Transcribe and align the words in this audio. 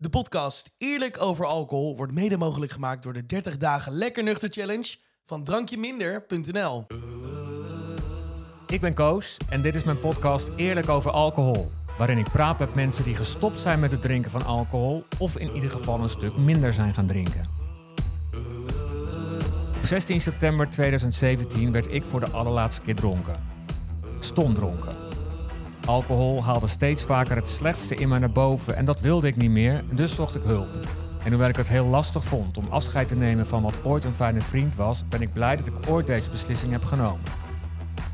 De 0.00 0.08
podcast 0.08 0.74
Eerlijk 0.78 1.20
over 1.20 1.46
alcohol 1.46 1.96
wordt 1.96 2.12
mede 2.12 2.36
mogelijk 2.36 2.72
gemaakt 2.72 3.02
door 3.02 3.12
de 3.12 3.26
30 3.26 3.56
dagen 3.56 3.92
Lekker 3.92 4.22
Nuchter 4.22 4.48
Challenge 4.48 4.96
van 5.24 5.44
drankjeminder.nl. 5.44 6.86
Ik 8.66 8.80
ben 8.80 8.94
Koos 8.94 9.36
en 9.48 9.62
dit 9.62 9.74
is 9.74 9.84
mijn 9.84 10.00
podcast 10.00 10.50
Eerlijk 10.56 10.88
over 10.88 11.10
alcohol. 11.10 11.70
Waarin 11.96 12.18
ik 12.18 12.30
praat 12.30 12.58
met 12.58 12.74
mensen 12.74 13.04
die 13.04 13.14
gestopt 13.14 13.60
zijn 13.60 13.80
met 13.80 13.90
het 13.90 14.02
drinken 14.02 14.30
van 14.30 14.44
alcohol 14.44 15.04
of 15.18 15.36
in 15.36 15.54
ieder 15.54 15.70
geval 15.70 16.00
een 16.00 16.08
stuk 16.08 16.36
minder 16.36 16.74
zijn 16.74 16.94
gaan 16.94 17.06
drinken. 17.06 17.48
Op 19.76 19.84
16 19.84 20.20
september 20.20 20.70
2017 20.70 21.72
werd 21.72 21.92
ik 21.92 22.02
voor 22.02 22.20
de 22.20 22.30
allerlaatste 22.30 22.80
keer 22.80 22.96
dronken. 22.96 23.40
Stom 24.20 24.54
dronken. 24.54 25.07
Alcohol 25.88 26.44
haalde 26.44 26.66
steeds 26.66 27.04
vaker 27.04 27.36
het 27.36 27.48
slechtste 27.48 27.94
in 27.94 28.08
mij 28.08 28.18
naar 28.18 28.30
boven 28.30 28.76
en 28.76 28.84
dat 28.84 29.00
wilde 29.00 29.26
ik 29.26 29.36
niet 29.36 29.50
meer, 29.50 29.84
dus 29.90 30.14
zocht 30.14 30.34
ik 30.34 30.42
hulp. 30.42 30.68
En 31.24 31.30
hoewel 31.30 31.48
ik 31.48 31.56
het 31.56 31.68
heel 31.68 31.84
lastig 31.84 32.24
vond 32.24 32.58
om 32.58 32.66
afscheid 32.68 33.08
te 33.08 33.16
nemen 33.16 33.46
van 33.46 33.62
wat 33.62 33.84
ooit 33.84 34.04
een 34.04 34.12
fijne 34.12 34.40
vriend 34.40 34.76
was, 34.76 35.08
ben 35.08 35.20
ik 35.20 35.32
blij 35.32 35.56
dat 35.56 35.66
ik 35.66 35.88
ooit 35.88 36.06
deze 36.06 36.30
beslissing 36.30 36.72
heb 36.72 36.84
genomen. 36.84 37.20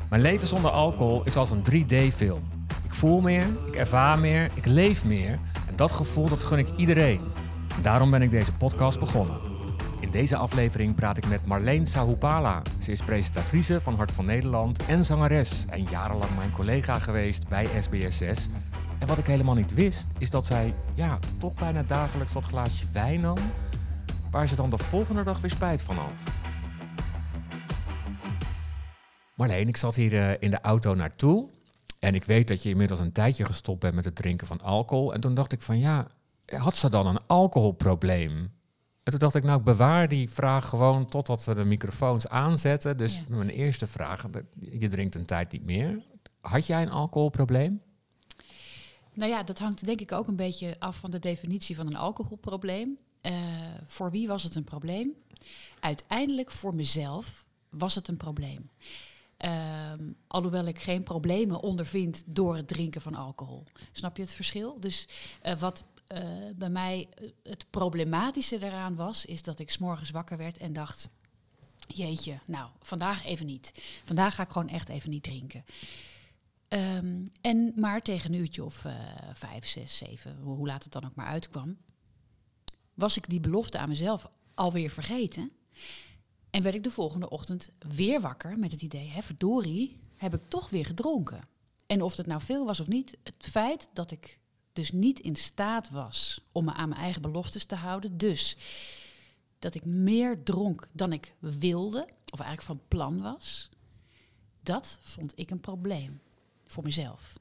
Mijn 0.09 0.21
leven 0.21 0.47
zonder 0.47 0.71
alcohol 0.71 1.21
is 1.23 1.35
als 1.35 1.51
een 1.51 1.63
3D-film. 1.71 2.43
Ik 2.85 2.93
voel 2.93 3.21
meer, 3.21 3.45
ik 3.67 3.75
ervaar 3.75 4.19
meer, 4.19 4.51
ik 4.53 4.65
leef 4.65 5.05
meer 5.05 5.39
en 5.67 5.75
dat 5.75 5.91
gevoel 5.91 6.29
dat 6.29 6.43
gun 6.43 6.59
ik 6.59 6.67
iedereen. 6.77 7.19
En 7.75 7.81
daarom 7.81 8.11
ben 8.11 8.21
ik 8.21 8.31
deze 8.31 8.53
podcast 8.53 8.99
begonnen. 8.99 9.54
Deze 10.15 10.35
aflevering 10.35 10.95
praat 10.95 11.17
ik 11.17 11.27
met 11.27 11.45
Marleen 11.45 11.87
Sahupala. 11.87 12.61
Ze 12.79 12.91
is 12.91 13.01
presentatrice 13.01 13.81
van 13.81 13.95
Hart 13.95 14.11
van 14.11 14.25
Nederland 14.25 14.85
en 14.85 15.05
zangeres 15.05 15.65
en 15.69 15.83
jarenlang 15.83 16.35
mijn 16.35 16.51
collega 16.51 16.99
geweest 16.99 17.47
bij 17.47 17.65
SBS6. 17.65 18.51
En 18.99 19.07
wat 19.07 19.17
ik 19.17 19.25
helemaal 19.25 19.55
niet 19.55 19.73
wist, 19.73 20.07
is 20.17 20.29
dat 20.29 20.45
zij 20.45 20.73
ja, 20.93 21.19
toch 21.37 21.53
bijna 21.53 21.83
dagelijks 21.83 22.33
dat 22.33 22.45
glaasje 22.45 22.85
wijn 22.91 23.21
nam, 23.21 23.37
waar 24.31 24.47
ze 24.47 24.55
dan 24.55 24.69
de 24.69 24.77
volgende 24.77 25.23
dag 25.23 25.41
weer 25.41 25.51
spijt 25.51 25.81
van 25.81 25.95
had. 25.95 26.23
Marleen, 29.33 29.67
ik 29.67 29.77
zat 29.77 29.95
hier 29.95 30.13
uh, 30.13 30.31
in 30.39 30.51
de 30.51 30.61
auto 30.61 30.93
naartoe 30.93 31.49
en 31.99 32.13
ik 32.13 32.23
weet 32.23 32.47
dat 32.47 32.63
je 32.63 32.69
inmiddels 32.69 32.99
een 32.99 33.11
tijdje 33.11 33.45
gestopt 33.45 33.79
bent 33.79 33.95
met 33.95 34.05
het 34.05 34.15
drinken 34.15 34.47
van 34.47 34.61
alcohol. 34.61 35.13
En 35.13 35.21
toen 35.21 35.33
dacht 35.33 35.51
ik 35.51 35.61
van 35.61 35.79
ja, 35.79 36.07
had 36.45 36.75
ze 36.75 36.89
dan 36.89 37.07
een 37.07 37.21
alcoholprobleem? 37.27 38.53
En 39.05 39.11
toen 39.11 39.19
dacht 39.19 39.35
ik, 39.35 39.43
nou, 39.43 39.59
ik 39.59 39.65
bewaar 39.65 40.07
die 40.07 40.29
vraag 40.29 40.69
gewoon 40.69 41.05
totdat 41.05 41.43
we 41.43 41.53
de 41.53 41.63
microfoons 41.63 42.27
aanzetten. 42.27 42.97
Dus 42.97 43.21
mijn 43.27 43.49
eerste 43.49 43.87
vraag, 43.87 44.25
je 44.59 44.87
drinkt 44.87 45.15
een 45.15 45.25
tijd 45.25 45.51
niet 45.51 45.65
meer. 45.65 46.03
Had 46.41 46.65
jij 46.67 46.81
een 46.81 46.89
alcoholprobleem? 46.89 47.81
Nou 49.13 49.31
ja, 49.31 49.43
dat 49.43 49.59
hangt 49.59 49.85
denk 49.85 50.01
ik 50.01 50.11
ook 50.11 50.27
een 50.27 50.35
beetje 50.35 50.75
af 50.79 50.97
van 50.97 51.11
de 51.11 51.19
definitie 51.19 51.75
van 51.75 51.87
een 51.87 51.95
alcoholprobleem. 51.95 52.97
Uh, 53.21 53.33
voor 53.85 54.11
wie 54.11 54.27
was 54.27 54.43
het 54.43 54.55
een 54.55 54.63
probleem? 54.63 55.13
Uiteindelijk 55.79 56.51
voor 56.51 56.75
mezelf 56.75 57.45
was 57.69 57.95
het 57.95 58.07
een 58.07 58.17
probleem. 58.17 58.69
Uh, 59.45 59.91
alhoewel 60.27 60.65
ik 60.65 60.79
geen 60.79 61.03
problemen 61.03 61.61
ondervind 61.61 62.23
door 62.25 62.55
het 62.55 62.67
drinken 62.67 63.01
van 63.01 63.15
alcohol. 63.15 63.63
Snap 63.91 64.17
je 64.17 64.23
het 64.23 64.33
verschil? 64.33 64.79
Dus 64.79 65.07
uh, 65.43 65.59
wat 65.59 65.83
uh, 66.13 66.19
bij 66.55 66.69
mij 66.69 67.07
eh, 67.13 67.29
het 67.43 67.65
problematische 67.69 68.57
daaraan 68.57 68.95
was, 68.95 69.25
is 69.25 69.41
dat 69.41 69.59
ik 69.59 69.71
s'morgens 69.71 70.09
wakker 70.09 70.37
werd 70.37 70.57
en 70.57 70.73
dacht: 70.73 71.09
Jeetje, 71.87 72.39
nou, 72.45 72.69
vandaag 72.81 73.25
even 73.25 73.45
niet. 73.45 73.83
Vandaag 74.03 74.35
ga 74.35 74.43
ik 74.43 74.51
gewoon 74.51 74.69
echt 74.69 74.89
even 74.89 75.09
niet 75.09 75.23
drinken. 75.23 75.63
Um, 76.69 77.31
en 77.41 77.73
maar 77.75 78.01
tegen 78.01 78.33
een 78.33 78.39
uurtje 78.39 78.63
of 78.63 78.85
uh, 78.85 78.93
vijf, 79.33 79.67
zes, 79.67 79.97
zeven, 79.97 80.37
hoe 80.37 80.67
laat 80.67 80.83
het 80.83 80.93
dan 80.93 81.05
ook 81.05 81.15
maar 81.15 81.25
uitkwam, 81.25 81.77
was 82.93 83.17
ik 83.17 83.29
die 83.29 83.39
belofte 83.39 83.77
aan 83.77 83.89
mezelf 83.89 84.29
alweer 84.53 84.89
vergeten. 84.89 85.51
En 86.49 86.63
werd 86.63 86.75
ik 86.75 86.83
de 86.83 86.91
volgende 86.91 87.29
ochtend 87.29 87.69
weer 87.95 88.21
wakker 88.21 88.59
met 88.59 88.71
het 88.71 88.81
idee: 88.81 89.07
hè, 89.07 89.21
verdorie, 89.21 89.99
heb 90.15 90.33
ik 90.33 90.41
toch 90.47 90.69
weer 90.69 90.85
gedronken. 90.85 91.47
En 91.87 92.01
of 92.01 92.17
het 92.17 92.27
nou 92.27 92.41
veel 92.41 92.65
was 92.65 92.79
of 92.79 92.87
niet, 92.87 93.17
het 93.23 93.47
feit 93.49 93.89
dat 93.93 94.11
ik 94.11 94.39
dus 94.75 94.91
niet 94.91 95.19
in 95.19 95.35
staat 95.35 95.89
was 95.89 96.41
om 96.51 96.65
me 96.65 96.73
aan 96.73 96.89
mijn 96.89 97.01
eigen 97.01 97.21
beloftes 97.21 97.65
te 97.65 97.75
houden. 97.75 98.17
Dus 98.17 98.57
dat 99.59 99.75
ik 99.75 99.85
meer 99.85 100.43
dronk 100.43 100.87
dan 100.91 101.13
ik 101.13 101.35
wilde, 101.39 102.07
of 102.29 102.39
eigenlijk 102.39 102.61
van 102.61 102.87
plan 102.87 103.21
was, 103.21 103.69
dat 104.61 104.99
vond 105.01 105.33
ik 105.35 105.51
een 105.51 105.59
probleem 105.59 106.21
voor 106.65 106.83
mezelf. 106.83 107.39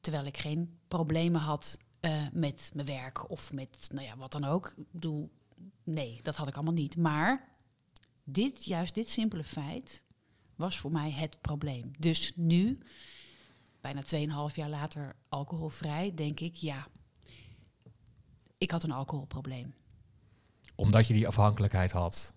Terwijl 0.00 0.24
ik 0.24 0.38
geen 0.38 0.78
problemen 0.88 1.40
had 1.40 1.78
uh, 2.00 2.26
met 2.32 2.70
mijn 2.74 2.86
werk 2.86 3.30
of 3.30 3.52
met 3.52 3.88
nou 3.92 4.06
ja, 4.06 4.16
wat 4.16 4.32
dan 4.32 4.44
ook. 4.44 4.72
Ik 4.76 4.90
bedoel, 4.90 5.30
nee, 5.84 6.20
dat 6.22 6.36
had 6.36 6.48
ik 6.48 6.54
allemaal 6.54 6.72
niet. 6.72 6.96
Maar 6.96 7.48
dit, 8.24 8.64
juist 8.64 8.94
dit 8.94 9.08
simpele 9.08 9.44
feit, 9.44 10.02
was 10.54 10.78
voor 10.78 10.92
mij 10.92 11.10
het 11.10 11.40
probleem. 11.40 11.90
Dus 11.98 12.32
nu 12.36 12.78
bijna 13.84 14.48
2,5 14.50 14.54
jaar 14.54 14.68
later 14.68 15.16
alcoholvrij, 15.28 16.14
denk 16.14 16.40
ik, 16.40 16.54
ja, 16.54 16.88
ik 18.58 18.70
had 18.70 18.82
een 18.82 18.92
alcoholprobleem. 18.92 19.74
Omdat 20.74 21.06
je 21.06 21.14
die 21.14 21.26
afhankelijkheid 21.26 21.92
had? 21.92 22.34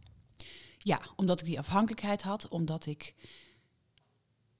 Ja, 0.78 1.02
omdat 1.16 1.40
ik 1.40 1.46
die 1.46 1.59
afhankelijkheid 1.59 2.22
had, 2.22 2.47
omdat 2.47 2.85
ik 2.85 3.13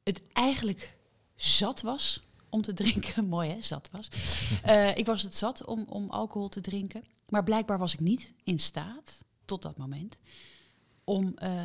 het 0.04 0.24
eigenlijk 0.34 0.98
zat 1.36 1.82
was 1.82 2.24
om 2.50 2.62
te 2.62 2.74
drinken. 2.84 3.26
Mooi 3.26 3.50
hè, 3.50 3.62
zat 3.62 3.90
was. 3.92 4.10
uh, 4.66 4.98
ik 5.02 5.06
was 5.06 5.22
het 5.22 5.36
zat 5.36 5.66
om, 5.66 5.86
om 5.90 6.10
alcohol 6.10 6.50
te 6.50 6.62
drinken. 6.62 7.04
Maar 7.30 7.44
blijkbaar 7.44 7.78
was 7.80 7.94
ik 7.94 8.00
niet 8.00 8.34
in 8.44 8.60
staat, 8.60 9.24
tot 9.46 9.62
dat 9.62 9.78
moment, 9.78 10.20
om 11.04 11.36
uh, 11.44 11.64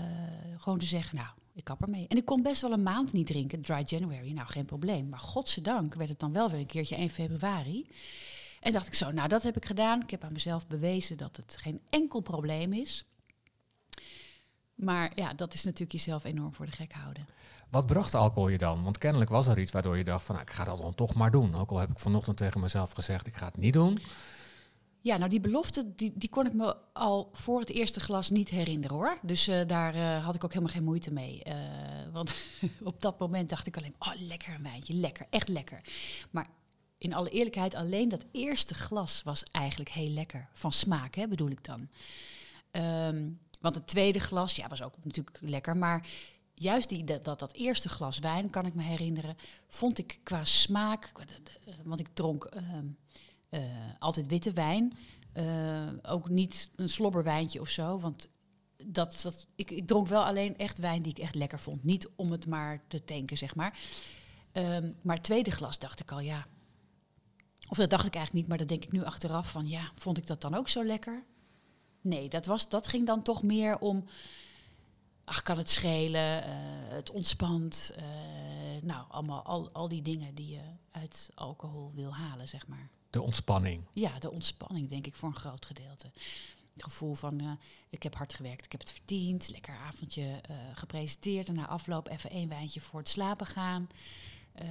gewoon 0.56 0.78
te 0.78 0.86
zeggen, 0.86 1.16
nou, 1.16 1.30
ik 1.54 1.64
kap 1.64 1.82
ermee. 1.82 2.06
En 2.08 2.16
ik 2.16 2.24
kon 2.24 2.42
best 2.42 2.62
wel 2.62 2.72
een 2.72 2.82
maand 2.82 3.12
niet 3.12 3.26
drinken, 3.26 3.62
dry 3.62 3.82
January, 3.86 4.32
nou 4.32 4.48
geen 4.48 4.64
probleem. 4.64 5.08
Maar 5.08 5.18
godzijdank 5.18 5.94
werd 5.94 6.08
het 6.08 6.20
dan 6.20 6.32
wel 6.32 6.50
weer 6.50 6.60
een 6.60 6.66
keertje 6.66 6.96
1 6.96 7.10
februari. 7.10 7.86
En 8.60 8.72
dacht 8.72 8.86
ik 8.86 8.94
zo, 8.94 9.10
nou 9.10 9.28
dat 9.28 9.42
heb 9.42 9.56
ik 9.56 9.64
gedaan. 9.64 10.02
Ik 10.02 10.10
heb 10.10 10.24
aan 10.24 10.32
mezelf 10.32 10.66
bewezen 10.66 11.16
dat 11.16 11.36
het 11.36 11.56
geen 11.60 11.80
enkel 11.90 12.20
probleem 12.20 12.72
is. 12.72 13.04
Maar 14.74 15.12
ja, 15.14 15.34
dat 15.34 15.54
is 15.54 15.64
natuurlijk 15.64 15.92
jezelf 15.92 16.24
enorm 16.24 16.54
voor 16.54 16.66
de 16.66 16.72
gek 16.72 16.92
houden. 16.92 17.26
Wat 17.70 17.86
bracht 17.86 18.14
alcohol 18.14 18.48
je 18.48 18.58
dan? 18.58 18.82
Want 18.82 18.98
kennelijk 18.98 19.30
was 19.30 19.46
er 19.46 19.58
iets 19.58 19.72
waardoor 19.72 19.96
je 19.96 20.04
dacht 20.04 20.24
van, 20.24 20.34
nou, 20.34 20.46
ik 20.46 20.54
ga 20.54 20.64
dat 20.64 20.78
dan 20.78 20.94
toch 20.94 21.14
maar 21.14 21.30
doen. 21.30 21.54
Ook 21.54 21.70
al 21.70 21.78
heb 21.78 21.90
ik 21.90 21.98
vanochtend 21.98 22.36
tegen 22.36 22.60
mezelf 22.60 22.92
gezegd, 22.92 23.26
ik 23.26 23.34
ga 23.34 23.46
het 23.46 23.56
niet 23.56 23.72
doen. 23.72 23.98
Ja, 25.02 25.16
nou 25.16 25.30
die 25.30 25.40
belofte, 25.40 25.94
die, 25.94 26.12
die 26.14 26.28
kon 26.28 26.46
ik 26.46 26.52
me 26.52 26.76
al 26.92 27.28
voor 27.32 27.60
het 27.60 27.70
eerste 27.70 28.00
glas 28.00 28.30
niet 28.30 28.48
herinneren 28.48 28.96
hoor. 28.96 29.18
Dus 29.22 29.48
uh, 29.48 29.60
daar 29.66 29.94
uh, 29.94 30.24
had 30.24 30.34
ik 30.34 30.44
ook 30.44 30.52
helemaal 30.52 30.74
geen 30.74 30.84
moeite 30.84 31.12
mee. 31.12 31.42
Uh, 31.46 31.54
want 32.12 32.34
op 32.84 33.00
dat 33.00 33.18
moment 33.18 33.48
dacht 33.48 33.66
ik 33.66 33.76
alleen, 33.76 33.94
oh 33.98 34.12
lekker 34.18 34.54
een 34.54 34.62
wijntje, 34.62 34.94
lekker, 34.94 35.26
echt 35.30 35.48
lekker. 35.48 35.80
Maar 36.30 36.46
in 36.98 37.14
alle 37.14 37.30
eerlijkheid, 37.30 37.74
alleen 37.74 38.08
dat 38.08 38.24
eerste 38.32 38.74
glas 38.74 39.22
was 39.22 39.42
eigenlijk 39.42 39.90
heel 39.90 40.10
lekker. 40.10 40.48
Van 40.52 40.72
smaak, 40.72 41.14
hè, 41.14 41.28
bedoel 41.28 41.50
ik 41.50 41.64
dan. 41.64 41.88
Um, 42.72 43.38
want 43.60 43.74
het 43.74 43.86
tweede 43.86 44.18
glas, 44.18 44.56
ja, 44.56 44.68
was 44.68 44.82
ook 44.82 44.94
natuurlijk 45.02 45.38
lekker. 45.40 45.76
Maar 45.76 46.06
juist 46.54 46.88
die, 46.88 47.04
dat, 47.04 47.24
dat, 47.24 47.38
dat 47.38 47.52
eerste 47.52 47.88
glas 47.88 48.18
wijn, 48.18 48.50
kan 48.50 48.66
ik 48.66 48.74
me 48.74 48.82
herinneren, 48.82 49.36
vond 49.68 49.98
ik 49.98 50.20
qua 50.22 50.44
smaak... 50.44 51.12
Want 51.84 52.00
ik 52.00 52.08
dronk... 52.12 52.44
Ehm, 52.44 52.86
uh, 53.52 53.60
altijd 53.98 54.26
witte 54.26 54.52
wijn. 54.52 54.92
Uh, 55.34 55.88
ook 56.02 56.28
niet 56.28 56.70
een 56.76 56.88
slobberwijntje 56.88 57.60
of 57.60 57.68
zo. 57.68 57.98
Want 57.98 58.28
dat, 58.84 59.20
dat, 59.22 59.46
ik, 59.54 59.70
ik, 59.70 59.86
dronk 59.86 60.06
wel 60.06 60.24
alleen 60.24 60.58
echt 60.58 60.78
wijn 60.78 61.02
die 61.02 61.12
ik 61.12 61.18
echt 61.18 61.34
lekker 61.34 61.58
vond. 61.58 61.84
Niet 61.84 62.10
om 62.16 62.30
het 62.30 62.46
maar 62.46 62.82
te 62.86 63.04
tanken, 63.04 63.36
zeg 63.36 63.54
maar. 63.54 63.78
Um, 64.52 64.96
maar 65.02 65.16
het 65.16 65.24
tweede 65.24 65.50
glas 65.50 65.78
dacht 65.78 66.00
ik 66.00 66.10
al, 66.10 66.20
ja. 66.20 66.46
Of 67.68 67.76
dat 67.76 67.90
dacht 67.90 68.06
ik 68.06 68.14
eigenlijk 68.14 68.32
niet, 68.32 68.48
maar 68.48 68.58
dat 68.58 68.68
denk 68.68 68.84
ik 68.84 68.92
nu 68.92 69.04
achteraf 69.04 69.50
van, 69.50 69.68
ja, 69.68 69.92
vond 69.94 70.18
ik 70.18 70.26
dat 70.26 70.40
dan 70.40 70.54
ook 70.54 70.68
zo 70.68 70.84
lekker? 70.84 71.24
Nee, 72.00 72.28
dat, 72.28 72.46
was, 72.46 72.68
dat 72.68 72.86
ging 72.86 73.06
dan 73.06 73.22
toch 73.22 73.42
meer 73.42 73.78
om, 73.78 74.04
ach, 75.24 75.42
kan 75.42 75.58
het 75.58 75.70
schelen, 75.70 76.38
uh, 76.38 76.44
het 76.88 77.10
ontspant. 77.10 77.94
nou, 78.82 79.04
allemaal 79.08 79.42
al, 79.42 79.72
al 79.72 79.88
die 79.88 80.02
dingen 80.02 80.34
die 80.34 80.48
je 80.48 80.62
uit 80.90 81.30
alcohol 81.34 81.92
wil 81.94 82.14
halen, 82.14 82.48
zeg 82.48 82.66
maar. 82.66 82.90
De 83.12 83.22
ontspanning. 83.22 83.84
Ja, 83.92 84.18
de 84.18 84.30
ontspanning 84.30 84.88
denk 84.88 85.06
ik 85.06 85.14
voor 85.14 85.28
een 85.28 85.34
groot 85.34 85.66
gedeelte. 85.66 86.10
Het 86.72 86.82
gevoel 86.82 87.14
van, 87.14 87.42
uh, 87.42 87.52
ik 87.88 88.02
heb 88.02 88.14
hard 88.14 88.34
gewerkt, 88.34 88.64
ik 88.64 88.72
heb 88.72 88.80
het 88.80 88.92
verdiend. 88.92 89.48
Lekker 89.48 89.74
avondje 89.74 90.22
uh, 90.22 90.56
gepresenteerd 90.74 91.48
en 91.48 91.54
na 91.54 91.66
afloop 91.66 92.08
even 92.08 92.30
één 92.30 92.48
wijntje 92.48 92.80
voor 92.80 92.98
het 92.98 93.08
slapen 93.08 93.46
gaan. 93.46 93.88
Uh, 94.62 94.68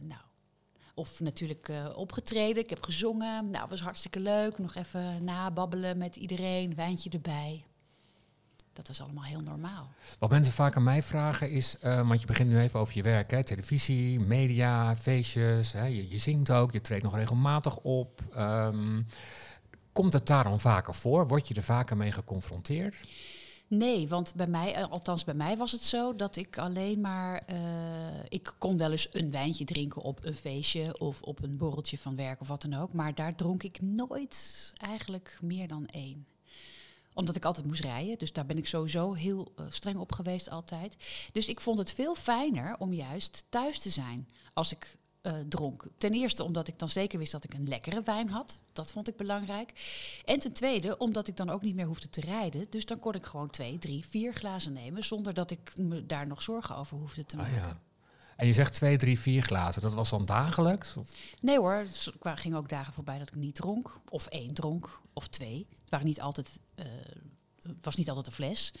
nou, 0.00 0.20
of 0.94 1.20
natuurlijk 1.20 1.72
opgetreden, 1.94 2.62
ik 2.62 2.70
heb 2.70 2.82
gezongen. 2.82 3.50
Nou, 3.50 3.68
was 3.68 3.80
hartstikke 3.80 4.20
leuk. 4.20 4.58
Nog 4.58 4.74
even 4.74 5.24
nababbelen 5.24 5.98
met 5.98 6.16
iedereen, 6.16 6.74
wijntje 6.74 7.10
erbij 7.10 7.64
dat 8.72 8.88
is 8.88 9.00
allemaal 9.00 9.24
heel 9.24 9.40
normaal. 9.40 9.88
Wat 10.18 10.30
mensen 10.30 10.52
vaak 10.52 10.76
aan 10.76 10.82
mij 10.82 11.02
vragen 11.02 11.50
is, 11.50 11.76
uh, 11.82 12.08
want 12.08 12.20
je 12.20 12.26
begint 12.26 12.48
nu 12.48 12.58
even 12.58 12.80
over 12.80 12.96
je 12.96 13.02
werk, 13.02 13.30
hè, 13.30 13.44
televisie, 13.44 14.20
media, 14.20 14.96
feestjes, 14.96 15.72
hè, 15.72 15.84
je, 15.84 16.10
je, 16.10 16.18
zingt 16.18 16.50
ook, 16.50 16.72
je 16.72 16.80
treedt 16.80 17.02
nog 17.04 17.14
regelmatig 17.14 17.76
op. 17.76 18.20
Um, 18.36 19.06
Komt 19.92 20.12
het 20.12 20.26
daarom 20.26 20.60
vaker 20.60 20.94
voor? 20.94 21.26
Word 21.26 21.48
je 21.48 21.54
er 21.54 21.62
vaker 21.62 21.96
mee 21.96 22.12
geconfronteerd? 22.12 22.96
Nee, 23.66 24.08
want 24.08 24.34
bij 24.34 24.46
mij, 24.46 24.74
eh, 24.74 24.90
althans 24.90 25.24
bij 25.24 25.34
mij 25.34 25.56
was 25.56 25.72
het 25.72 25.82
zo 25.82 26.16
dat 26.16 26.36
ik 26.36 26.58
alleen 26.58 27.00
maar. 27.00 27.42
eh, 27.46 27.56
ik 28.28 28.54
kon 28.58 28.76
wel 28.76 28.90
eens 28.90 29.08
een 29.12 29.30
wijntje 29.30 29.64
drinken 29.64 30.02
op 30.02 30.24
een 30.24 30.34
feestje 30.34 30.98
of 30.98 31.22
op 31.22 31.42
een 31.42 31.56
borreltje 31.56 31.98
van 31.98 32.16
werk 32.16 32.40
of 32.40 32.48
wat 32.48 32.62
dan 32.62 32.74
ook. 32.74 32.92
Maar 32.92 33.14
daar 33.14 33.34
dronk 33.34 33.62
ik 33.62 33.80
nooit 33.80 34.72
eigenlijk 34.76 35.38
meer 35.40 35.68
dan 35.68 35.86
één. 35.86 36.26
Omdat 37.14 37.36
ik 37.36 37.44
altijd 37.44 37.66
moest 37.66 37.80
rijden. 37.84 38.18
Dus 38.18 38.32
daar 38.32 38.46
ben 38.46 38.56
ik 38.58 38.66
sowieso 38.66 39.12
heel 39.12 39.52
eh, 39.56 39.64
streng 39.68 39.98
op 39.98 40.12
geweest 40.12 40.50
altijd. 40.50 40.96
Dus 41.32 41.46
ik 41.48 41.60
vond 41.60 41.78
het 41.78 41.92
veel 41.92 42.14
fijner 42.14 42.76
om 42.78 42.92
juist 42.92 43.44
thuis 43.48 43.78
te 43.78 43.90
zijn 43.90 44.28
als 44.54 44.72
ik 44.72 44.98
eh, 45.20 45.34
dronk. 45.48 45.86
Ten 45.98 46.12
eerste 46.12 46.44
omdat 46.44 46.68
ik 46.68 46.78
dan 46.78 46.88
zeker 46.88 47.18
wist 47.18 47.32
dat 47.32 47.44
ik 47.44 47.54
een 47.54 47.68
lekkere 47.68 48.02
wijn 48.02 48.28
had. 48.28 48.60
Dat 48.72 48.92
vond 48.92 49.08
ik 49.08 49.16
belangrijk. 49.16 49.72
En 50.24 50.38
ten 50.38 50.52
tweede 50.52 50.96
omdat 50.98 51.28
ik 51.28 51.36
dan 51.36 51.50
ook 51.50 51.62
niet 51.62 51.74
meer 51.74 51.86
hoefde 51.86 52.10
te 52.10 52.20
rijden. 52.20 52.66
Dus 52.70 52.86
dan 52.86 53.00
kon 53.00 53.14
ik 53.14 53.26
gewoon 53.26 53.50
twee, 53.50 53.78
drie, 53.78 54.06
vier 54.06 54.34
glazen 54.34 54.72
nemen... 54.72 55.04
zonder 55.04 55.34
dat 55.34 55.50
ik 55.50 55.72
me 55.76 56.06
daar 56.06 56.26
nog 56.26 56.42
zorgen 56.42 56.76
over 56.76 56.96
hoefde 56.96 57.26
te 57.26 57.36
Ah, 57.36 57.42
maken. 57.42 57.56
ja. 57.62 57.80
En 58.36 58.46
je 58.46 58.52
zegt 58.52 58.74
twee, 58.74 58.96
drie, 58.96 59.18
vier 59.20 59.42
glazen. 59.42 59.82
Dat 59.82 59.94
was 59.94 60.10
dan 60.10 60.24
dagelijks? 60.24 60.96
Of? 60.96 61.10
Nee 61.40 61.58
hoor, 61.58 61.86
er 62.22 62.38
gingen 62.38 62.58
ook 62.58 62.68
dagen 62.68 62.92
voorbij 62.92 63.18
dat 63.18 63.28
ik 63.28 63.34
niet 63.34 63.54
dronk. 63.54 64.00
Of 64.08 64.26
één 64.26 64.54
dronk, 64.54 65.00
of 65.12 65.28
twee. 65.28 65.66
Het 65.80 65.90
waren 65.90 66.06
niet 66.06 66.20
altijd, 66.20 66.60
was 67.82 67.94
niet 67.96 68.08
altijd 68.08 68.26
een 68.26 68.32
fles. 68.32 68.72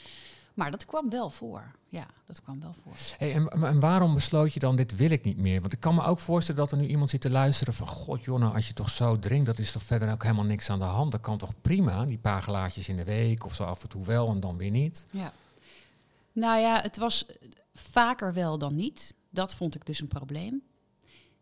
Maar 0.54 0.70
dat 0.70 0.84
kwam 0.84 1.10
wel 1.10 1.30
voor. 1.30 1.70
Ja, 1.88 2.06
dat 2.26 2.42
kwam 2.42 2.60
wel 2.60 2.72
voor. 2.82 2.92
Hey, 3.18 3.34
en, 3.34 3.48
en 3.48 3.80
waarom 3.80 4.14
besloot 4.14 4.52
je 4.52 4.60
dan, 4.60 4.76
dit 4.76 4.96
wil 4.96 5.10
ik 5.10 5.24
niet 5.24 5.36
meer? 5.36 5.60
Want 5.60 5.72
ik 5.72 5.80
kan 5.80 5.94
me 5.94 6.02
ook 6.04 6.18
voorstellen 6.18 6.60
dat 6.60 6.72
er 6.72 6.78
nu 6.78 6.86
iemand 6.86 7.10
zit 7.10 7.20
te 7.20 7.30
luisteren 7.30 7.74
van... 7.74 7.86
God 7.86 8.28
als 8.28 8.66
je 8.68 8.72
toch 8.74 8.90
zo 8.90 9.18
drinkt, 9.18 9.46
dat 9.46 9.58
is 9.58 9.72
toch 9.72 9.82
verder 9.82 10.12
ook 10.12 10.22
helemaal 10.22 10.44
niks 10.44 10.70
aan 10.70 10.78
de 10.78 10.84
hand. 10.84 11.12
Dat 11.12 11.20
kan 11.20 11.38
toch 11.38 11.52
prima, 11.60 12.04
die 12.04 12.18
paar 12.18 12.42
glaasjes 12.42 12.88
in 12.88 12.96
de 12.96 13.04
week 13.04 13.44
of 13.44 13.54
zo 13.54 13.64
af 13.64 13.82
en 13.82 13.88
toe 13.88 14.04
wel 14.04 14.30
en 14.30 14.40
dan 14.40 14.56
weer 14.56 14.70
niet. 14.70 15.06
Ja. 15.10 15.32
Nou 16.32 16.60
ja, 16.60 16.80
het 16.82 16.96
was 16.96 17.26
vaker 17.74 18.32
wel 18.34 18.58
dan 18.58 18.74
niet. 18.74 19.14
Dat 19.30 19.54
vond 19.54 19.74
ik 19.74 19.86
dus 19.86 20.00
een 20.00 20.08
probleem. 20.08 20.62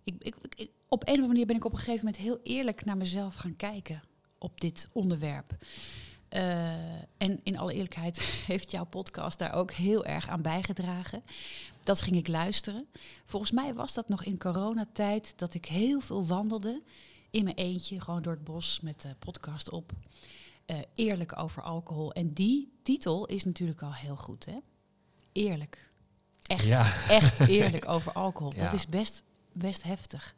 Ik, 0.04 0.14
ik, 0.18 0.34
ik- 0.56 0.70
op 0.88 1.02
een 1.02 1.08
of 1.08 1.14
andere 1.14 1.26
manier 1.28 1.46
ben 1.46 1.56
ik 1.56 1.64
op 1.64 1.72
een 1.72 1.78
gegeven 1.78 2.04
moment 2.04 2.22
heel 2.22 2.38
eerlijk 2.42 2.84
naar 2.84 2.96
mezelf 2.96 3.34
gaan 3.34 3.56
kijken 3.56 4.02
op 4.38 4.60
dit 4.60 4.88
onderwerp. 4.92 5.56
Eh, 6.28 6.72
en 7.16 7.40
in 7.42 7.58
alle 7.58 7.72
eerlijkheid 7.72 8.20
heeft 8.46 8.70
jouw 8.70 8.84
podcast 8.84 9.38
daar 9.38 9.52
ook 9.52 9.72
heel 9.72 10.04
erg 10.04 10.28
aan 10.28 10.42
bijgedragen. 10.42 11.22
Dat 11.82 12.00
ging 12.00 12.16
ik 12.16 12.28
luisteren. 12.28 12.86
Volgens 13.24 13.50
mij 13.50 13.74
was 13.74 13.94
dat 13.94 14.08
nog 14.08 14.24
in 14.24 14.38
coronatijd 14.38 15.38
dat 15.38 15.54
ik 15.54 15.64
heel 15.64 16.00
veel 16.00 16.26
wandelde. 16.26 16.82
In 17.30 17.44
mijn 17.44 17.56
eentje, 17.56 18.00
gewoon 18.00 18.22
door 18.22 18.32
het 18.32 18.44
bos 18.44 18.80
met 18.80 19.02
de 19.02 19.14
podcast 19.18 19.70
op. 19.70 19.92
Eh, 20.66 20.76
eerlijk 20.94 21.38
over 21.38 21.62
alcohol. 21.62 22.12
En 22.12 22.32
die 22.32 22.72
titel 22.82 23.26
is 23.26 23.44
natuurlijk 23.44 23.82
al 23.82 23.94
heel 23.94 24.16
goed, 24.16 24.44
hè? 24.44 24.56
Eerlijk. 25.32 25.88
Echt, 26.42 26.64
Ja. 26.64 26.92
echt 27.08 27.38
eerlijk 27.48 27.88
over 27.88 28.12
alcohol. 28.12 28.52
Ja. 28.56 28.64
Dat 28.64 28.72
is 28.72 28.86
best, 28.86 29.22
best 29.52 29.82
heftig. 29.82 30.34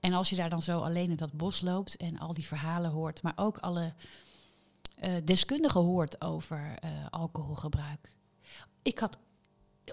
En 0.00 0.12
als 0.12 0.30
je 0.30 0.36
daar 0.36 0.50
dan 0.50 0.62
zo 0.62 0.80
alleen 0.80 1.10
in 1.10 1.16
dat 1.16 1.32
bos 1.32 1.60
loopt 1.60 1.96
en 1.96 2.18
al 2.18 2.34
die 2.34 2.46
verhalen 2.46 2.90
hoort, 2.90 3.22
maar 3.22 3.32
ook 3.36 3.58
alle 3.58 3.92
eh, 5.00 5.12
deskundigen 5.24 5.80
hoort 5.80 6.20
over 6.20 6.74
eh, 6.80 6.90
alcoholgebruik. 7.10 8.10
Ik 8.82 8.98
had 8.98 9.18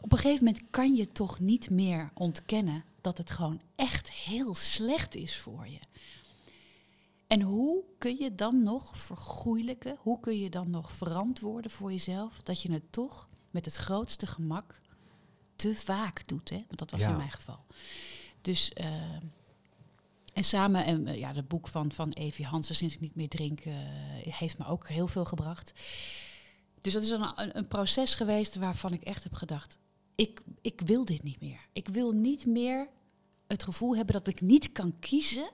op 0.01 0.11
een 0.11 0.17
gegeven 0.17 0.45
moment 0.45 0.63
kan 0.69 0.95
je 0.95 1.11
toch 1.11 1.39
niet 1.39 1.69
meer 1.69 2.11
ontkennen 2.13 2.83
dat 3.01 3.17
het 3.17 3.29
gewoon 3.29 3.61
echt 3.75 4.11
heel 4.11 4.55
slecht 4.55 5.15
is 5.15 5.37
voor 5.37 5.67
je. 5.67 5.79
En 7.27 7.41
hoe 7.41 7.83
kun 7.97 8.15
je 8.19 8.35
dan 8.35 8.63
nog 8.63 8.97
vergoeilijken? 8.97 9.97
Hoe 9.99 10.19
kun 10.19 10.39
je 10.39 10.49
dan 10.49 10.69
nog 10.69 10.91
verantwoorden 10.91 11.71
voor 11.71 11.91
jezelf 11.91 12.41
dat 12.41 12.61
je 12.61 12.71
het 12.71 12.91
toch 12.91 13.27
met 13.51 13.65
het 13.65 13.75
grootste 13.75 14.27
gemak 14.27 14.81
te 15.55 15.75
vaak 15.75 16.27
doet? 16.27 16.49
Hè? 16.49 16.55
Want 16.67 16.79
dat 16.79 16.91
was 16.91 16.99
Ja. 17.01 17.09
in 17.09 17.17
mijn 17.17 17.31
geval. 17.31 17.65
Dus 18.41 18.73
eh, 18.73 18.91
en 20.37 20.43
samen, 20.43 20.85
en 20.85 21.07
eh, 21.07 21.17
ja, 21.17 21.33
het 21.33 21.47
boek 21.47 21.67
van, 21.67 21.91
van 21.91 22.11
Evie 22.11 22.45
Hansen, 22.45 22.75
Sinds 22.75 22.93
ik 22.93 22.99
niet 22.99 23.15
meer 23.15 23.29
drink, 23.29 23.59
eh, 23.59 23.73
heeft 24.29 24.57
me 24.57 24.67
ook 24.67 24.87
heel 24.87 25.07
veel 25.07 25.25
gebracht. 25.25 25.73
Dus 26.81 26.93
dat 26.93 27.03
is 27.03 27.09
een, 27.09 27.57
een, 27.57 27.67
proces 27.67 28.15
geweest 28.15 28.55
waarvan 28.55 28.93
ik 28.93 29.03
echt 29.03 29.23
heb 29.23 29.33
gedacht, 29.33 29.77
ik, 30.15 30.41
ik 30.61 30.81
wil 30.85 31.05
dit 31.05 31.23
niet 31.23 31.41
meer. 31.41 31.59
Ik 31.73 31.87
wil 31.87 32.11
niet 32.11 32.45
meer 32.45 32.87
het 33.47 33.63
gevoel 33.63 33.95
hebben 33.95 34.13
dat 34.13 34.27
ik 34.27 34.41
niet 34.41 34.71
kan 34.71 34.93
kiezen 34.99 35.49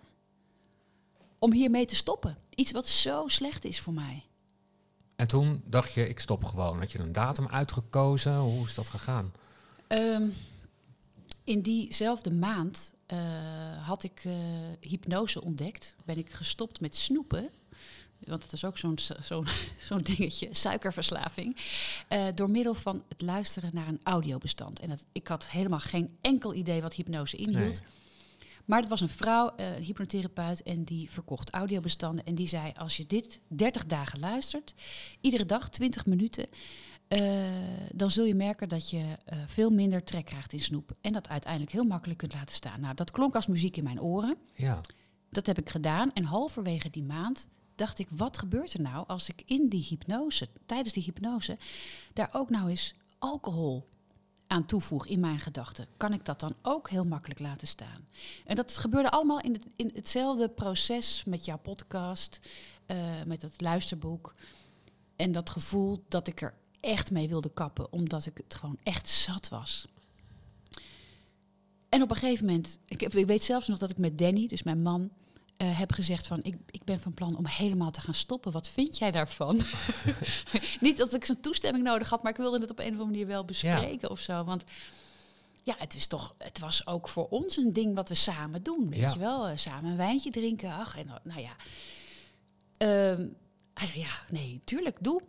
om 1.40 1.54
hiermee 1.54 1.86
te 1.86 1.96
stoppen. 1.96 2.38
Iets 2.56 2.72
wat 2.72 2.88
zo 2.88 3.28
slecht 3.28 3.66
is 3.66 3.80
voor 3.80 3.94
mij. 3.94 4.26
En 5.16 5.28
toen 5.28 5.64
dacht 5.66 5.94
je, 5.94 6.10
ik 6.10 6.20
stop 6.20 6.44
gewoon. 6.44 6.80
Had 6.80 6.92
je 6.92 7.00
een 7.00 7.12
datum 7.12 7.48
uitgekozen? 7.48 8.38
Hoe 8.38 8.66
is 8.66 8.74
dat 8.74 8.90
gegaan? 8.90 9.32
Ehm, 9.88 10.30
in 11.44 11.62
diezelfde 11.62 12.32
maand 12.32 12.94
eh, 13.06 13.88
had 13.88 14.04
ik 14.04 14.22
eh, 14.26 14.34
hypnose 14.80 15.42
ontdekt. 15.42 15.96
Ben 16.06 16.18
ik 16.18 16.32
gestopt 16.32 16.82
met 16.82 16.96
snoepen. 16.96 17.50
Want 18.20 18.44
het 18.44 18.54
is 18.54 18.66
ook 18.66 18.78
zo'n 18.78 18.98
zo'n 19.22 19.48
zo'n 19.88 19.98
dingetje, 19.98 20.48
suikerverslaving. 20.52 21.58
eh, 22.08 22.26
door 22.36 22.52
middel 22.52 22.74
van 22.74 23.04
het 23.10 23.22
luisteren 23.22 23.70
naar 23.74 23.88
een 23.88 24.00
audiobestand. 24.04 24.80
En 24.80 24.90
dat, 24.90 25.06
ik 25.12 25.28
had 25.28 25.50
helemaal 25.50 25.80
geen 25.80 26.18
enkel 26.22 26.54
idee 26.54 26.82
wat 26.82 26.94
hypnose 26.94 27.38
inhield. 27.38 27.82
Nee. 27.82 27.92
Maar 28.66 28.80
het 28.80 28.90
was 28.90 29.02
een 29.02 29.10
vrouw, 29.10 29.54
een 29.56 29.84
hypnotherapeut, 29.84 30.64
en 30.64 30.84
die 30.84 31.10
verkocht 31.10 31.50
audiobestanden. 31.52 32.26
En 32.26 32.36
die 32.36 32.48
zei, 32.48 32.72
als 32.76 32.98
je 32.98 33.06
dit 33.06 33.40
30 33.48 33.86
dagen 33.86 34.20
luistert, 34.20 34.74
iedere 35.22 35.46
dag 35.46 35.70
20 35.70 36.06
minuten... 36.06 36.48
eh, 37.14 37.46
dan 37.92 38.12
zul 38.12 38.26
je 38.26 38.36
merken 38.36 38.70
dat 38.70 38.90
je 38.90 39.18
eh, 39.26 39.38
veel 39.48 39.70
minder 39.70 40.04
trek 40.04 40.26
krijgt 40.26 40.54
in 40.54 40.60
snoep. 40.60 40.92
En 41.02 41.14
dat 41.14 41.28
uiteindelijk 41.28 41.72
heel 41.72 41.84
makkelijk 41.84 42.20
kunt 42.20 42.34
laten 42.34 42.56
staan. 42.56 42.80
Nou, 42.80 42.96
dat 42.96 43.12
klonk 43.12 43.36
als 43.36 43.48
muziek 43.48 43.78
in 43.78 43.84
mijn 43.84 44.02
oren. 44.02 44.38
Ja. 44.56 44.80
Dat 45.30 45.46
heb 45.46 45.60
ik 45.60 45.70
gedaan. 45.70 46.14
En 46.14 46.24
halverwege 46.24 46.90
die 46.90 47.04
maand 47.04 47.48
dacht 47.76 48.00
ik, 48.00 48.08
wat 48.12 48.38
gebeurt 48.38 48.74
er 48.74 48.82
nou 48.82 49.08
als 49.08 49.30
ik 49.30 49.44
in 49.46 49.70
die 49.70 49.86
hypnose, 49.90 50.48
tijdens 50.66 50.94
die 50.94 51.04
hypnose, 51.04 51.58
daar 52.14 52.30
ook 52.32 52.50
nou 52.50 52.70
eens 52.70 52.94
alcohol 53.20 53.90
aan 54.48 54.66
toevoeg 54.66 55.08
in 55.08 55.20
mijn 55.20 55.40
gedachten? 55.40 55.88
Kan 55.98 56.14
ik 56.14 56.26
dat 56.26 56.40
dan 56.40 56.56
ook 56.62 56.90
heel 56.90 57.06
makkelijk 57.06 57.40
laten 57.40 57.68
staan? 57.68 58.08
En 58.46 58.56
dat 58.56 58.78
gebeurde 58.78 59.12
allemaal 59.12 59.42
in, 59.42 59.54
het, 59.54 59.66
in 59.76 59.92
hetzelfde 59.94 60.50
proces 60.50 61.24
met 61.24 61.46
jouw 61.46 61.60
podcast, 61.60 62.40
eh, 62.86 62.98
met 63.26 63.42
het 63.42 63.62
luisterboek. 63.62 64.36
En 65.16 65.32
dat 65.32 65.50
gevoel 65.50 66.04
dat 66.08 66.28
ik 66.28 66.42
er 66.42 66.54
echt 66.84 67.12
mee 67.12 67.28
wilde 67.28 67.52
kappen, 67.54 67.92
omdat 67.92 68.26
ik 68.26 68.38
het 68.38 68.56
gewoon 68.56 68.78
echt 68.84 69.10
zat 69.10 69.50
was. 69.50 69.88
En 71.90 72.02
op 72.02 72.10
een 72.10 72.16
gegeven 72.16 72.46
moment, 72.46 72.80
ik, 72.86 73.02
heb, 73.02 73.16
ik 73.16 73.28
weet 73.28 73.44
zelfs 73.44 73.68
nog 73.68 73.78
dat 73.78 73.90
ik 73.90 73.98
met 73.98 74.18
Danny, 74.18 74.48
dus 74.48 74.64
mijn 74.64 74.82
man, 74.82 75.10
eh, 75.58 75.80
heb 75.80 75.92
gezegd 75.92 76.28
van 76.28 76.40
ik, 76.44 76.56
ik 76.72 76.84
ben 76.84 77.00
van 77.00 77.14
plan 77.14 77.38
om 77.38 77.46
helemaal 77.46 77.92
te 77.92 78.02
gaan 78.02 78.14
stoppen. 78.14 78.52
Wat 78.52 78.70
vind 78.70 78.98
jij 78.98 79.12
daarvan? 79.12 79.62
Niet 80.80 80.98
dat 80.98 81.14
ik 81.14 81.26
zo'n 81.26 81.40
toestemming 81.42 81.84
nodig 81.86 82.10
had, 82.10 82.24
maar 82.24 82.32
ik 82.32 82.38
wilde 82.38 82.60
het 82.60 82.72
op 82.72 82.80
een 82.80 82.86
of 82.86 82.92
andere 82.92 83.10
manier 83.10 83.28
wel 83.28 83.46
bespreken 83.46 84.10
of 84.10 84.20
zo. 84.20 84.44
Want 84.44 84.64
ja, 85.64 85.76
het 85.78 85.96
is 85.96 86.08
toch, 86.08 86.36
het 86.38 86.60
was 86.60 86.88
ook 86.88 87.08
voor 87.10 87.28
ons 87.30 87.58
een 87.58 87.74
ding 87.74 87.96
wat 87.96 88.10
we 88.10 88.16
samen 88.16 88.64
doen, 88.64 88.90
weet 88.90 89.00
Ja. 89.00 89.12
je 89.14 89.20
wel? 89.20 89.48
Eh, 89.48 89.58
samen 89.58 89.92
een 89.92 89.98
wijntje 89.98 90.32
drinken, 90.32 90.72
ach, 90.74 90.98
en 90.98 91.22
nou 91.24 91.42
ja. 91.42 91.56
Ehm, 92.78 93.28
hij 93.74 93.88
zei 93.88 94.00
ja, 94.00 94.20
nee, 94.30 94.62
tuurlijk, 94.64 94.98
doe. 95.02 95.22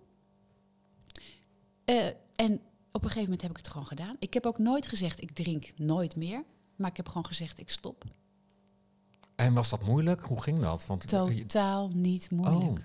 Eh, 1.85 2.07
en 2.35 2.53
op 2.93 3.03
een 3.03 3.09
gegeven 3.09 3.23
moment 3.23 3.43
heb 3.43 3.51
ik 3.51 3.57
het 3.57 3.69
gewoon 3.69 3.87
gedaan. 3.87 4.17
Ik 4.19 4.35
heb 4.35 4.47
ook 4.47 4.59
nooit 4.59 4.87
gezegd 4.87 5.23
ik 5.23 5.31
drink 5.31 5.67
nooit 5.77 6.17
meer, 6.17 6.43
maar 6.77 6.91
ik 6.91 6.97
heb 6.97 7.09
gewoon 7.09 7.27
gezegd 7.27 7.59
ik 7.61 7.71
stop. 7.71 8.05
En 9.35 9.55
was 9.55 9.69
dat 9.69 9.83
moeilijk? 9.83 10.23
Hoe 10.23 10.43
ging 10.43 10.61
dat? 10.61 10.87
Want 10.87 11.03
eh, 11.05 11.09
Totaal 11.09 11.89
niet 11.93 12.31
moeilijk. 12.31 12.63
Oh. 12.63 12.77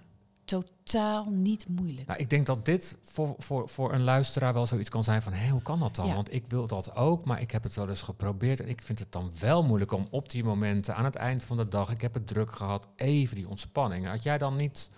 Totaal 0.45 1.25
niet 1.29 1.67
moeilijk. 1.67 2.07
Nou, 2.07 2.19
ik 2.19 2.29
denk 2.29 2.45
dat 2.45 2.65
dit 2.65 2.97
voor, 3.03 3.35
voor, 3.37 3.69
voor 3.69 3.93
een 3.93 4.03
luisteraar 4.03 4.53
wel 4.53 4.65
zoiets 4.65 4.89
kan 4.89 5.03
zijn 5.03 5.21
van... 5.21 5.33
hé, 5.33 5.49
hoe 5.49 5.61
kan 5.61 5.79
dat 5.79 5.95
dan? 5.95 6.07
Ja. 6.07 6.13
Want 6.13 6.33
ik 6.33 6.47
wil 6.47 6.67
dat 6.67 6.95
ook, 6.95 7.25
maar 7.25 7.41
ik 7.41 7.51
heb 7.51 7.63
het 7.63 7.75
wel 7.75 7.89
eens 7.89 8.01
geprobeerd... 8.01 8.59
en 8.59 8.69
ik 8.69 8.81
vind 8.81 8.99
het 8.99 9.11
dan 9.11 9.31
wel 9.39 9.63
moeilijk 9.63 9.91
om 9.91 10.07
op 10.11 10.29
die 10.29 10.43
momenten 10.43 10.95
aan 10.95 11.05
het 11.05 11.15
eind 11.15 11.43
van 11.43 11.57
de 11.57 11.67
dag... 11.67 11.89
ik 11.89 12.01
heb 12.01 12.13
het 12.13 12.27
druk 12.27 12.51
gehad, 12.51 12.87
even 12.95 13.35
die 13.35 13.49
ontspanning. 13.49 14.05
Had 14.07 14.23
jij 14.23 14.37
dan 14.37 14.55
niet 14.55 14.89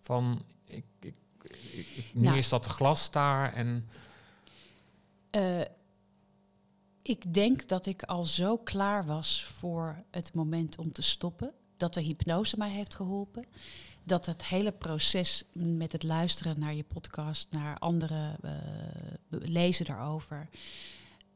van... 0.00 0.42
Ik- 0.64 0.84
ik- 1.00 1.14
nu 2.12 2.22
Nou. 2.24 2.36
is 2.38 2.48
dat 2.48 2.66
glas 2.66 3.10
daar 3.10 3.52
en... 3.52 3.88
Eh, 5.30 5.60
ik 7.02 7.34
denk 7.34 7.68
dat 7.68 7.86
ik 7.86 8.02
al 8.02 8.24
zo 8.24 8.56
klaar 8.56 9.06
was 9.06 9.44
voor 9.44 10.02
het 10.10 10.34
moment 10.34 10.78
om 10.78 10.92
te 10.92 11.02
stoppen. 11.02 11.52
Dat 11.76 11.94
de 11.94 12.00
hypnose 12.00 12.56
mij 12.56 12.70
heeft 12.70 12.94
geholpen. 12.94 13.44
Dat 14.04 14.26
het 14.26 14.46
hele 14.46 14.72
proces 14.72 15.44
met 15.52 15.92
het 15.92 16.02
luisteren 16.02 16.58
naar 16.60 16.74
je 16.74 16.84
podcast, 16.84 17.46
naar 17.50 17.78
anderen, 17.78 18.36
eh, 18.42 18.52
lezen 19.28 19.84
daarover. 19.84 20.48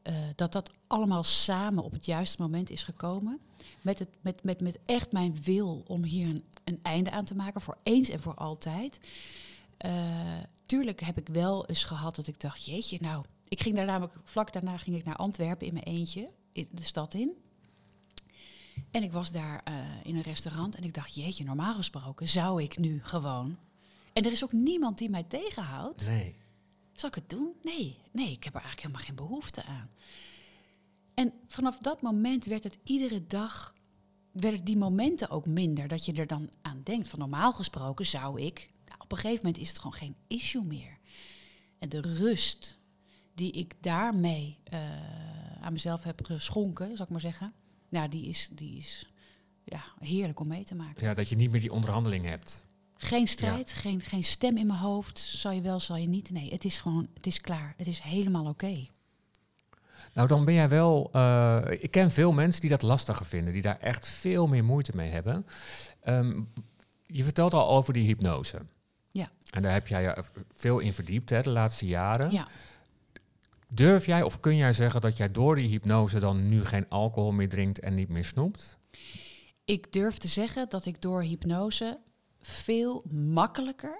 eh, 0.01 0.13
dat 0.35 0.51
dat 0.51 0.71
allemaal 0.87 1.23
samen 1.23 1.83
op 1.83 1.91
het 1.91 2.05
juiste 2.05 2.41
moment 2.41 2.69
is 2.69 2.83
gekomen. 2.83 3.39
Met, 3.81 3.99
het, 3.99 4.09
met, 4.21 4.43
met, 4.43 4.61
met 4.61 4.79
echt 4.85 5.11
mijn 5.11 5.37
wil 5.43 5.83
om 5.87 6.03
hier 6.03 6.27
een, 6.27 6.43
een 6.63 6.79
einde 6.81 7.11
aan 7.11 7.25
te 7.25 7.35
maken, 7.35 7.61
voor 7.61 7.77
eens 7.83 8.09
en 8.09 8.19
voor 8.19 8.35
altijd. 8.35 8.99
Eh, 9.77 10.37
tuurlijk 10.65 11.01
heb 11.01 11.17
ik 11.17 11.27
wel 11.27 11.65
eens 11.65 11.83
gehad 11.83 12.15
dat 12.15 12.27
ik 12.27 12.41
dacht, 12.41 12.65
jeetje, 12.65 12.97
nou, 13.01 13.25
ik 13.47 13.61
ging 13.61 13.75
daar 13.75 13.85
namelijk, 13.85 14.13
vlak 14.23 14.53
daarna 14.53 14.77
ging 14.77 14.95
ik 14.95 15.05
naar 15.05 15.15
Antwerpen 15.15 15.67
in 15.67 15.73
mijn 15.73 15.85
eentje, 15.85 16.29
in 16.51 16.67
de 16.71 16.83
stad 16.83 17.13
in. 17.13 17.31
En 18.91 19.03
ik 19.03 19.11
was 19.11 19.31
daar 19.31 19.61
eh, 19.63 19.75
in 20.03 20.15
een 20.15 20.21
restaurant 20.21 20.75
en 20.75 20.83
ik 20.83 20.93
dacht, 20.93 21.15
jeetje, 21.15 21.43
normaal 21.43 21.73
gesproken 21.73 22.27
zou 22.27 22.63
ik 22.63 22.77
nu 22.77 23.03
gewoon. 23.03 23.57
En 24.13 24.25
er 24.25 24.31
is 24.31 24.43
ook 24.43 24.51
niemand 24.51 24.97
die 24.97 25.09
mij 25.09 25.23
tegenhoudt. 25.23 26.07
Nee. 26.07 26.35
Zal 26.93 27.09
ik 27.09 27.15
het 27.15 27.29
doen? 27.29 27.53
Nee, 27.63 27.97
nee, 28.11 28.31
ik 28.31 28.43
heb 28.43 28.55
er 28.55 28.61
eigenlijk 28.61 28.81
helemaal 28.81 29.05
geen 29.05 29.15
behoefte 29.15 29.63
aan. 29.63 29.89
En 31.13 31.33
vanaf 31.47 31.77
dat 31.77 32.01
moment 32.01 32.45
werd 32.45 32.63
het 32.63 32.77
iedere 32.83 33.27
dag, 33.27 33.73
werden 34.31 34.63
die 34.63 34.77
momenten 34.77 35.29
ook 35.29 35.45
minder. 35.45 35.87
Dat 35.87 36.05
je 36.05 36.13
er 36.13 36.27
dan 36.27 36.49
aan 36.61 36.81
denkt. 36.83 37.07
Van 37.07 37.19
normaal 37.19 37.53
gesproken 37.53 38.05
zou 38.05 38.41
ik, 38.41 38.69
op 39.05 39.11
een 39.11 39.17
gegeven 39.17 39.45
moment 39.45 39.61
is 39.63 39.67
het 39.67 39.77
gewoon 39.77 39.93
geen 39.93 40.15
issue 40.27 40.63
meer. 40.63 40.97
En 41.79 41.89
de 41.89 42.01
rust 42.01 42.77
die 43.33 43.51
ik 43.51 43.73
daarmee 43.81 44.57
eh, 44.63 44.79
aan 45.61 45.73
mezelf 45.73 46.03
heb 46.03 46.25
geschonken, 46.25 46.95
zal 46.95 47.05
ik 47.05 47.11
maar 47.11 47.21
zeggen. 47.21 47.53
Nou, 47.89 48.09
die 48.09 48.25
is, 48.25 48.49
die 48.51 48.77
is 48.77 49.11
ja, 49.63 49.83
heerlijk 49.99 50.39
om 50.39 50.47
mee 50.47 50.63
te 50.63 50.75
maken. 50.75 51.07
Ja, 51.07 51.13
dat 51.13 51.29
je 51.29 51.35
niet 51.35 51.51
meer 51.51 51.61
die 51.61 51.71
onderhandeling 51.71 52.25
hebt. 52.25 52.65
Geen 52.97 53.27
strijd, 53.27 53.73
geen, 53.73 54.01
geen 54.01 54.23
stem 54.23 54.57
in 54.57 54.67
mijn 54.67 54.79
hoofd. 54.79 55.19
Zal 55.19 55.51
je 55.51 55.61
wel, 55.61 55.79
zal 55.79 55.95
je 55.95 56.07
niet. 56.07 56.29
Nee, 56.31 56.51
het 56.51 56.65
is 56.65 56.77
gewoon, 56.77 57.07
het 57.13 57.27
is 57.27 57.41
klaar. 57.41 57.73
Het 57.77 57.87
is 57.87 57.99
helemaal 57.99 58.45
oké. 58.45 58.87
Nou, 60.13 60.27
dan 60.27 60.45
ben 60.45 60.53
jij 60.53 60.69
wel. 60.69 61.09
eh, 61.13 61.61
ik 61.79 61.91
ken 61.91 62.11
veel 62.11 62.31
mensen 62.31 62.61
die 62.61 62.69
dat 62.69 62.81
lastiger 62.81 63.25
vinden, 63.25 63.53
die 63.53 63.61
daar 63.61 63.79
echt 63.79 64.07
veel 64.07 64.47
meer 64.47 64.63
moeite 64.63 64.91
mee 64.95 65.09
hebben. 65.09 65.45
Ehm, 66.01 66.41
je 67.05 67.23
vertelt 67.23 67.53
al 67.53 67.69
over 67.69 67.93
die 67.93 68.05
hypnose. 68.05 68.61
Ja. 69.15 69.29
En 69.49 69.61
daar 69.61 69.73
heb 69.73 69.87
jij 69.87 70.01
je 70.01 70.23
veel 70.55 70.79
in 70.79 70.93
verdiept 70.93 71.29
hè, 71.29 71.41
de 71.41 71.49
laatste 71.49 71.85
jaren. 71.85 72.31
Ja. 72.31 72.47
Durf 73.67 74.05
jij 74.05 74.23
of 74.23 74.39
kun 74.39 74.55
jij 74.55 74.73
zeggen 74.73 75.01
dat 75.01 75.17
jij 75.17 75.31
door 75.31 75.55
die 75.55 75.67
hypnose 75.67 76.19
dan 76.19 76.49
nu 76.49 76.65
geen 76.65 76.89
alcohol 76.89 77.31
meer 77.31 77.49
drinkt 77.49 77.79
en 77.79 77.93
niet 77.93 78.09
meer 78.09 78.25
snoept? 78.25 78.77
Ik 79.65 79.93
durf 79.93 80.17
te 80.17 80.27
zeggen 80.27 80.69
dat 80.69 80.85
ik 80.85 81.01
door 81.01 81.21
hypnose 81.21 81.99
veel 82.39 83.03
makkelijker 83.09 83.99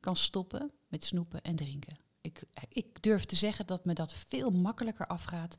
kan 0.00 0.16
stoppen 0.16 0.72
met 0.88 1.04
snoepen 1.04 1.42
en 1.42 1.56
drinken. 1.56 1.98
Ik, 2.20 2.42
ik 2.68 3.02
durf 3.02 3.24
te 3.24 3.36
zeggen 3.36 3.66
dat 3.66 3.84
me 3.84 3.92
dat 3.92 4.12
veel 4.12 4.50
makkelijker 4.50 5.06
afgaat 5.06 5.58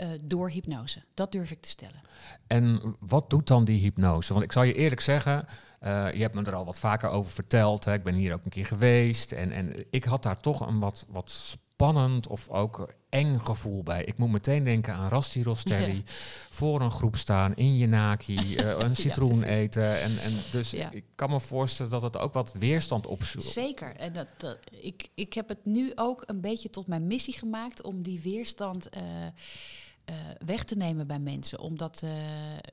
eh, 0.00 0.08
door 0.22 0.50
hypnose. 0.50 1.02
Dat 1.14 1.32
durf 1.32 1.50
ik 1.50 1.60
te 1.60 1.68
stellen. 1.68 2.00
En 2.46 2.96
wat 2.98 3.30
doet 3.30 3.46
dan 3.46 3.64
die 3.64 3.80
hypnose? 3.80 4.32
Want 4.32 4.44
ik 4.44 4.52
zal 4.52 4.62
je 4.62 4.74
eerlijk 4.74 5.00
zeggen, 5.00 5.46
eh, 5.80 6.12
je 6.12 6.20
hebt 6.22 6.34
me 6.34 6.42
er 6.42 6.54
al 6.54 6.64
wat 6.64 6.78
vaker 6.78 7.08
over 7.08 7.32
verteld. 7.32 7.84
Hè. 7.84 7.92
Ik 7.94 8.02
ben 8.02 8.14
hier 8.14 8.34
ook 8.34 8.44
een 8.44 8.50
keer 8.50 8.66
geweest. 8.66 9.32
En, 9.32 9.52
en 9.52 9.86
ik 9.90 10.04
had 10.04 10.22
daar 10.22 10.40
toch 10.40 10.66
een 10.66 10.78
wat, 10.78 11.06
wat 11.08 11.30
spannend 11.30 12.26
of 12.26 12.48
ook 12.48 12.94
eng 13.08 13.38
gevoel 13.38 13.82
bij. 13.82 14.04
Ik 14.04 14.18
moet 14.18 14.30
meteen 14.30 14.64
denken 14.64 14.94
aan 14.94 15.08
Rasti 15.08 15.42
Rostelli. 15.42 15.94
Ja. 15.94 16.02
Voor 16.50 16.80
een 16.80 16.90
groep 16.90 17.16
staan, 17.16 17.56
in 17.56 17.76
je 17.76 17.86
naki, 17.86 18.36
eh, 18.56 18.78
een 18.78 18.96
citroen 18.96 19.42
eten. 19.42 20.00
En, 20.00 20.18
en 20.18 20.32
dus 20.50 20.70
Ja. 20.70 20.90
ik 20.90 21.04
kan 21.14 21.30
me 21.30 21.40
voorstellen 21.40 21.90
dat 21.92 22.02
het 22.02 22.16
ook 22.18 22.32
wat 22.32 22.52
weerstand 22.58 23.06
opzoekt. 23.06 23.44
Zeker. 23.44 23.96
En 23.96 24.12
dat, 24.12 24.26
dat, 24.36 24.58
ik, 24.70 25.08
ik 25.14 25.32
heb 25.32 25.48
het 25.48 25.64
nu 25.64 25.92
ook 25.94 26.22
een 26.26 26.40
beetje 26.40 26.70
tot 26.70 26.86
mijn 26.86 27.06
missie 27.06 27.34
gemaakt 27.34 27.82
om 27.82 28.02
die 28.02 28.20
weerstand 28.22 28.88
eh, 30.10 30.16
weg 30.46 30.64
te 30.64 30.76
nemen 30.76 31.06
bij 31.06 31.18
mensen. 31.18 31.58
Omdat 31.60 32.02
eh, 32.02 32.10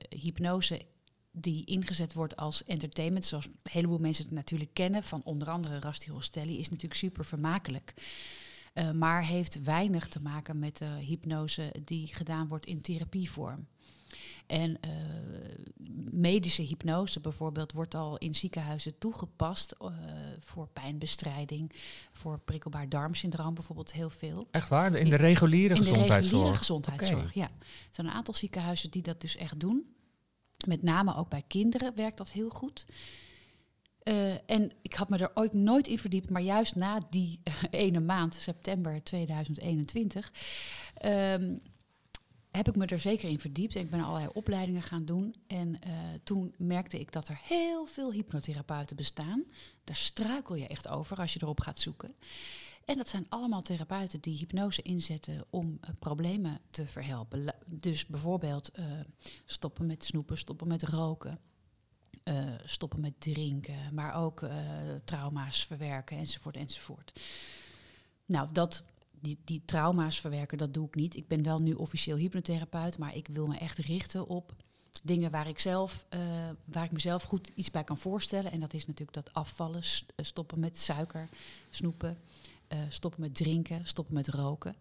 hypnose 0.08 0.86
die 1.30 1.64
ingezet 1.64 2.14
wordt 2.14 2.36
als 2.36 2.64
entertainment, 2.64 3.24
zoals 3.24 3.46
een 3.46 3.52
heleboel 3.62 3.98
mensen 3.98 4.24
het 4.24 4.34
natuurlijk 4.34 4.74
kennen, 4.74 5.02
van 5.02 5.22
onder 5.24 5.48
andere 5.48 5.80
Rasti 5.80 6.10
Rostelli, 6.10 6.58
is 6.58 6.68
natuurlijk 6.68 7.00
super 7.00 7.24
vermakelijk. 7.24 7.94
Eh, 8.72 8.90
maar 8.90 9.24
heeft 9.24 9.62
weinig 9.62 10.08
te 10.08 10.22
maken 10.22 10.58
met 10.58 10.84
hypnose 10.98 11.74
die 11.84 12.06
gedaan 12.06 12.48
wordt 12.48 12.66
in 12.66 12.80
therapievorm. 12.80 13.66
En 14.46 14.80
eh, 14.80 14.90
medische 16.10 16.62
hypnose 16.62 17.20
bijvoorbeeld 17.20 17.72
wordt 17.72 17.94
al 17.94 18.18
in 18.18 18.34
ziekenhuizen 18.34 18.98
toegepast 18.98 19.72
eh, 19.72 19.88
voor 20.40 20.68
pijnbestrijding, 20.72 21.72
voor 22.12 22.38
prikkelbaar 22.38 22.88
darmsyndroom 22.88 23.54
bijvoorbeeld 23.54 23.92
heel 23.92 24.10
veel. 24.10 24.48
Echt 24.50 24.68
waar? 24.68 24.94
In 24.94 25.10
de 25.10 25.16
reguliere 25.16 25.74
In 25.74 25.80
de 25.80 25.86
gezondheidszorg? 25.86 26.24
reguliere 26.24 26.58
gezondheidszorg, 26.58 27.34
ja. 27.34 27.48
Er 27.58 27.66
zijn 27.90 28.06
een 28.06 28.12
aantal 28.12 28.34
ziekenhuizen 28.34 28.90
die 28.90 29.02
dat 29.02 29.20
dus 29.20 29.36
echt 29.36 29.60
doen. 29.60 29.94
Met 30.66 30.82
name 30.82 31.16
ook 31.16 31.28
bij 31.28 31.44
kinderen 31.46 31.94
werkt 31.94 32.18
dat 32.18 32.30
heel 32.30 32.50
goed. 32.50 32.86
Eh, 34.08 34.50
en 34.50 34.72
ik 34.82 34.94
had 34.94 35.08
me 35.08 35.18
er 35.18 35.30
ooit 35.34 35.52
nooit 35.52 35.86
in 35.86 35.98
verdiept, 35.98 36.30
maar 36.30 36.42
juist 36.42 36.76
na 36.76 37.00
die 37.10 37.40
ene 37.70 38.00
maand, 38.00 38.34
september 38.34 39.02
2021, 39.02 40.32
ehm, 40.94 41.56
heb 42.58 42.68
ik 42.68 42.76
me 42.76 42.86
er 42.86 43.00
zeker 43.00 43.28
in 43.28 43.38
verdiept. 43.38 43.74
En 43.74 43.80
ik 43.80 43.90
ben 43.90 44.00
allerlei 44.00 44.30
opleidingen 44.32 44.82
gaan 44.82 45.04
doen. 45.04 45.34
En 45.46 45.80
eh, 45.80 45.92
toen 46.24 46.54
merkte 46.56 47.00
ik 47.00 47.12
dat 47.12 47.28
er 47.28 47.40
heel 47.42 47.86
veel 47.86 48.12
hypnotherapeuten 48.12 48.96
bestaan. 48.96 49.44
Daar 49.84 49.96
struikel 49.96 50.54
je 50.54 50.66
echt 50.66 50.88
over 50.88 51.16
als 51.16 51.32
je 51.32 51.38
erop 51.42 51.60
gaat 51.60 51.78
zoeken. 51.78 52.14
En 52.84 52.96
dat 52.96 53.08
zijn 53.08 53.26
allemaal 53.28 53.62
therapeuten 53.62 54.20
die 54.20 54.38
hypnose 54.38 54.82
inzetten 54.82 55.44
om 55.50 55.78
eh, 55.80 55.90
problemen 55.98 56.60
te 56.70 56.86
verhelpen. 56.86 57.54
Dus 57.66 58.06
bijvoorbeeld 58.06 58.70
eh, 58.70 58.84
stoppen 59.44 59.86
met 59.86 60.04
snoepen, 60.04 60.38
stoppen 60.38 60.68
met 60.68 60.82
roken, 60.82 61.40
stoppen 62.64 63.00
met 63.00 63.20
drinken, 63.20 63.94
maar 63.94 64.14
ook 64.14 64.48
trauma's 65.04 65.64
verwerken 65.64 66.18
enzovoort 66.18 66.56
enzovoort. 66.56 67.20
Nou, 68.26 68.48
dat, 68.52 68.82
die, 69.20 69.38
die 69.44 69.62
trauma's 69.64 70.20
verwerken, 70.20 70.58
dat 70.58 70.74
doe 70.74 70.86
ik 70.86 70.94
niet. 70.94 71.16
Ik 71.16 71.28
ben 71.28 71.42
wel 71.42 71.60
nu 71.60 71.72
officieel 71.72 72.16
hypnotherapeut, 72.16 72.98
maar 72.98 73.16
ik 73.16 73.28
wil 73.28 73.46
me 73.46 73.56
echt 73.56 73.78
richten 73.78 74.26
op 74.26 74.54
dingen 75.02 75.30
waar 75.30 75.48
ik 75.48 75.58
zelf, 75.58 76.06
eh, 76.08 76.20
waar 76.64 76.84
ik 76.84 76.92
mezelf 76.92 77.22
goed 77.22 77.50
iets 77.54 77.70
bij 77.70 77.84
kan 77.84 77.98
voorstellen. 77.98 78.52
En 78.52 78.60
dat 78.60 78.74
is 78.74 78.86
natuurlijk 78.86 79.24
dat 79.24 79.34
afvallen, 79.34 79.82
eh, 79.82 80.24
stoppen 80.24 80.60
met 80.60 80.78
suiker, 80.78 81.28
snoepen, 81.70 82.18
eh, 82.68 82.78
stoppen 82.88 83.20
met 83.20 83.34
drinken, 83.34 83.86
stoppen 83.86 84.14
met 84.14 84.28
roken. 84.28 84.76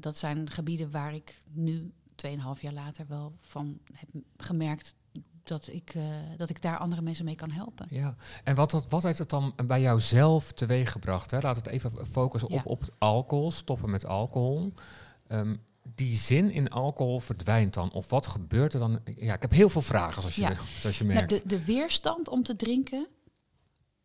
Dat 0.00 0.18
zijn 0.18 0.50
gebieden 0.50 0.90
waar 0.90 1.14
ik 1.14 1.38
nu, 1.52 1.92
2,5 2.14 2.62
jaar 2.62 2.72
later, 2.72 3.06
wel 3.06 3.32
van 3.40 3.78
heb 3.92 4.22
gemerkt 4.36 4.94
dat 5.42 5.68
ik, 5.72 5.94
eh, 5.94 6.02
dat 6.36 6.50
ik 6.50 6.62
daar 6.62 6.78
andere 6.78 7.02
mensen 7.02 7.24
mee 7.24 7.34
kan 7.34 7.50
helpen. 7.50 7.86
Ja, 7.90 8.14
en 8.44 8.54
wat, 8.54 8.86
wat, 8.88 9.02
heeft 9.02 9.18
het 9.18 9.30
dan 9.30 9.54
bij 9.66 9.80
jou 9.80 10.00
zelf 10.00 10.52
teweeggebracht? 10.52 11.30
Hè? 11.30 11.38
Laat 11.40 11.56
het 11.56 11.66
even 11.66 12.06
focussen 12.06 12.52
Ja. 12.52 12.58
op, 12.58 12.66
op 12.66 12.80
het 12.80 12.90
alcohol, 12.98 13.50
stoppen 13.50 13.90
met 13.90 14.06
alcohol. 14.06 14.72
Ehm, 15.26 15.56
die 15.94 16.14
zin 16.16 16.50
in 16.50 16.70
alcohol 16.70 17.20
verdwijnt 17.20 17.74
dan? 17.74 17.92
Of 17.92 18.10
wat 18.10 18.26
gebeurt 18.26 18.74
er 18.74 18.80
dan? 18.80 19.00
Ja, 19.16 19.34
ik 19.34 19.42
heb 19.42 19.50
heel 19.50 19.68
veel 19.68 19.82
vragen, 19.82 20.22
zoals 20.22 20.36
je, 20.36 20.42
Ja. 20.42 20.54
zoals 20.78 20.98
je 20.98 21.04
Nou, 21.04 21.14
merkt. 21.16 21.30
de, 21.30 21.42
de 21.46 21.64
weerstand 21.64 22.28
om 22.28 22.42
te 22.42 22.56
drinken 22.56 23.06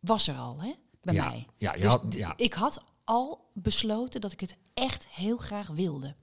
was 0.00 0.28
er 0.28 0.34
al, 0.36 0.60
hè, 0.60 0.72
bij 1.02 1.14
ja, 1.14 1.28
mij. 1.28 1.46
Ja, 1.56 1.74
je 1.74 1.80
Dus 1.80 1.90
had- 1.90 2.14
ja. 2.14 2.32
ik 2.36 2.54
had 2.54 2.84
al 3.04 3.50
besloten 3.54 4.20
dat 4.20 4.32
ik 4.32 4.40
het 4.40 4.56
echt 4.74 5.06
heel 5.08 5.36
graag 5.36 5.68
wilde. 5.68 6.14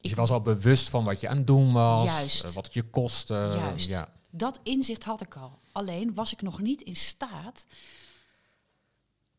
Dus 0.00 0.10
je 0.10 0.16
was 0.16 0.30
al 0.30 0.40
bewust 0.40 0.88
van 0.90 1.04
wat 1.04 1.20
je 1.20 1.28
aan 1.28 1.36
het 1.36 1.46
doen 1.46 1.72
was, 1.72 2.04
Juist. 2.04 2.52
wat 2.52 2.64
het 2.64 2.74
je 2.74 2.82
kostte. 2.82 3.50
Juist. 3.54 3.88
Ja. 3.88 4.08
Dat 4.30 4.60
inzicht 4.62 5.04
had 5.04 5.20
ik 5.20 5.36
al. 5.36 5.58
Alleen 5.72 6.14
was 6.14 6.32
ik 6.32 6.42
nog 6.42 6.60
niet 6.60 6.82
in 6.82 6.96
staat 6.96 7.66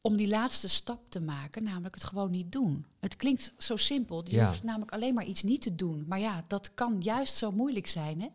om 0.01 0.15
die 0.15 0.27
laatste 0.27 0.69
stap 0.69 1.00
te 1.10 1.21
maken, 1.21 1.63
namelijk 1.63 1.95
het 1.95 2.03
gewoon 2.03 2.31
niet 2.31 2.51
doen. 2.51 2.86
Het 3.00 3.15
klinkt 3.15 3.53
zo 3.57 3.75
simpel. 3.75 4.24
Je 4.25 4.36
Ja. 4.36 4.48
hoeft 4.48 4.63
namelijk 4.63 4.91
alleen 4.91 5.13
maar 5.13 5.25
iets 5.25 5.43
niet 5.43 5.62
te 5.62 5.75
doen. 5.75 6.05
Maar 6.07 6.19
ja, 6.19 6.45
dat 6.48 6.74
kan 6.74 7.01
juist 7.01 7.36
zo 7.36 7.51
moeilijk 7.51 7.88
zijn. 7.88 8.21
Hè? 8.21 8.27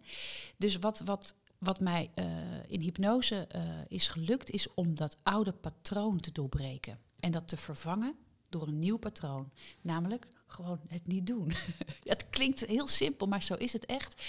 Dus 0.57 0.77
wat, 0.77 1.01
wat, 1.05 1.35
wat 1.59 1.81
mij 1.81 2.11
eh, 2.15 2.27
in 2.67 2.81
hypnose 2.81 3.47
eh, 3.47 3.63
is 3.89 4.09
gelukt, 4.09 4.51
is 4.51 4.75
om 4.75 4.95
dat 4.95 5.17
oude 5.23 5.53
patroon 5.53 6.21
te 6.21 6.33
doorbreken. 6.33 6.99
En 7.21 7.31
dat 7.31 7.49
te 7.49 7.57
vervangen 7.57 8.15
door 8.49 8.67
een 8.67 8.79
nieuw 8.79 8.97
patroon. 8.99 9.51
Namelijk 9.81 10.27
gewoon 10.47 10.81
het 10.89 11.07
niet 11.07 11.27
doen. 11.27 11.53
het 12.05 12.31
klinkt 12.31 12.67
heel 12.67 12.87
simpel, 12.89 13.27
maar 13.27 13.43
zo 13.43 13.55
is 13.55 13.73
het 13.73 13.87
echt. 13.87 14.23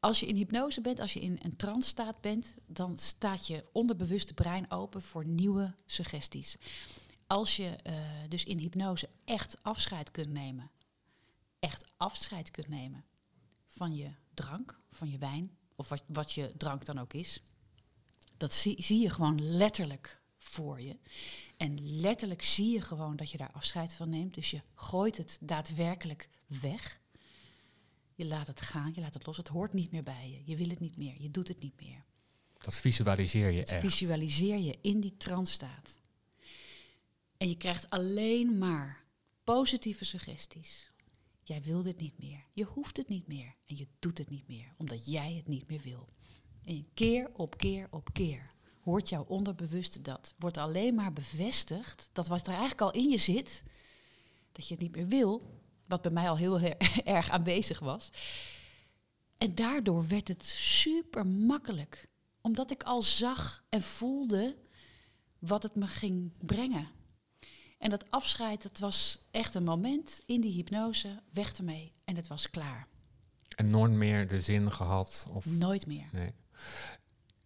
Als 0.00 0.20
je 0.20 0.26
in 0.26 0.36
hypnose 0.36 0.80
bent, 0.80 1.00
als 1.00 1.12
je 1.12 1.20
in 1.20 1.38
een 1.42 1.56
trance 1.56 1.88
staat 1.88 2.20
bent, 2.20 2.54
dan 2.66 2.98
staat 2.98 3.46
je 3.46 3.64
onderbewuste 3.72 4.34
brein 4.34 4.70
open 4.70 5.02
voor 5.02 5.24
nieuwe 5.24 5.74
suggesties. 5.86 6.56
Als 7.26 7.56
je 7.56 7.76
eh, 7.82 7.94
dus 8.28 8.44
in 8.44 8.58
hypnose 8.58 9.08
echt 9.24 9.62
afscheid 9.62 10.10
kunt 10.10 10.30
nemen, 10.30 10.70
echt 11.58 11.84
afscheid 11.96 12.50
kunt 12.50 12.68
nemen 12.68 13.04
van 13.66 13.94
je 13.94 14.10
drank, 14.34 14.80
van 14.90 15.10
je 15.10 15.18
wijn, 15.18 15.56
of 15.76 15.88
wat, 15.88 16.02
wat 16.06 16.32
je 16.32 16.52
drank 16.56 16.84
dan 16.84 16.98
ook 16.98 17.12
is, 17.12 17.42
dat 18.36 18.54
zie, 18.54 18.82
zie 18.82 19.00
je 19.00 19.10
gewoon 19.10 19.56
letterlijk 19.56 20.20
voor 20.38 20.80
je. 20.80 20.98
En 21.56 22.00
letterlijk 22.00 22.42
zie 22.42 22.72
je 22.72 22.80
gewoon 22.80 23.16
dat 23.16 23.30
je 23.30 23.38
daar 23.38 23.52
afscheid 23.52 23.94
van 23.94 24.08
neemt. 24.08 24.34
Dus 24.34 24.50
je 24.50 24.62
gooit 24.74 25.16
het 25.16 25.38
daadwerkelijk 25.40 26.28
weg. 26.46 27.00
Je 28.20 28.26
laat 28.26 28.46
het 28.46 28.60
gaan, 28.60 28.92
je 28.94 29.00
laat 29.00 29.14
het 29.14 29.26
los. 29.26 29.36
Het 29.36 29.48
hoort 29.48 29.72
niet 29.72 29.90
meer 29.90 30.02
bij 30.02 30.30
je. 30.30 30.50
Je 30.50 30.56
wil 30.56 30.68
het 30.68 30.80
niet 30.80 30.96
meer, 30.96 31.22
je 31.22 31.30
doet 31.30 31.48
het 31.48 31.60
niet 31.60 31.80
meer. 31.80 32.04
Dat 32.58 32.76
visualiseer 32.76 33.50
je 33.50 33.60
Dat 33.60 33.68
echt. 33.68 33.80
visualiseer 33.80 34.58
je 34.58 34.78
in 34.80 35.00
die 35.00 35.16
trance 35.16 35.52
staat. 35.52 35.98
En 37.36 37.48
je 37.48 37.56
krijgt 37.56 37.90
alleen 37.90 38.58
maar 38.58 39.04
positieve 39.44 40.04
suggesties. 40.04 40.90
Jij 41.42 41.62
wil 41.62 41.82
dit 41.82 42.00
niet 42.00 42.18
meer. 42.18 42.44
Je 42.52 42.64
hoeft 42.64 42.96
het 42.96 43.08
niet 43.08 43.26
meer. 43.26 43.54
En 43.66 43.76
je 43.76 43.86
doet 43.98 44.18
het 44.18 44.30
niet 44.30 44.48
meer, 44.48 44.74
omdat 44.76 45.06
jij 45.06 45.34
het 45.34 45.48
niet 45.48 45.68
meer 45.68 45.80
wil. 45.80 46.08
En 46.64 46.88
keer 46.94 47.30
op 47.32 47.58
keer 47.58 47.86
op 47.90 48.12
keer 48.12 48.52
hoort 48.80 49.08
jouw 49.08 49.24
onderbewuste 49.24 50.00
dat. 50.00 50.34
Wordt 50.38 50.56
alleen 50.56 50.94
maar 50.94 51.12
bevestigd 51.12 52.08
dat 52.12 52.28
wat 52.28 52.46
er 52.46 52.52
eigenlijk 52.52 52.80
al 52.80 52.92
in 52.92 53.10
je 53.10 53.18
zit, 53.18 53.62
dat 54.52 54.68
je 54.68 54.74
het 54.74 54.82
niet 54.82 54.96
meer 54.96 55.08
wil, 55.08 55.42
wat 55.90 56.02
bij 56.02 56.10
mij 56.10 56.28
al 56.28 56.36
heel 56.36 56.60
erg 57.04 57.30
aanwezig 57.30 57.78
was. 57.78 58.10
En 59.38 59.54
daardoor 59.54 60.08
werd 60.08 60.28
het 60.28 60.46
super 60.46 61.26
makkelijk 61.26 62.08
omdat 62.40 62.70
ik 62.70 62.82
al 62.82 63.02
zag 63.02 63.64
en 63.68 63.82
voelde 63.82 64.56
wat 65.38 65.62
het 65.62 65.76
me 65.76 65.86
ging 65.86 66.32
brengen. 66.38 66.88
En 67.78 67.90
dat 67.90 68.10
afscheid, 68.10 68.62
dat 68.62 68.78
was 68.78 69.18
echt 69.30 69.54
een 69.54 69.64
moment 69.64 70.20
in 70.26 70.40
die 70.40 70.52
hypnose, 70.52 71.22
weg 71.32 71.52
ermee 71.52 71.92
en 72.04 72.16
het 72.16 72.28
was 72.28 72.50
klaar. 72.50 72.86
En 73.56 73.70
nooit 73.70 73.92
meer 73.92 74.28
de 74.28 74.40
zin 74.40 74.72
gehad. 74.72 75.26
Of, 75.32 75.46
Nooit 75.46 75.86
meer. 75.86 76.08
nee. 76.12 76.32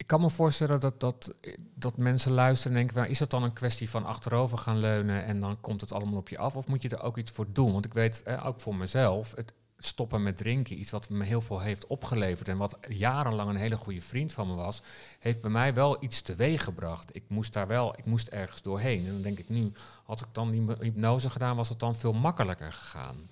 Ik 0.04 0.10
kan 0.10 0.20
me 0.20 0.30
voorstellen 0.30 0.80
dat, 0.80 1.00
dat, 1.00 1.34
dat 1.74 1.96
mensen 1.96 2.32
luisteren 2.32 2.76
en 2.76 2.78
denken... 2.78 3.02
Van, 3.02 3.10
is 3.10 3.18
dat 3.18 3.30
dan 3.30 3.42
een 3.42 3.52
kwestie 3.52 3.90
van 3.90 4.04
achterover 4.04 4.58
gaan 4.58 4.78
leunen... 4.78 5.24
en 5.24 5.40
dan 5.40 5.60
komt 5.60 5.80
het 5.80 5.92
allemaal 5.92 6.18
op 6.18 6.28
je 6.28 6.38
af? 6.38 6.56
Of 6.56 6.66
moet 6.66 6.82
je 6.82 6.88
er 6.88 7.02
ook 7.02 7.16
iets 7.16 7.30
voor 7.32 7.46
doen? 7.52 7.72
Want 7.72 7.84
ik 7.84 7.92
weet, 7.92 8.22
eh, 8.22 8.46
ook 8.46 8.60
voor 8.60 8.76
mezelf... 8.76 9.32
Het, 9.34 9.52
stoppen 9.78 10.22
met 10.22 10.36
drinken, 10.36 10.78
iets 10.78 10.90
wat 10.90 11.08
me 11.08 11.24
heel 11.24 11.40
veel 11.40 11.60
heeft 11.60 11.86
opgeleverd... 11.86 12.48
en 12.48 12.56
wat 12.56 12.76
jarenlang 12.88 13.50
een 13.50 13.56
hele 13.56 13.76
goede 13.76 14.00
vriend 14.00 14.32
van 14.32 14.46
me 14.46 14.54
was... 14.54 14.82
heeft 15.18 15.40
bij 15.40 15.50
mij 15.50 15.74
wel 15.74 16.02
iets 16.02 16.22
teweeg 16.22 16.64
gebracht. 16.64 17.16
Ik 17.16 17.24
moest 17.28 17.52
daar 17.52 17.66
wel, 17.66 17.98
ik 17.98 18.04
moest 18.04 18.28
ergens 18.28 18.62
doorheen. 18.62 19.06
En 19.06 19.12
dan 19.12 19.22
denk 19.22 19.38
ik 19.38 19.48
nu, 19.48 19.72
had 20.04 20.20
ik 20.20 20.28
dan 20.32 20.50
die 20.50 20.66
hypnose 20.80 21.30
gedaan... 21.30 21.56
was 21.56 21.68
het 21.68 21.80
dan 21.80 21.96
veel 21.96 22.12
makkelijker 22.12 22.72
gegaan. 22.72 23.30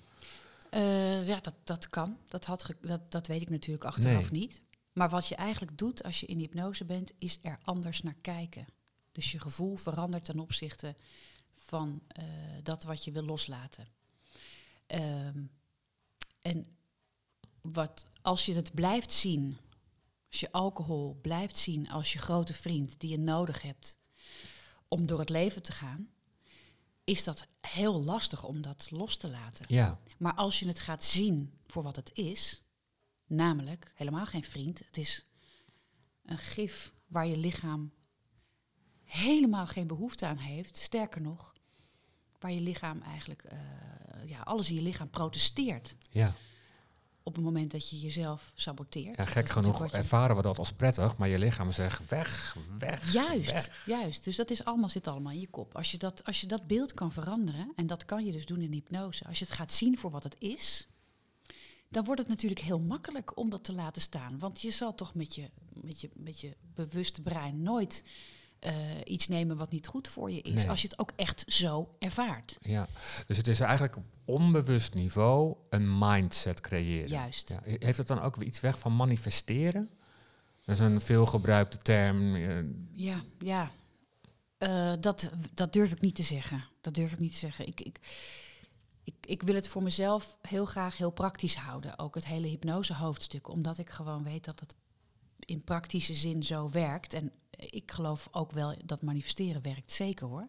Eh, 0.69 1.27
ja, 1.27 1.39
dat, 1.41 1.55
dat 1.63 1.87
kan. 1.87 2.17
Dat, 2.27 2.45
had 2.45 2.73
dat, 2.81 3.11
dat 3.11 3.27
weet 3.27 3.41
ik 3.41 3.49
natuurlijk 3.49 3.85
achteraf 3.85 4.31
Nee. 4.31 4.39
niet. 4.39 4.61
Maar 4.93 5.09
wat 5.09 5.27
je 5.27 5.35
eigenlijk 5.35 5.77
doet 5.77 6.03
als 6.03 6.19
je 6.19 6.25
in 6.25 6.39
hypnose 6.39 6.85
bent, 6.85 7.11
is 7.17 7.39
er 7.41 7.59
anders 7.63 8.01
naar 8.01 8.17
kijken. 8.21 8.67
Dus 9.11 9.31
je 9.31 9.39
gevoel 9.39 9.75
verandert 9.75 10.25
ten 10.25 10.39
opzichte 10.39 10.95
van 11.55 12.01
eh, 12.07 12.23
dat 12.63 12.83
wat 12.83 13.03
je 13.03 13.11
wil 13.11 13.23
loslaten. 13.23 13.87
Ehm, 14.85 15.43
en 16.41 16.77
wat, 17.61 18.05
als 18.21 18.45
je 18.45 18.53
het 18.53 18.73
blijft 18.73 19.11
zien, 19.11 19.57
als 20.29 20.39
je 20.39 20.51
alcohol 20.51 21.17
blijft 21.21 21.57
zien 21.57 21.89
als 21.89 22.13
je 22.13 22.19
grote 22.19 22.53
vriend 22.53 22.99
die 22.99 23.09
je 23.09 23.19
nodig 23.19 23.61
hebt 23.61 23.97
om 24.87 25.05
door 25.05 25.19
het 25.19 25.29
leven 25.29 25.63
te 25.63 25.71
gaan, 25.71 26.09
is 27.03 27.23
dat 27.23 27.45
heel 27.61 28.03
lastig 28.03 28.43
om 28.43 28.61
dat 28.61 28.87
los 28.91 29.17
te 29.17 29.29
laten. 29.29 29.65
Ja, 29.67 29.99
Maar 30.17 30.33
als 30.33 30.59
je 30.59 30.67
het 30.67 30.79
gaat 30.79 31.03
zien 31.03 31.53
voor 31.67 31.83
wat 31.83 31.95
het 31.95 32.11
is, 32.13 32.62
namelijk 33.33 33.91
helemaal 33.95 34.25
geen 34.25 34.43
vriend, 34.43 34.79
het 34.79 34.97
is 34.97 35.25
een 36.25 36.37
gif 36.37 36.93
waar 37.07 37.27
je 37.27 37.37
lichaam 37.37 37.91
helemaal 39.03 39.67
geen 39.67 39.87
behoefte 39.87 40.25
aan 40.25 40.37
heeft. 40.37 40.77
Sterker 40.77 41.21
nog, 41.21 41.53
waar 42.39 42.51
je 42.51 42.61
lichaam 42.61 43.01
eigenlijk, 43.01 43.43
eh, 43.43 43.59
ja, 44.25 44.39
alles 44.39 44.69
in 44.69 44.75
je 44.75 44.81
lichaam 44.81 45.09
protesteert 45.09 45.95
ja. 46.09 46.33
op 47.23 47.35
het 47.35 47.43
moment 47.43 47.71
dat 47.71 47.89
je 47.89 47.99
jezelf 47.99 48.51
saboteert. 48.55 49.17
ja 49.17 49.25
gek 49.25 49.49
genoeg 49.49 49.91
ervaren 49.91 50.35
we 50.35 50.41
dat 50.41 50.57
als 50.57 50.73
prettig... 50.73 51.17
maar 51.17 51.27
je 51.27 51.39
lichaam 51.39 51.71
zegt 51.71 52.09
weg, 52.09 52.57
weg, 52.77 53.13
Juist, 53.13 53.51
weg. 53.51 53.83
juist. 53.85 54.23
Dus 54.23 54.35
dat 54.35 54.49
is 54.49 54.65
allemaal, 54.65 54.89
zit 54.89 55.07
allemaal 55.07 55.33
in 55.33 55.39
je 55.39 55.49
kop. 55.49 55.75
Als 55.75 55.91
je, 55.91 55.97
dat, 55.97 56.23
als 56.23 56.41
je 56.41 56.47
dat 56.47 56.67
beeld 56.67 56.93
kan 56.93 57.11
veranderen, 57.11 57.71
en 57.75 57.87
dat 57.87 58.05
kan 58.05 58.25
je 58.25 58.31
dus 58.31 58.45
doen 58.45 58.61
in 58.61 58.71
hypnose, 58.71 59.25
als 59.27 59.39
je 59.39 59.45
het 59.45 59.53
gaat 59.53 59.71
zien 59.71 59.97
voor 59.97 60.11
wat 60.11 60.23
het 60.23 60.35
is, 60.39 60.87
dan 61.93 62.03
wordt 62.03 62.19
het 62.21 62.29
natuurlijk 62.29 62.61
heel 62.61 62.79
makkelijk 62.79 63.37
om 63.37 63.49
dat 63.49 63.63
te 63.63 63.73
laten 63.73 64.01
staan. 64.01 64.39
Want 64.39 64.61
je 64.61 64.71
zal 64.71 64.95
toch 64.95 65.15
met 65.15 65.35
je, 65.35 65.49
met 65.73 66.01
je, 66.01 66.09
met 66.15 66.39
je 66.41 66.55
bewuste 66.75 67.21
brein 67.21 67.61
nooit 67.61 68.03
eh, 68.59 68.73
iets 69.03 69.27
nemen 69.27 69.57
wat 69.57 69.71
niet 69.71 69.87
goed 69.87 70.07
voor 70.07 70.31
je 70.31 70.41
is, 70.41 70.53
Nee. 70.53 70.69
als 70.69 70.81
je 70.81 70.87
het 70.87 70.99
ook 70.99 71.11
echt 71.15 71.43
zo 71.47 71.95
ervaart. 71.99 72.57
Ja, 72.61 72.87
dus 73.27 73.37
het 73.37 73.47
is 73.47 73.59
eigenlijk 73.59 73.95
op 73.95 74.03
onbewust 74.25 74.93
niveau 74.93 75.55
een 75.69 75.97
mindset 75.97 76.61
creëren. 76.61 77.09
Juist. 77.09 77.49
Ja. 77.49 77.61
Heeft 77.79 77.97
het 77.97 78.07
dan 78.07 78.21
ook 78.21 78.35
weer 78.35 78.47
iets 78.47 78.59
weg 78.59 78.79
van 78.79 78.95
manifesteren? 78.95 79.89
Dat 80.65 80.75
is 80.75 80.81
een 80.81 81.01
veelgebruikte 81.01 81.77
term. 81.77 82.35
eh, 82.35 82.57
Ja, 82.93 83.21
ja. 83.39 83.71
Eh, 84.57 84.93
dat, 84.99 85.29
dat 85.53 85.73
durf 85.73 85.91
ik 85.91 86.01
niet 86.01 86.15
te 86.15 86.23
zeggen. 86.23 86.63
Dat 86.81 86.93
durf 86.95 87.11
ik 87.11 87.19
niet 87.19 87.31
te 87.31 87.37
zeggen. 87.37 87.67
Ik, 87.67 87.81
ik, 87.81 87.99
ik, 89.25 89.41
wil 89.43 89.55
het 89.55 89.67
voor 89.67 89.83
mezelf 89.83 90.37
heel 90.41 90.65
graag 90.65 90.97
heel 90.97 91.11
praktisch 91.11 91.55
houden. 91.55 91.99
Ook 91.99 92.15
het 92.15 92.25
hele 92.25 92.47
hypnose 92.47 92.93
hoofdstuk. 92.93 93.47
Omdat 93.47 93.77
ik 93.77 93.89
gewoon 93.89 94.23
weet 94.23 94.45
dat 94.45 94.59
het 94.59 94.75
in 95.39 95.63
praktische 95.63 96.13
zin 96.13 96.43
zo 96.43 96.69
werkt. 96.69 97.13
En 97.13 97.31
ik 97.49 97.91
geloof 97.91 98.27
ook 98.31 98.51
wel 98.51 98.75
dat 98.85 99.01
manifesteren 99.01 99.61
werkt, 99.61 99.91
zeker 99.91 100.27
hoor. 100.27 100.47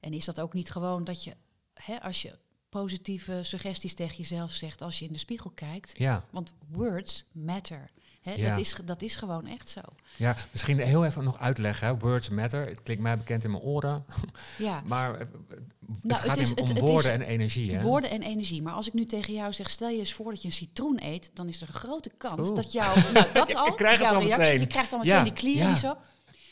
En 0.00 0.12
is 0.12 0.24
dat 0.24 0.40
ook 0.40 0.52
niet 0.52 0.70
gewoon 0.70 1.04
dat 1.04 1.24
je, 1.24 1.36
hè, 1.74 2.00
als 2.02 2.22
je 2.22 2.38
positieve 2.68 3.40
suggesties 3.42 3.94
tegen 3.94 4.16
jezelf 4.16 4.52
zegt 4.52 4.82
als 4.82 4.98
je 4.98 5.04
in 5.06 5.12
de 5.12 5.18
spiegel 5.18 5.50
kijkt. 5.50 5.98
ja, 5.98 6.24
Want 6.30 6.52
words 6.70 7.24
matter. 7.32 7.90
Ja. 8.34 8.50
dat, 8.50 8.58
is, 8.58 8.74
dat 8.84 9.02
is 9.02 9.16
gewoon 9.16 9.46
echt 9.46 9.68
zo. 9.68 9.80
ja, 10.16 10.36
misschien 10.52 10.78
heel 10.78 11.04
even 11.04 11.24
nog 11.24 11.38
uitleggen. 11.38 11.86
Hè. 11.86 11.98
Words 11.98 12.28
matter. 12.28 12.66
Het 12.66 12.82
klinkt 12.82 13.02
mij 13.02 13.16
bekend 13.18 13.44
in 13.44 13.50
mijn 13.50 13.62
oren. 13.62 14.04
Ja. 14.58 14.82
Maar 14.84 15.14
eh, 15.14 15.18
het 15.18 15.28
Nou, 16.02 16.20
gaat 16.20 16.28
het 16.28 16.38
is- 16.38 16.48
het- 16.48 16.60
om 16.60 16.68
het 16.68 16.78
woorden 16.78 17.12
en 17.12 17.22
energie. 17.22 17.74
Hè? 17.74 17.82
Woorden 17.82 18.10
en 18.10 18.22
energie. 18.22 18.62
Maar 18.62 18.72
als 18.72 18.86
ik 18.86 18.92
nu 18.92 19.04
tegen 19.04 19.32
jou 19.34 19.52
zeg, 19.52 19.70
stel 19.70 19.88
je 19.88 19.98
eens 19.98 20.12
voor 20.12 20.30
dat 20.32 20.42
je 20.42 20.48
een 20.48 20.54
citroen 20.54 20.98
eet, 21.02 21.30
dan 21.34 21.48
is 21.48 21.60
er 21.60 21.68
een 21.68 21.74
grote 21.74 22.10
kans 22.18 22.46
Oeh. 22.48 22.56
dat 22.56 22.72
jou, 22.72 23.00
nou, 23.12 23.26
dat 23.32 23.48
Ik 23.48 23.54
al, 23.56 23.74
krijg 23.74 23.98
het 24.00 24.10
al 24.10 24.20
reactie, 24.20 24.42
meteen. 24.44 24.60
je 24.60 24.66
krijgt 24.66 24.92
al 24.92 24.98
meteen 24.98 25.14
Ja, 25.14 25.22
die 25.24 25.32
klieren 25.32 25.68
ja. 25.68 25.76
zo. 25.76 25.96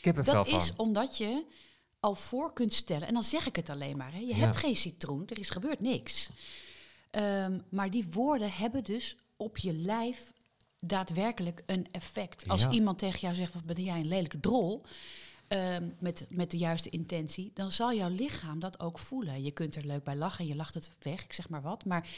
Kippenvel 0.01 0.33
Dat 0.33 0.49
van. 0.49 0.59
is 0.59 0.73
omdat 0.75 1.17
je 1.17 1.43
al 1.99 2.15
voor 2.15 2.53
kunt 2.53 2.73
stellen, 2.73 3.07
en 3.07 3.13
dan 3.13 3.23
zeg 3.23 3.45
ik 3.47 3.55
het 3.55 3.69
alleen 3.69 3.97
maar, 3.97 4.11
hè, 4.13 4.19
je 4.19 4.33
hebt 4.35 4.57
geen 4.57 4.75
citroen, 4.75 5.23
er 5.27 5.39
is 5.39 5.49
gebeurd 5.49 5.79
niks. 5.79 6.29
Ehm, 7.11 7.59
maar 7.69 7.89
die 7.91 8.05
woorden 8.11 8.51
hebben 8.51 8.83
dus 8.83 9.17
op 9.37 9.57
je 9.57 9.73
lijf 9.73 10.31
daadwerkelijk 10.87 11.63
een 11.65 11.87
effect. 11.91 12.47
Als 12.47 12.61
Ja. 12.61 12.71
iemand 12.71 12.97
tegen 12.97 13.19
jou 13.19 13.35
zegt, 13.35 13.53
wat 13.53 13.63
ben 13.65 13.83
jij 13.83 13.99
een 13.99 14.07
lelijke 14.07 14.39
drol, 14.39 14.83
ehm, 15.47 15.89
met, 15.99 16.25
met 16.29 16.51
de 16.51 16.57
juiste 16.57 16.89
intentie, 16.89 17.51
dan 17.53 17.71
zal 17.71 17.93
jouw 17.93 18.09
lichaam 18.09 18.59
dat 18.59 18.79
ook 18.79 18.99
voelen. 18.99 19.43
Je 19.43 19.51
kunt 19.51 19.75
er 19.75 19.85
leuk 19.85 20.03
bij 20.03 20.15
lachen, 20.15 20.47
je 20.47 20.55
lacht 20.55 20.73
het 20.73 20.95
weg, 20.99 21.23
ik 21.23 21.33
zeg 21.33 21.49
maar 21.49 21.61
wat. 21.61 21.85
Maar 21.85 22.09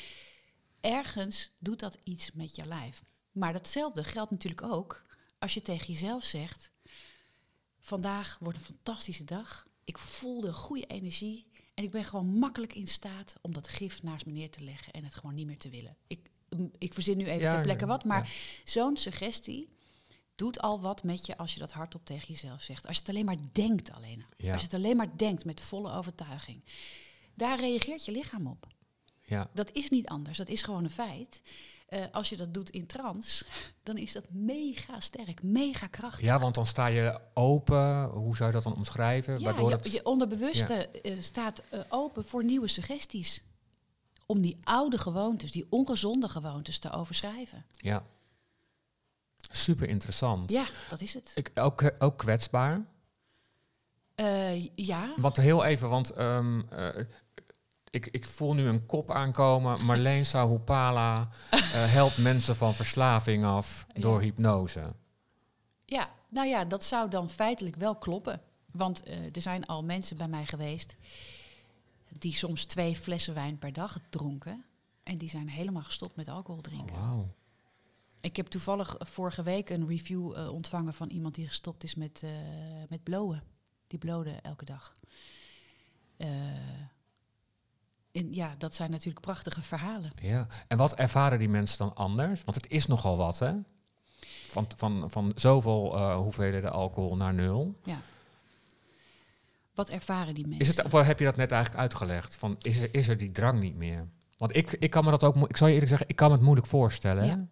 ergens 0.82 1.50
doet 1.60 1.80
dat 1.80 1.98
iets 2.04 2.32
met 2.32 2.56
je 2.56 2.66
lijf. 2.66 3.04
Maar 3.32 3.54
datzelfde 3.54 4.04
geldt 4.04 4.32
natuurlijk 4.32 4.62
ook 4.64 5.02
als 5.40 5.54
je 5.54 5.62
tegen 5.62 5.94
jezelf 5.94 6.24
zegt: 6.24 6.72
Vandaag 7.80 8.38
wordt 8.40 8.58
een 8.58 8.64
fantastische 8.64 9.24
dag. 9.24 9.68
Ik 9.84 9.98
voel 9.98 10.42
de 10.42 10.54
goede 10.54 10.86
energie. 10.86 11.48
En 11.74 11.84
ik 11.84 11.92
ben 11.92 12.04
gewoon 12.04 12.28
makkelijk 12.28 12.74
in 12.76 12.88
staat 12.88 13.36
om 13.42 13.54
dat 13.54 13.68
gif 13.68 14.04
naast 14.04 14.26
me 14.26 14.32
neer 14.32 14.50
te 14.50 14.64
leggen 14.64 14.94
en 14.94 15.04
het 15.04 15.16
gewoon 15.16 15.36
niet 15.36 15.46
meer 15.46 15.58
te 15.58 15.70
willen. 15.70 15.98
Ik, 16.08 16.30
ik 16.78 16.94
verzin 16.94 17.18
nu 17.18 17.26
even 17.26 17.42
Ja, 17.42 17.52
ter 17.52 17.62
plekke 17.62 17.86
wat, 17.86 18.04
maar 18.04 18.24
ja. 18.24 18.32
zo'n 18.64 18.98
suggestie 18.98 19.70
doet 20.36 20.62
al 20.62 20.82
wat 20.82 21.04
met 21.04 21.26
je 21.26 21.38
als 21.38 21.54
je 21.54 21.60
dat 21.60 21.72
hardop 21.72 22.06
tegen 22.06 22.28
jezelf 22.28 22.62
zegt. 22.62 22.88
Als 22.88 22.96
je 22.96 23.02
het 23.02 23.10
alleen 23.12 23.26
maar 23.26 23.38
denkt 23.52 23.92
alleen. 23.92 24.26
Ja. 24.38 24.52
Als 24.52 24.62
je 24.62 24.68
het 24.68 24.76
alleen 24.76 24.98
maar 24.98 25.18
denkt 25.18 25.46
met 25.46 25.62
volle 25.62 25.92
overtuiging. 25.94 26.64
Daar 27.34 27.60
reageert 27.60 28.06
je 28.06 28.12
lichaam 28.12 28.48
op. 28.48 28.68
Ja, 29.22 29.50
Dat 29.54 29.72
is 29.72 29.90
niet 29.90 30.08
anders, 30.08 30.38
dat 30.38 30.48
is 30.48 30.62
gewoon 30.62 30.84
een 30.84 30.90
feit. 30.90 31.42
Eh, 31.88 32.04
als 32.12 32.30
je 32.30 32.36
dat 32.36 32.54
doet 32.54 32.70
in 32.70 32.86
trance, 32.86 33.46
dan 33.84 33.98
is 33.98 34.12
dat 34.12 34.24
mega 34.30 35.00
sterk, 35.00 35.44
mega 35.44 35.88
krachtig. 35.88 36.26
ja, 36.26 36.40
want 36.40 36.56
dan 36.56 36.66
sta 36.66 36.86
je 36.88 37.20
open. 37.34 38.06
Hoe 38.06 38.36
zou 38.36 38.50
je 38.50 38.56
dat 38.56 38.64
dan 38.64 38.76
omschrijven? 38.76 39.40
Ja, 39.40 39.46
Waardoor 39.46 39.70
je, 39.70 39.76
het... 39.76 39.92
je 39.92 40.06
onderbewuste 40.06 40.74
eh, 40.90 41.18
staat 41.22 41.64
eh, 41.70 41.80
open 41.90 42.26
voor 42.26 42.44
nieuwe 42.44 42.68
suggesties. 42.68 43.44
Om 44.30 44.42
die 44.42 44.58
oude 44.64 44.98
gewoontes, 44.98 45.52
die 45.52 45.68
ongezonde 45.70 46.30
gewoontes 46.30 46.80
te 46.80 46.92
overschrijven. 46.92 47.66
Ja. 47.72 48.04
Super 49.52 49.88
interessant. 49.90 50.52
Ja, 50.52 50.66
dat 50.90 51.02
is 51.02 51.14
het. 51.14 51.32
Ik, 51.36 51.52
ook, 51.56 51.82
eh, 51.82 51.90
ook 52.00 52.18
kwetsbaar. 52.18 52.86
Eh, 54.16 54.66
ja, 54.76 55.14
Want 55.18 55.38
heel 55.38 55.64
even, 55.64 55.90
want 55.90 56.12
ehm, 56.12 56.62
eh, 56.70 57.06
ik, 57.90 58.08
ik 58.08 58.26
voel 58.26 58.54
nu 58.54 58.68
een 58.68 58.86
kop 58.86 59.12
aankomen. 59.12 59.84
Marleen 59.86 60.26
Sahupala 60.26 61.28
eh 61.50 61.60
helpt 61.94 62.18
mensen 62.18 62.56
van 62.56 62.76
verslaving 62.76 63.46
af 63.46 63.88
door 63.94 64.16
Ja. 64.20 64.24
hypnose. 64.26 64.94
ja, 65.86 66.10
nou 66.30 66.48
ja, 66.48 66.66
dat 66.66 66.84
zou 66.84 67.10
dan 67.10 67.30
feitelijk 67.30 67.76
wel 67.76 67.96
kloppen. 67.96 68.42
Want 68.74 69.08
er 69.08 69.42
zijn 69.42 69.66
al 69.66 69.84
mensen 69.84 70.18
bij 70.18 70.28
mij 70.28 70.46
geweest 70.46 70.96
die 72.22 72.34
soms 72.34 72.66
twee 72.66 72.96
flessen 72.96 73.34
wijn 73.34 73.58
per 73.58 73.74
dag 73.74 74.00
dronken. 74.10 74.66
En 75.04 75.18
die 75.18 75.30
zijn 75.30 75.50
helemaal 75.50 75.84
gestopt 75.84 76.16
met 76.16 76.28
alcohol 76.28 76.62
drinken. 76.62 76.96
Oh, 76.96 77.02
Wauw. 77.02 77.36
Ik 78.22 78.36
heb 78.36 78.48
toevallig 78.48 78.96
vorige 79.00 79.44
week 79.44 79.70
een 79.70 79.88
review 79.88 80.38
eh, 80.38 80.54
ontvangen 80.54 80.94
van 80.94 81.10
iemand 81.10 81.36
die 81.36 81.48
gestopt 81.48 81.84
is 81.84 81.96
met, 81.96 82.24
eh 82.24 82.32
met 82.90 83.04
blowen. 83.04 83.44
Die 83.88 84.00
blode 84.00 84.32
elke 84.32 84.66
dag. 84.66 84.94
Eh, 86.18 86.28
en 88.12 88.34
ja, 88.34 88.56
dat 88.58 88.76
zijn 88.76 88.92
natuurlijk 88.92 89.22
prachtige 89.22 89.62
verhalen. 89.62 90.12
Ja. 90.22 90.48
En 90.68 90.78
wat 90.78 90.96
ervaren 90.96 91.40
die 91.40 91.50
mensen 91.50 91.78
dan 91.78 91.96
anders? 91.96 92.44
Want 92.44 92.58
het 92.58 92.68
is 92.68 92.86
nogal 92.86 93.18
wat, 93.18 93.40
hè? 93.40 93.54
Van, 94.48 94.68
van, 94.76 95.12
van 95.12 95.32
zoveel 95.36 96.14
hoeveelheden 96.16 96.72
alcohol 96.72 97.16
naar 97.16 97.34
nul. 97.34 97.80
Wat 99.78 99.90
ervaren 99.90 100.36
die 100.36 100.48
mensen? 100.48 100.68
Is 100.68 100.78
het, 100.78 100.86
of 100.94 101.02
heb 101.06 101.20
je 101.20 101.26
dat 101.26 101.36
net 101.36 101.52
eigenlijk 101.52 101.82
uitgelegd? 101.82 102.36
Van, 102.36 102.56
is, 102.62 102.80
er, 102.80 102.94
is 102.94 103.08
er 103.08 103.18
die 103.18 103.32
drang 103.32 103.60
niet 103.60 103.76
meer? 103.76 104.08
Want 104.38 104.56
ik, 104.56 104.72
ik 104.72 104.90
kan 104.90 105.04
me 105.04 105.10
dat 105.10 105.24
ook... 105.24 105.50
Ik 105.50 105.58
zal 105.58 105.68
je 105.68 105.74
eerlijk 105.74 105.90
zeggen, 105.92 106.10
ik 106.10 106.16
kan 106.16 106.28
me 106.28 106.34
het 106.34 106.44
moeilijk 106.44 106.68
voorstellen. 106.68 107.24
hè? 107.24 107.30
Ja. 107.30 107.48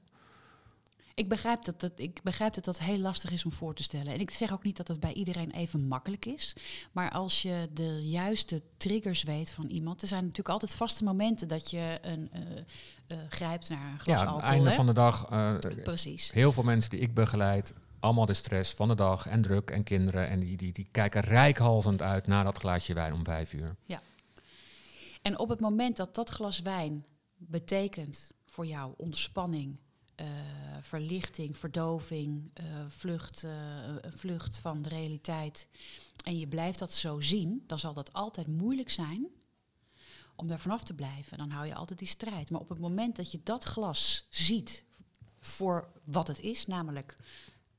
Ik 1.13 1.29
begrijp, 1.29 1.63
dat, 1.63 1.79
dat, 1.79 1.91
ik 1.95 2.19
begrijp 2.23 2.53
dat 2.53 2.65
dat 2.65 2.79
heel 2.79 2.97
lastig 2.97 3.31
is 3.31 3.45
om 3.45 3.51
voor 3.51 3.73
te 3.75 3.83
stellen. 3.83 4.13
En 4.13 4.19
ik 4.19 4.31
zeg 4.31 4.53
ook 4.53 4.63
niet 4.63 4.77
dat 4.77 4.87
het 4.87 4.99
bij 4.99 5.13
iedereen 5.13 5.51
even 5.51 5.87
makkelijk 5.87 6.25
is. 6.25 6.55
Maar 6.91 7.11
als 7.11 7.41
je 7.41 7.69
de 7.73 8.09
juiste 8.09 8.61
triggers 8.77 9.23
weet 9.23 9.51
van 9.51 9.65
iemand... 9.67 10.01
Er 10.01 10.07
zijn 10.07 10.21
natuurlijk 10.21 10.49
altijd 10.49 10.75
vaste 10.75 11.03
momenten 11.03 11.47
dat 11.47 11.69
je 11.71 11.99
een, 12.01 12.29
eh, 12.31 12.41
eh, 13.07 13.17
grijpt 13.29 13.69
naar 13.69 13.91
een 13.91 13.99
glas 13.99 14.05
Ja, 14.05 14.13
aan 14.13 14.19
het 14.19 14.29
alcohol. 14.33 14.51
einde 14.53 14.69
hè? 14.69 14.75
van 14.75 14.85
de 14.85 14.93
dag... 14.93 15.27
eh, 15.29 15.53
Precies. 15.83 16.31
heel 16.31 16.51
veel 16.51 16.63
mensen 16.63 16.89
die 16.89 16.99
ik 16.99 17.13
begeleid... 17.13 17.73
allemaal 18.05 18.25
de 18.25 18.33
stress 18.33 18.73
van 18.73 18.87
de 18.87 18.95
dag 18.95 19.27
en 19.27 19.41
druk 19.41 19.69
en 19.69 19.83
kinderen... 19.83 20.27
en 20.27 20.39
die, 20.39 20.57
die, 20.57 20.73
die 20.73 20.87
kijken 20.91 21.21
rijkhalsend 21.21 22.01
uit 22.01 22.27
naar 22.27 22.43
dat 22.43 22.57
glaasje 22.57 22.93
wijn 22.93 23.13
om 23.13 23.23
vijf 23.23 23.53
uur. 23.53 23.75
En 25.21 25.39
op 25.39 25.49
het 25.49 25.59
moment 25.59 25.97
dat 25.97 26.15
dat 26.15 26.29
glas 26.29 26.59
wijn 26.59 27.05
betekent 27.37 28.31
voor 28.45 28.65
jou 28.65 28.93
ontspanning, 28.97 29.77
eh, 30.15 30.27
verlichting, 30.81 31.57
verdoving, 31.57 32.51
eh, 32.53 32.63
vlucht, 32.87 33.43
een 34.01 34.11
vlucht 34.11 34.57
van 34.57 34.81
de 34.81 34.89
realiteit, 34.89 35.67
en 36.23 36.39
je 36.39 36.47
blijft 36.47 36.79
dat 36.79 36.93
zo 36.93 37.19
zien, 37.19 37.63
dan 37.67 37.79
zal 37.79 37.93
dat 37.93 38.13
altijd 38.13 38.47
moeilijk 38.47 38.89
zijn 38.89 39.27
om 40.35 40.47
daar 40.47 40.59
vanaf 40.59 40.83
te 40.83 40.93
blijven. 40.93 41.37
Dan 41.37 41.49
hou 41.49 41.65
je 41.65 41.75
altijd 41.75 41.99
die 41.99 42.07
strijd. 42.07 42.49
Maar 42.49 42.61
op 42.61 42.69
het 42.69 42.79
moment 42.79 43.15
dat 43.15 43.31
je 43.31 43.39
dat 43.43 43.63
glas 43.63 44.27
ziet 44.29 44.83
voor 45.39 45.91
wat 46.03 46.27
het 46.27 46.39
is, 46.39 46.67
namelijk 46.67 47.15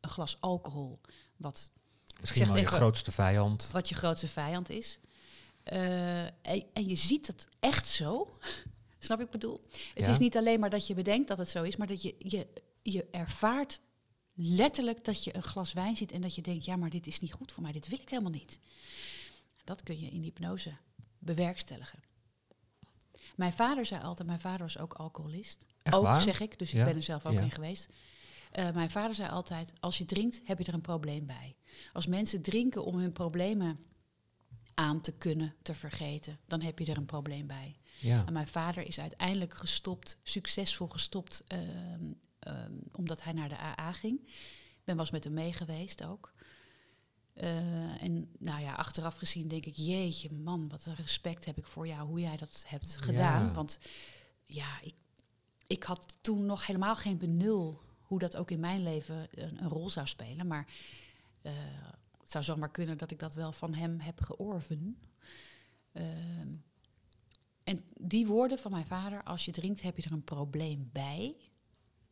een 0.06 0.12
glas 0.12 0.36
alcohol, 0.40 1.00
wat 1.36 1.70
Misschien 2.20 2.46
wel 2.46 2.54
je 2.56 2.60
even- 2.62 2.76
grootste 2.76 3.12
vijand. 3.12 3.68
wat 3.72 3.88
je 3.88 3.94
grootste 3.94 4.28
vijand 4.28 4.70
is. 4.70 4.98
Eh, 5.62 6.24
en, 6.24 6.64
en 6.72 6.86
je 6.88 6.94
ziet 6.94 7.26
het 7.26 7.48
echt 7.60 7.86
zo. 7.86 8.38
Snap 8.98 9.20
ik 9.20 9.30
bedoel? 9.30 9.66
Het 9.94 10.06
Ja. 10.06 10.08
is 10.12 10.18
niet 10.18 10.36
alleen 10.36 10.60
maar 10.60 10.70
dat 10.70 10.86
je 10.86 10.94
bedenkt 10.94 11.28
dat 11.28 11.38
het 11.38 11.48
zo 11.48 11.62
is, 11.62 11.76
maar 11.76 11.86
dat 11.86 12.02
je, 12.02 12.14
je, 12.18 12.46
je 12.82 13.06
ervaart 13.10 13.80
letterlijk 14.34 15.04
dat 15.04 15.24
je 15.24 15.36
een 15.36 15.42
glas 15.42 15.72
wijn 15.72 15.96
ziet 15.96 16.12
en 16.12 16.20
dat 16.20 16.34
je 16.34 16.42
denkt, 16.42 16.64
ja, 16.64 16.76
maar 16.76 16.90
dit 16.90 17.06
is 17.06 17.20
niet 17.20 17.32
goed 17.32 17.52
voor 17.52 17.62
mij, 17.62 17.72
dit 17.72 17.88
wil 17.88 17.98
ik 18.00 18.08
helemaal 18.08 18.30
niet. 18.30 18.58
Dat 19.64 19.82
kun 19.82 20.00
je 20.00 20.10
in 20.10 20.22
hypnose 20.22 20.76
bewerkstelligen. 21.18 21.98
Mijn 23.36 23.52
vader 23.52 23.86
zei 23.86 24.02
altijd, 24.02 24.28
mijn 24.28 24.40
vader 24.40 24.60
was 24.60 24.78
ook 24.78 24.92
alcoholist. 24.94 25.64
Echt 25.82 25.94
ook, 25.96 26.02
waar? 26.02 26.20
zeg 26.20 26.40
ik, 26.40 26.58
dus 26.58 26.70
Ja, 26.70 26.78
ik 26.80 26.84
ben 26.86 26.96
er 26.96 27.02
zelf 27.02 27.26
ook 27.26 27.32
ja. 27.32 27.40
in 27.40 27.50
geweest. 27.50 27.88
Eh, 28.50 28.70
mijn 28.70 28.90
vader 28.90 29.14
zei 29.14 29.30
altijd, 29.30 29.72
als 29.80 29.98
je 29.98 30.04
drinkt, 30.04 30.40
heb 30.44 30.59
je 30.59 30.64
er 30.64 30.74
een 30.74 30.80
probleem 30.80 31.26
bij. 31.26 31.56
Als 31.92 32.06
mensen 32.06 32.42
drinken 32.42 32.85
om 32.85 32.96
hun 32.96 33.12
problemen 33.12 33.78
aan 34.74 35.00
te 35.00 35.12
kunnen, 35.12 35.54
te 35.62 35.74
vergeten, 35.74 36.38
dan 36.46 36.62
heb 36.62 36.78
je 36.78 36.87
er 36.87 36.96
een 36.96 37.06
probleem 37.06 37.46
bij. 37.46 37.76
Ja. 38.00 38.26
En 38.26 38.32
mijn 38.32 38.48
vader 38.48 38.87
is 38.87 39.00
uiteindelijk 39.00 39.54
gestopt, 39.54 40.18
succesvol 40.22 40.88
gestopt, 40.88 41.44
ehm, 41.46 42.12
ehm, 42.38 42.72
omdat 42.92 43.22
hij 43.22 43.32
naar 43.32 43.48
de 43.48 43.59
AA 43.59 43.92
ging. 43.92 44.20
Ik 44.68 44.82
ben 44.85 44.98
eens 44.98 45.11
met 45.11 45.24
hem 45.24 45.32
mee 45.32 45.52
geweest 45.52 46.04
ook. 46.04 46.35
Eh, 47.32 48.02
en 48.02 48.30
nou 48.38 48.61
ja, 48.61 48.74
achteraf 48.74 49.16
gezien 49.16 49.48
denk 49.48 49.66
ik, 49.66 49.76
jeetje 49.76 50.32
man, 50.32 50.68
wat 50.68 50.87
een 50.87 50.94
respect 50.94 51.44
heb 51.44 51.59
ik 51.59 51.66
voor 51.66 51.87
jou, 51.87 52.09
hoe 52.09 52.20
jij 52.20 52.37
dat 52.37 52.64
hebt 52.66 52.96
gedaan. 52.96 53.46
Ja. 53.46 53.52
Want 53.52 53.78
ja, 54.46 54.80
ik, 54.80 54.94
ik 55.66 55.82
had 55.82 56.16
toen 56.20 56.46
nog 56.46 56.66
helemaal 56.66 56.96
geen 56.96 57.18
benul 57.18 57.80
hoe 58.06 58.18
dat 58.18 58.36
ook 58.36 58.50
in 58.50 58.60
mijn 58.60 58.82
leven 58.82 59.28
een, 59.30 59.62
een 59.62 59.68
rol 59.68 59.90
zou 59.90 60.06
spelen. 60.06 60.46
Maar 60.46 60.66
eh, 61.42 61.52
het 62.20 62.30
zou 62.30 62.44
zomaar 62.44 62.70
kunnen 62.70 62.98
dat 62.98 63.10
ik 63.10 63.18
dat 63.18 63.34
wel 63.34 63.52
van 63.52 63.74
hem 63.74 64.00
heb 64.00 64.20
georven. 64.20 64.98
Ehm, 65.92 66.54
en 67.64 67.84
die 67.94 68.26
woorden 68.26 68.58
van 68.58 68.70
mijn 68.70 68.86
vader, 68.86 69.22
als 69.22 69.44
je 69.44 69.52
drinkt 69.52 69.82
heb 69.82 69.96
je 69.96 70.02
er 70.02 70.12
een 70.12 70.24
probleem 70.24 70.88
bij, 70.92 71.36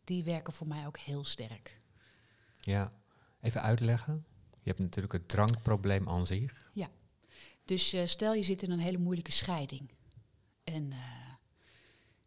die 0.05 0.25
werken 0.25 0.53
voor 0.53 0.67
mij 0.67 0.87
ook 0.87 0.99
heel 0.99 1.25
sterk. 1.25 1.81
ja. 2.61 2.93
Even 3.41 3.63
uitleggen. 3.63 4.25
Je 4.51 4.71
hebt 4.71 4.79
natuurlijk 4.79 5.13
het 5.13 5.29
drankprobleem 5.29 6.09
aan 6.09 6.27
zich. 6.27 6.73
Dus 7.65 7.93
eh, 7.93 8.07
stel 8.07 8.35
je 8.35 8.43
zit 8.43 8.63
in 8.63 8.71
een 8.71 8.79
hele 8.79 8.99
moeilijke 8.99 9.33
scheiding. 9.33 9.91
En 10.65 10.93
eh, 10.93 10.99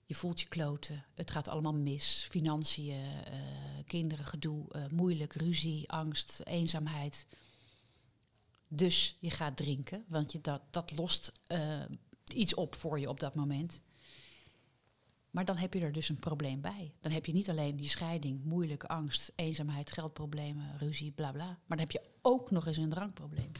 je 0.07 0.15
voelt 0.15 0.41
je 0.41 0.47
kloten. 0.47 1.05
Het 1.13 1.31
gaat 1.31 1.47
allemaal 1.47 1.73
mis. 1.73 2.27
Financiën, 2.29 2.93
eh, 2.93 3.39
kinderen, 3.85 4.25
gedoe, 4.25 4.71
eh, 4.71 4.87
moeilijk, 4.87 5.33
ruzie, 5.33 5.89
angst, 5.89 6.41
eenzaamheid. 6.43 7.27
Dus 8.67 9.17
je 9.19 9.29
gaat 9.29 9.57
drinken, 9.57 10.05
want 10.07 10.31
je 10.31 10.41
dat, 10.41 10.61
dat 10.71 10.97
lost 10.97 11.31
eh, 11.47 11.83
iets 12.33 12.53
op 12.53 12.75
voor 12.75 12.99
je 12.99 13.09
op 13.09 13.19
dat 13.19 13.35
moment. 13.35 13.81
Maar 15.29 15.45
dan 15.45 15.57
heb 15.57 15.73
je 15.73 15.79
er 15.79 15.91
dus 15.91 16.09
een 16.09 16.19
probleem 16.19 16.61
bij. 16.61 16.93
Dan 16.99 17.11
heb 17.11 17.25
je 17.25 17.33
niet 17.33 17.49
alleen 17.49 17.75
die 17.75 17.89
scheiding, 17.89 18.43
moeilijke 18.43 18.87
angst, 18.87 19.31
eenzaamheid, 19.35 19.91
geldproblemen, 19.91 20.77
ruzie, 20.77 21.11
bla 21.11 21.31
bla. 21.31 21.45
Maar 21.45 21.77
dan 21.77 21.79
heb 21.79 21.91
je 21.91 22.09
ook 22.21 22.51
nog 22.51 22.67
eens 22.67 22.77
een 22.77 22.89
drankprobleem. 22.89 23.51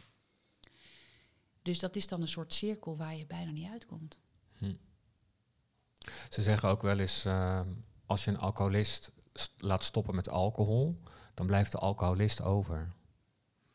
Dus 1.62 1.80
dat 1.80 1.96
is 1.96 2.08
dan 2.08 2.22
een 2.22 2.28
soort 2.28 2.54
cirkel 2.54 2.98
waar 2.98 3.16
je 3.16 3.26
bijna 3.26 3.52
niet 3.52 3.70
uitkomt. 3.70 4.20
Ze 6.30 6.42
zeggen 6.42 6.70
ook 6.70 6.82
wel 6.82 7.00
eens, 7.00 7.26
ehm, 7.26 7.68
als 8.06 8.24
je 8.24 8.32
een 8.32 8.40
alcoholist 8.40 9.12
st- 9.34 9.54
laat 9.58 9.84
stoppen 9.84 10.16
met 10.16 10.30
alcohol, 10.30 11.02
dan 11.34 11.46
blijft 11.46 11.72
de 11.72 11.78
alcoholist 11.78 12.42
over. 12.42 12.92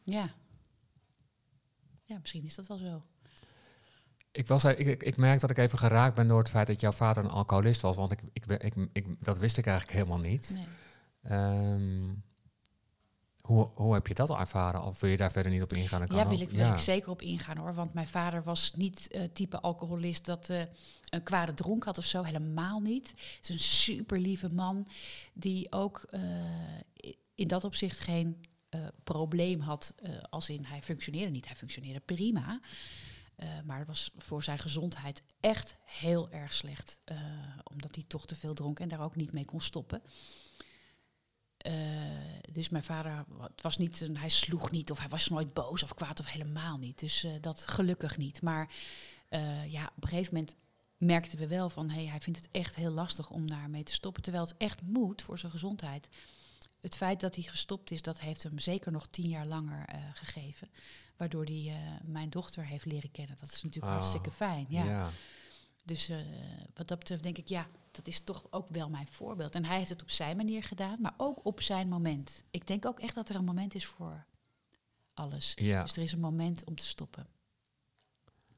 Ja. 0.02 0.34
Ja, 2.04 2.18
misschien 2.18 2.44
is 2.44 2.54
dat 2.54 2.66
wel 2.66 2.76
zo. 2.78 3.02
Ik, 4.30 4.46
was, 4.48 4.64
ik, 4.64 4.78
ik, 4.78 5.02
ik 5.02 5.16
merk 5.16 5.40
dat 5.40 5.50
ik 5.50 5.58
even 5.58 5.78
geraakt 5.78 6.14
ben 6.14 6.28
door 6.28 6.38
het 6.38 6.48
feit 6.50 6.66
dat 6.66 6.80
jouw 6.80 6.92
vader 6.92 7.24
een 7.24 7.30
alcoholist 7.30 7.80
was, 7.80 7.96
want 7.96 8.12
ik, 8.12 8.20
ik, 8.32 8.46
ik, 8.46 8.74
ik, 8.92 9.24
dat 9.24 9.38
wist 9.38 9.56
ik 9.58 9.66
eigenlijk 9.66 9.98
helemaal 9.98 10.20
niet. 10.30 10.50
Nee. 10.54 10.66
Ehm, 11.22 12.08
hoe, 13.42 13.68
hoe 13.74 13.94
heb 13.94 14.06
je 14.06 14.14
dat 14.14 14.30
ervaren? 14.30 14.82
Of 14.84 15.00
wil 15.00 15.10
je 15.10 15.16
daar 15.16 15.32
verder 15.32 15.52
niet 15.52 15.62
op 15.62 15.72
ingaan? 15.72 16.06
Ja, 16.08 16.28
wil 16.28 16.40
ik, 16.40 16.50
wil 16.50 16.58
Ja. 16.58 16.72
ik 16.72 16.78
zeker 16.78 17.10
op 17.10 17.22
ingaan 17.22 17.56
hoor. 17.56 17.74
Want 17.74 17.94
mijn 17.94 18.06
vader 18.06 18.42
was 18.42 18.72
niet 18.74 19.08
eh, 19.10 19.22
type 19.32 19.60
alcoholist 19.60 20.24
dat 20.24 20.48
eh, 20.48 20.62
een 21.10 21.22
kwade 21.22 21.54
dronk 21.54 21.84
had 21.84 21.98
of 21.98 22.04
zo. 22.04 22.22
Helemaal 22.22 22.80
niet. 22.80 23.08
Het 23.10 23.38
is 23.42 23.48
een 23.48 23.58
super 23.58 24.18
lieve 24.18 24.48
man 24.54 24.86
die 25.32 25.72
ook 25.72 26.02
eh, 26.10 26.20
in 27.34 27.48
dat 27.48 27.64
opzicht 27.64 28.00
geen 28.00 28.44
probleem 29.04 29.60
had. 29.60 29.94
als 30.30 30.48
in 30.48 30.64
hij 30.64 30.82
functioneerde 30.82 31.30
niet. 31.30 31.46
Hij 31.46 31.56
functioneerde 31.56 32.00
prima. 32.00 32.60
Maar 33.64 33.78
het 33.78 33.86
was 33.86 34.10
voor 34.16 34.42
zijn 34.42 34.58
gezondheid 34.58 35.22
echt 35.40 35.76
heel 35.84 36.30
erg 36.30 36.52
slecht. 36.52 36.98
omdat 37.62 37.94
hij 37.94 38.04
toch 38.06 38.26
te 38.26 38.36
veel 38.36 38.54
dronk 38.54 38.80
en 38.80 38.88
daar 38.88 39.00
ook 39.00 39.16
niet 39.16 39.32
mee 39.32 39.44
kon 39.44 39.60
stoppen. 39.60 40.02
Eh, 41.62 41.72
dus 42.52 42.68
mijn 42.68 42.84
vader, 42.84 43.24
het 43.40 43.62
was 43.62 43.78
niet 43.78 44.00
een, 44.00 44.16
hij 44.16 44.28
sloeg 44.28 44.70
niet 44.70 44.90
of 44.90 44.98
hij 44.98 45.08
was 45.08 45.28
nooit 45.28 45.52
boos 45.52 45.82
of 45.82 45.94
kwaad 45.94 46.20
of 46.20 46.26
helemaal 46.26 46.78
niet. 46.78 46.98
Dus 46.98 47.24
eh, 47.24 47.32
dat 47.40 47.66
gelukkig 47.66 48.16
niet. 48.16 48.42
Maar 48.42 48.70
eh, 49.28 49.72
ja, 49.72 49.92
op 49.96 50.02
een 50.02 50.08
gegeven 50.08 50.34
moment 50.34 50.54
merkten 50.96 51.38
we 51.38 51.46
wel 51.46 51.70
van, 51.70 51.90
hey, 51.90 52.06
hij 52.06 52.20
vindt 52.20 52.38
het 52.38 52.48
echt 52.50 52.74
heel 52.74 52.90
lastig 52.90 53.30
om 53.30 53.50
daarmee 53.50 53.82
te 53.82 53.92
stoppen. 53.92 54.22
Terwijl 54.22 54.44
het 54.44 54.54
echt 54.56 54.82
moet 54.82 55.22
voor 55.22 55.38
zijn 55.38 55.52
gezondheid. 55.52 56.08
Het 56.80 56.96
feit 56.96 57.20
dat 57.20 57.34
hij 57.34 57.44
gestopt 57.44 57.90
is, 57.90 58.02
dat 58.02 58.20
heeft 58.20 58.42
hem 58.42 58.58
zeker 58.58 58.92
nog 58.92 59.06
tien 59.06 59.28
jaar 59.28 59.46
langer 59.46 59.88
gegeven. 60.14 60.70
Waardoor 61.16 61.44
hij 61.44 61.76
mijn 62.02 62.30
dochter 62.30 62.66
heeft 62.66 62.84
leren 62.84 63.10
kennen. 63.10 63.36
Dat 63.40 63.52
is 63.52 63.62
natuurlijk 63.62 63.92
Ah, 63.92 63.98
hartstikke 63.98 64.30
fijn. 64.30 64.66
Ja. 64.68 64.84
ja. 64.84 65.10
Dus 65.82 66.08
eh, 66.08 66.16
wat 66.74 66.88
dat 66.88 66.98
betreft 66.98 67.22
denk 67.22 67.38
ik, 67.38 67.48
ja, 67.48 67.68
dat 67.90 68.06
is 68.06 68.20
toch 68.20 68.46
ook 68.50 68.68
wel 68.68 68.88
mijn 68.90 69.06
voorbeeld. 69.06 69.54
En 69.54 69.64
hij 69.64 69.76
heeft 69.78 69.90
het 69.90 70.02
op 70.02 70.10
zijn 70.10 70.36
manier 70.36 70.62
gedaan, 70.64 71.00
maar 71.00 71.14
ook 71.16 71.44
op 71.44 71.60
zijn 71.62 71.88
moment. 71.88 72.44
Ik 72.50 72.66
denk 72.66 72.86
ook 72.86 73.00
echt 73.00 73.14
dat 73.14 73.28
er 73.28 73.36
een 73.36 73.44
moment 73.44 73.74
is 73.74 73.86
voor 73.86 74.26
alles. 75.14 75.52
Ja. 75.54 75.82
Dus 75.82 75.96
er 75.96 76.02
is 76.02 76.12
een 76.12 76.20
moment 76.20 76.64
om 76.64 76.74
te 76.76 76.86
stoppen. 76.86 77.26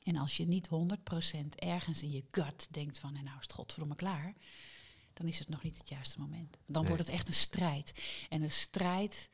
En 0.03 0.17
als 0.17 0.37
je 0.37 0.45
niet 0.47 0.69
100% 0.69 1.55
ergens 1.55 2.03
in 2.03 2.11
je 2.11 2.25
gut 2.31 2.67
denkt 2.73 2.99
van, 2.99 3.17
en 3.17 3.25
nou 3.25 3.37
is 3.37 3.43
het 3.43 3.53
godverdomme 3.53 3.95
klaar, 3.97 4.35
dan 5.13 5.27
is 5.27 5.39
het 5.39 5.49
nog 5.49 5.63
niet 5.63 5.79
het 5.79 5.89
juiste 5.89 6.19
moment. 6.21 6.57
Dan 6.67 6.81
Nee. 6.83 6.91
wordt 6.91 7.07
het 7.07 7.15
echt 7.17 7.29
een 7.29 7.35
strijd. 7.35 8.03
En 8.29 8.43
een 8.43 8.51
strijd 8.51 9.31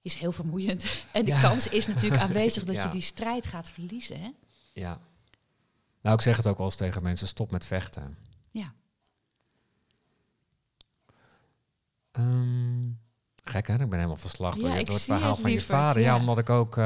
is 0.00 0.14
heel 0.14 0.32
vermoeiend. 0.32 0.84
En 1.12 1.24
de 1.24 1.30
Ja. 1.30 1.40
kans 1.40 1.68
is 1.68 1.86
natuurlijk 1.86 2.22
aanwezig 2.26 2.64
dat 2.64 2.74
Ja. 2.74 2.84
je 2.84 2.90
die 2.90 3.00
strijd 3.00 3.46
gaat 3.46 3.70
verliezen. 3.70 4.20
Hè? 4.20 4.30
Ja. 4.72 5.00
Nou, 6.06 6.18
ik 6.18 6.24
zeg 6.24 6.36
het 6.36 6.46
ook 6.46 6.56
wel 6.56 6.66
eens 6.66 6.76
tegen 6.76 7.02
mensen, 7.02 7.26
stop 7.26 7.50
met 7.50 7.66
vechten. 7.66 8.16
Ja. 8.50 8.72
Ehm, 12.12 12.88
gek 13.44 13.66
hè, 13.66 13.72
ik 13.72 13.78
ben 13.78 13.92
helemaal 13.92 14.16
verslag 14.16 14.54
door, 14.54 14.68
Ja, 14.68 14.74
je- 14.74 14.80
ik 14.80 14.86
door 14.86 14.94
het 14.94 15.04
verhaal 15.04 15.30
het, 15.30 15.40
van 15.40 15.50
je 15.50 15.60
vader. 15.60 16.02
Ja. 16.02 16.14
ja. 16.14 16.20
omdat 16.20 16.38
ik 16.38 16.50
ook... 16.50 16.76
eh, 16.76 16.84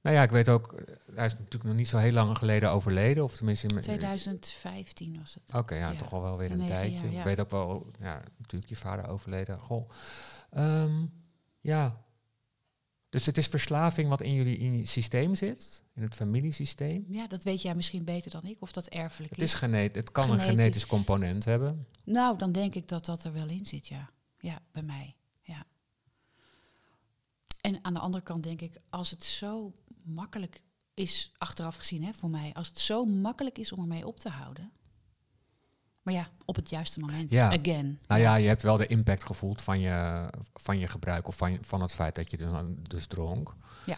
nou 0.00 0.16
ja, 0.16 0.22
ik 0.22 0.30
weet 0.30 0.48
ook, 0.48 0.72
eh, 0.72 0.94
hij 1.14 1.24
is 1.26 1.32
natuurlijk 1.32 1.64
nog 1.64 1.74
niet 1.74 1.88
zo 1.88 1.96
heel 1.96 2.12
lang 2.12 2.38
geleden 2.38 2.70
overleden. 2.70 3.24
Of 3.24 3.36
tenminste... 3.36 3.66
in- 3.68 3.80
2015 3.80 5.18
was 5.20 5.34
het. 5.34 5.54
Oké, 5.54 5.74
ja, 5.74 5.90
Ja, 5.90 5.96
toch 5.98 6.12
al 6.12 6.22
wel 6.22 6.36
weer 6.36 6.50
een 6.50 6.66
tijdje. 6.66 7.00
jaar. 7.10 7.18
Ik 7.18 7.24
weet 7.24 7.40
ook 7.40 7.50
wel, 7.50 7.90
ja, 8.00 8.20
natuurlijk 8.38 8.70
je 8.70 8.76
vader 8.76 9.08
overleden. 9.08 9.58
Goh. 9.58 9.90
Ehm, 10.50 11.04
ja. 11.60 12.02
Dus 13.14 13.26
het 13.26 13.38
is 13.38 13.46
verslaving 13.46 14.08
wat 14.08 14.20
in 14.20 14.32
jullie 14.34 14.56
in 14.58 14.86
systeem 14.86 15.34
zit, 15.34 15.82
in 15.94 16.02
het 16.02 16.14
familiesysteem. 16.14 17.04
Ja, 17.08 17.26
dat 17.26 17.44
weet 17.44 17.62
jij 17.62 17.74
misschien 17.74 18.04
beter 18.04 18.30
dan 18.30 18.44
ik, 18.44 18.56
of 18.60 18.72
dat 18.72 18.86
erfelijk 18.86 19.32
Het, 19.32 19.42
is. 19.42 19.54
is 19.54 19.60
het 19.60 20.12
kan 20.12 20.24
een 20.24 20.30
Genetisch. 20.30 20.46
genetisch 20.46 20.86
component 20.86 21.44
hebben. 21.44 21.86
Nou, 22.04 22.38
dan 22.38 22.52
denk 22.52 22.74
ik 22.74 22.88
dat 22.88 23.04
dat 23.04 23.24
er 23.24 23.32
wel 23.32 23.48
in 23.48 23.66
zit, 23.66 23.86
ja. 23.86 24.10
Ja, 24.38 24.58
bij 24.72 24.82
mij, 24.82 25.14
ja. 25.42 25.66
En 27.60 27.78
aan 27.84 27.94
de 27.94 28.00
andere 28.00 28.22
kant 28.22 28.42
denk 28.42 28.60
ik, 28.60 28.80
als 28.90 29.10
het 29.10 29.24
zo 29.24 29.74
makkelijk 30.02 30.62
is, 30.94 31.32
achteraf 31.38 31.76
gezien 31.76 32.04
hè, 32.04 32.12
voor 32.12 32.30
mij, 32.30 32.52
als 32.54 32.68
het 32.68 32.78
zo 32.78 33.04
makkelijk 33.04 33.58
is 33.58 33.72
om 33.72 33.80
ermee 33.80 34.06
op 34.06 34.18
te 34.18 34.28
houden. 34.28 34.72
Maar 36.04 36.14
ja, 36.14 36.28
op 36.44 36.56
het 36.56 36.70
juiste 36.70 37.00
moment. 37.00 37.32
Ja. 37.32 37.46
Again. 37.60 37.98
Nou 38.06 38.20
ja, 38.20 38.34
je 38.36 38.48
hebt 38.48 38.62
wel 38.62 38.76
de 38.76 38.86
impact 38.86 39.24
gevoeld 39.26 39.62
van 39.62 39.80
je, 39.80 40.26
van 40.54 40.78
je 40.78 40.86
gebruik 40.86 41.28
of 41.28 41.36
van, 41.36 41.52
je- 41.52 41.58
van 41.62 41.80
het 41.80 41.92
feit 41.92 42.14
dat 42.14 42.30
je 42.30 42.36
dus, 42.36 42.48
dus 42.82 43.06
dronk. 43.06 43.54
Ja. 43.86 43.96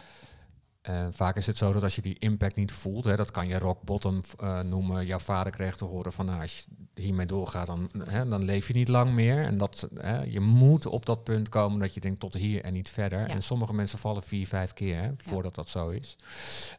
Vaak 1.11 1.35
is 1.35 1.47
het 1.47 1.57
zo 1.57 1.71
dat 1.71 1.83
als 1.83 1.95
je 1.95 2.01
die 2.01 2.19
impact 2.19 2.55
niet 2.55 2.71
voelt, 2.71 3.05
hè, 3.05 3.15
dat 3.15 3.31
kan 3.31 3.47
je 3.47 3.57
rock 3.59 3.83
bottom 3.83 4.19
eh, 4.39 4.59
noemen. 4.59 5.05
Jouw 5.05 5.19
vader 5.19 5.51
kreeg 5.51 5.75
te 5.77 5.85
horen 5.85 6.11
van 6.13 6.25
nou, 6.25 6.41
als 6.41 6.57
je 6.57 6.63
hiermee 7.01 7.25
doorgaat, 7.25 7.65
dan, 7.65 7.89
hè, 8.03 8.27
dan 8.27 8.43
leef 8.43 8.67
je 8.67 8.73
niet 8.73 8.87
lang 8.87 9.13
meer. 9.13 9.43
En 9.45 9.57
dat, 9.57 9.87
hè, 9.95 10.21
je 10.23 10.39
moet 10.39 10.85
op 10.85 11.05
dat 11.05 11.23
punt 11.23 11.49
komen 11.49 11.79
dat 11.79 11.93
je 11.93 11.99
denkt 11.99 12.19
tot 12.19 12.33
hier 12.33 12.63
en 12.63 12.73
niet 12.73 12.89
verder. 12.89 13.19
Ja. 13.19 13.27
En 13.27 13.41
sommige 13.43 13.73
mensen 13.73 13.99
vallen 13.99 14.23
vier, 14.23 14.47
vijf 14.47 14.73
keer 14.73 15.01
hè, 15.01 15.11
voordat 15.17 15.55
dat 15.55 15.69
zo 15.69 15.89
is. 15.89 16.15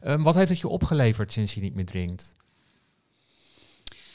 Ehm, 0.01 0.21
wat 0.21 0.35
heeft 0.35 0.49
het 0.49 0.59
je 0.59 0.67
opgeleverd 0.67 1.31
sinds 1.31 1.53
je 1.53 1.61
niet 1.61 1.75
meer 1.75 1.85
drinkt? 1.85 2.35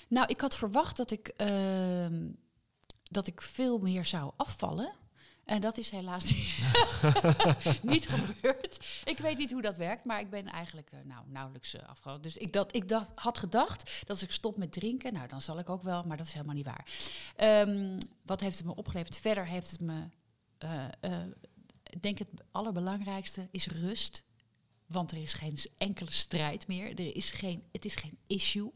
Nou, 0.09 0.27
ik 0.27 0.41
had 0.41 0.57
verwacht 0.57 0.97
dat 0.97 1.11
ik, 1.11 1.29
ehm, 1.29 2.29
dat 3.03 3.27
ik 3.27 3.43
veel 3.43 3.79
meer 3.79 4.05
zou 4.05 4.33
afvallen. 4.37 4.93
En 5.45 5.61
dat 5.61 5.79
is 5.79 5.91
helaas 5.91 6.25
niet, 7.83 8.09
gebeurd. 8.09 8.87
Ik 9.05 9.19
weet 9.19 9.39
niet 9.39 9.53
hoe 9.53 9.63
dat 9.63 9.77
werkt, 9.77 10.05
maar 10.05 10.21
ik 10.21 10.31
ben 10.31 10.47
eigenlijk 10.47 10.91
eh, 10.91 10.99
nou, 11.05 11.25
nauwelijks 11.29 11.75
uh, 11.75 11.89
afgevallen. 11.89 12.23
Dus 12.23 12.37
ik, 12.37 12.53
dat, 12.53 12.75
ik 12.75 12.89
dacht, 12.89 13.11
had 13.15 13.39
gedacht 13.39 13.99
dat 14.01 14.11
als 14.11 14.23
ik 14.23 14.33
stop 14.33 14.57
met 14.57 14.73
drinken, 14.73 15.13
nou 15.13 15.29
dan 15.29 15.41
zal 15.41 15.59
ik 15.59 15.69
ook 15.69 15.83
wel, 15.83 16.05
maar 16.05 16.17
dat 16.17 16.27
is 16.27 16.33
helemaal 16.33 16.55
niet 16.55 16.65
waar. 16.65 16.87
Ehm, 17.37 17.99
wat 18.25 18.41
heeft 18.41 18.57
het 18.57 18.67
me 18.67 18.75
opgeleverd? 18.75 19.19
Verder 19.19 19.47
heeft 19.47 19.71
het 19.71 19.81
me, 19.81 20.09
eh, 20.59 21.21
ik 21.83 22.03
denk 22.03 22.19
het 22.19 22.31
allerbelangrijkste 22.51 23.49
is 23.51 23.67
rust. 23.67 24.25
Want 24.87 25.11
er 25.11 25.19
is 25.19 25.33
geen 25.33 25.59
enkele 25.77 26.11
strijd 26.11 26.67
meer. 26.67 26.89
Er 26.89 27.17
is 27.17 27.31
geen, 27.31 27.63
het 27.73 27.85
is 27.85 27.95
geen 27.95 28.19
issue. 28.27 28.73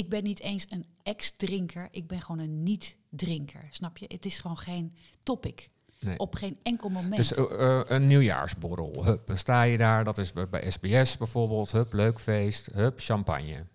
Ik 0.00 0.08
ben 0.08 0.22
niet 0.22 0.40
eens 0.40 0.66
een 0.68 0.86
ex-drinker. 1.02 1.88
Ik 1.90 2.06
ben 2.06 2.20
gewoon 2.20 2.40
een 2.40 2.62
niet-drinker. 2.62 3.68
Snap 3.70 3.98
je? 3.98 4.04
Het 4.08 4.24
is 4.24 4.38
gewoon 4.38 4.58
geen 4.58 4.94
topic. 5.22 5.68
Nee. 5.98 6.18
Op 6.18 6.34
geen 6.34 6.58
enkel 6.62 6.88
moment. 6.88 7.16
Dus 7.16 7.34
eh, 7.34 7.78
eh, 7.78 7.80
een 7.86 8.06
nieuwjaarsborrel. 8.06 9.04
Hup, 9.04 9.26
dan 9.26 9.36
sta 9.36 9.62
je 9.62 9.78
daar. 9.78 10.04
Dat 10.04 10.18
is 10.18 10.32
bij 10.32 10.70
SBS 10.70 11.16
bijvoorbeeld. 11.16 11.72
Hup, 11.72 11.92
leuk 11.92 12.20
feest. 12.20 12.66
Hup, 12.66 13.00
champagne. 13.00 13.66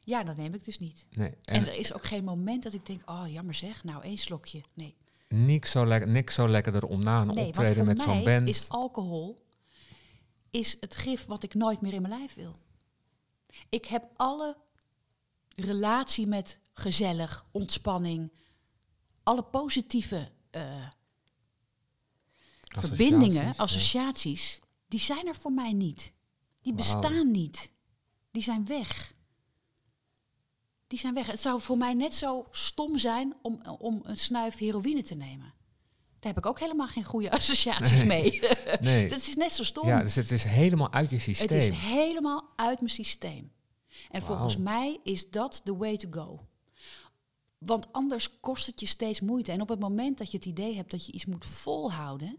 ja, 0.00 0.24
dat 0.24 0.36
neem 0.36 0.54
ik 0.54 0.64
dus 0.64 0.78
niet. 0.78 1.06
Nee. 1.10 1.28
En, 1.28 1.54
En, 1.54 1.66
er 1.66 1.74
is 1.74 1.92
ook 1.92 2.04
geen 2.04 2.24
moment 2.24 2.62
dat 2.62 2.72
ik 2.72 2.86
denk, 2.86 3.10
oh 3.10 3.24
jammer 3.28 3.54
zeg, 3.54 3.84
nou 3.84 4.02
één 4.02 4.18
slokje. 4.18 4.60
Nee, 4.74 4.94
niks, 5.28 5.70
zo 5.70 5.86
lekker, 5.86 6.08
niks 6.08 6.34
zo 6.34 6.48
lekkerder 6.48 6.86
om 6.86 7.02
na 7.02 7.20
een 7.20 7.26
nee 7.26 7.46
optreden 7.46 7.86
met 7.86 8.02
zo'n 8.02 8.24
band. 8.24 8.48
is 8.48 8.68
alcohol 8.68 9.46
is 10.50 10.76
het 10.80 10.96
gif 10.96 11.26
wat 11.26 11.42
ik 11.42 11.54
nooit 11.54 11.80
meer 11.80 11.92
in 11.92 12.02
mijn 12.02 12.18
lijf 12.18 12.34
wil. 12.34 12.56
Ik 13.68 13.84
heb 13.84 14.04
alle 14.16 14.56
relatie 15.64 16.26
met 16.26 16.58
gezellig, 16.72 17.46
ontspanning, 17.50 18.32
alle 19.22 19.42
positieve 19.42 20.30
eh, 20.50 20.86
verbindingen, 22.62 23.56
Associaties, 23.56 24.60
die 24.88 25.00
zijn 25.00 25.26
er 25.26 25.34
voor 25.34 25.52
mij 25.52 25.72
niet. 25.72 26.14
Die 26.62 26.74
bestaan 26.74 27.30
niet. 27.30 27.72
Die 28.30 28.42
zijn 28.42 28.66
weg. 28.66 29.14
Die 30.86 30.98
zijn 30.98 31.14
weg. 31.14 31.26
Het 31.26 31.40
zou 31.40 31.60
voor 31.60 31.76
mij 31.76 31.94
net 31.94 32.14
zo 32.14 32.46
stom 32.50 32.98
zijn 32.98 33.36
om, 33.42 33.62
om 33.78 34.00
een 34.02 34.16
snuif 34.16 34.58
heroïne 34.58 35.02
te 35.02 35.14
nemen. 35.14 35.54
Daar 36.18 36.32
heb 36.32 36.38
ik 36.38 36.46
ook 36.46 36.60
helemaal 36.60 36.86
geen 36.86 37.04
goede 37.04 37.30
associaties 37.40 38.02
Nee. 38.02 38.06
mee. 38.06 38.40
Nee. 38.80 39.08
Dat 39.14 39.18
is 39.18 39.34
net 39.34 39.52
zo 39.52 39.64
stom. 39.64 39.88
Ja, 39.88 40.02
dus 40.02 40.14
het 40.14 40.30
is 40.30 40.44
helemaal 40.44 40.92
uit 40.92 41.10
je 41.10 41.18
systeem. 41.18 41.58
Het 41.58 41.68
is 41.68 41.76
helemaal 41.76 42.52
uit 42.56 42.80
mijn 42.80 42.92
systeem. 42.92 43.52
En 44.10 44.22
volgens 44.22 44.56
mij 44.56 45.00
is 45.02 45.30
dat 45.30 45.60
the 45.64 45.76
way 45.76 45.96
to 45.96 46.08
go. 46.10 46.46
Want 47.58 47.92
anders 47.92 48.40
kost 48.40 48.66
het 48.66 48.80
je 48.80 48.86
steeds 48.86 49.20
moeite. 49.20 49.52
En 49.52 49.60
op 49.60 49.68
het 49.68 49.80
moment 49.80 50.18
dat 50.18 50.30
je 50.30 50.36
het 50.36 50.46
idee 50.46 50.76
hebt 50.76 50.90
dat 50.90 51.06
je 51.06 51.12
iets 51.12 51.24
moet 51.26 51.46
volhouden, 51.46 52.38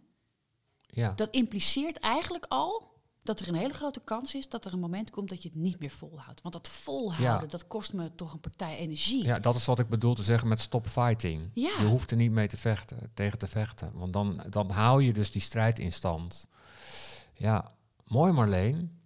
ja. 0.81 1.13
dat 1.15 1.29
impliceert 1.29 1.97
eigenlijk 1.99 2.45
al 2.49 2.87
dat 3.23 3.39
er 3.39 3.47
een 3.47 3.55
hele 3.55 3.73
grote 3.73 4.01
kans 4.03 4.35
is 4.35 4.49
dat 4.49 4.65
er 4.65 4.73
een 4.73 4.79
moment 4.79 5.09
komt 5.09 5.29
dat 5.29 5.43
je 5.43 5.49
het 5.49 5.57
niet 5.57 5.79
meer 5.79 5.89
volhoudt. 5.89 6.41
Want 6.41 6.53
dat 6.53 6.67
volhouden, 6.67 7.41
Ja. 7.41 7.47
dat 7.51 7.67
kost 7.67 7.93
me 7.93 8.15
toch 8.15 8.33
een 8.33 8.39
partij 8.39 8.77
energie. 8.77 9.23
ja, 9.23 9.39
dat 9.39 9.55
is 9.55 9.65
wat 9.65 9.79
ik 9.79 9.89
bedoel 9.89 10.13
te 10.15 10.23
zeggen 10.23 10.47
met 10.47 10.59
stop 10.59 10.87
fighting. 10.87 11.49
Ja. 11.53 11.79
Je 11.79 11.85
hoeft 11.85 12.11
er 12.11 12.17
niet 12.17 12.31
mee 12.31 12.47
te 12.47 12.57
vechten, 12.57 13.11
tegen 13.13 13.37
te 13.37 13.47
vechten. 13.47 13.91
Want 13.93 14.13
dan, 14.13 14.43
dan 14.49 14.69
hou 14.69 15.03
je 15.03 15.13
dus 15.13 15.31
die 15.31 15.41
strijd 15.41 15.79
in 15.79 15.91
stand. 15.91 16.47
Ja, 17.33 17.71
mooi 18.05 18.31
Marleen. 18.31 18.98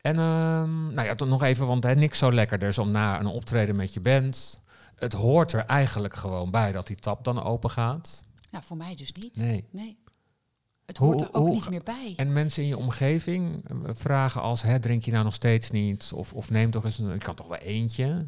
En 0.00 0.18
ehm, 0.18 0.92
nou 0.92 1.06
ja, 1.06 1.14
dan 1.14 1.28
nog 1.28 1.42
even, 1.42 1.66
want 1.66 1.84
hè, 1.84 1.94
niks 1.94 2.18
zo 2.18 2.32
lekkerder 2.32 2.68
is 2.68 2.78
om 2.78 2.90
na 2.90 3.20
een 3.20 3.26
optreden 3.26 3.76
met 3.76 3.94
je 3.94 4.00
band. 4.00 4.60
Het 4.94 5.12
hoort 5.12 5.52
er 5.52 5.64
eigenlijk 5.66 6.14
gewoon 6.14 6.50
bij 6.50 6.72
dat 6.72 6.86
die 6.86 6.96
tap 6.96 7.24
dan 7.24 7.42
open 7.42 7.70
gaat. 7.70 8.24
Nou, 8.50 8.64
voor 8.64 8.76
mij 8.76 8.94
dus 8.94 9.12
niet. 9.12 9.36
Nee. 9.36 9.64
Nee. 9.70 9.98
Het 10.86 10.98
Hoe- 10.98 11.06
hoort 11.08 11.20
er 11.20 11.28
ook 11.34 11.46
hoe 11.46 11.50
niet 11.54 11.68
meer 11.70 11.82
bij. 11.82 12.12
En 12.16 12.32
mensen 12.32 12.62
in 12.62 12.68
je 12.68 12.76
omgeving 12.76 13.68
eh, 13.68 13.90
vragen 13.94 14.42
als, 14.42 14.62
hè, 14.62 14.80
drink 14.80 15.02
je 15.04 15.10
nou 15.10 15.24
nog 15.24 15.34
steeds 15.34 15.70
niet? 15.70 16.10
Of, 16.14 16.32
of 16.34 16.50
neem 16.50 16.70
toch 16.70 16.84
eens 16.84 16.98
een, 16.98 17.10
ik 17.10 17.20
kan 17.20 17.34
toch 17.34 17.46
wel 17.48 17.58
eentje? 17.58 18.26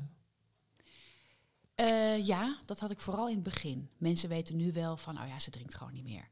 Eh, 1.74 2.26
ja, 2.26 2.58
dat 2.64 2.80
had 2.80 2.90
ik 2.90 3.00
vooral 3.00 3.28
in 3.28 3.34
het 3.34 3.42
begin. 3.42 3.88
Mensen 3.98 4.28
weten 4.28 4.56
nu 4.56 4.72
wel 4.72 4.96
van, 4.96 5.20
oh 5.20 5.28
ja, 5.28 5.38
ze 5.38 5.50
drinkt 5.50 5.74
gewoon 5.74 5.92
niet 5.92 6.04
meer. 6.04 6.28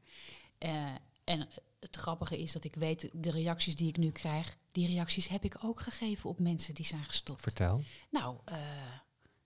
Eh, 0.57 0.71
en 1.23 1.47
het 1.79 1.95
grappige 1.95 2.41
is 2.41 2.51
dat 2.51 2.63
ik 2.63 2.75
weet, 2.75 3.09
de 3.13 3.31
reacties 3.31 3.75
die 3.75 3.87
ik 3.87 3.97
nu 3.97 4.11
krijg, 4.11 4.57
die 4.75 4.87
reacties 4.87 5.27
heb 5.27 5.43
ik 5.43 5.57
ook 5.63 5.79
gegeven 5.81 6.29
op 6.29 6.39
mensen 6.39 6.73
die 6.73 6.85
zijn 6.85 7.03
gestopt. 7.03 7.41
Vertel. 7.41 7.83
Nou, 8.09 8.37
eh, 8.45 8.57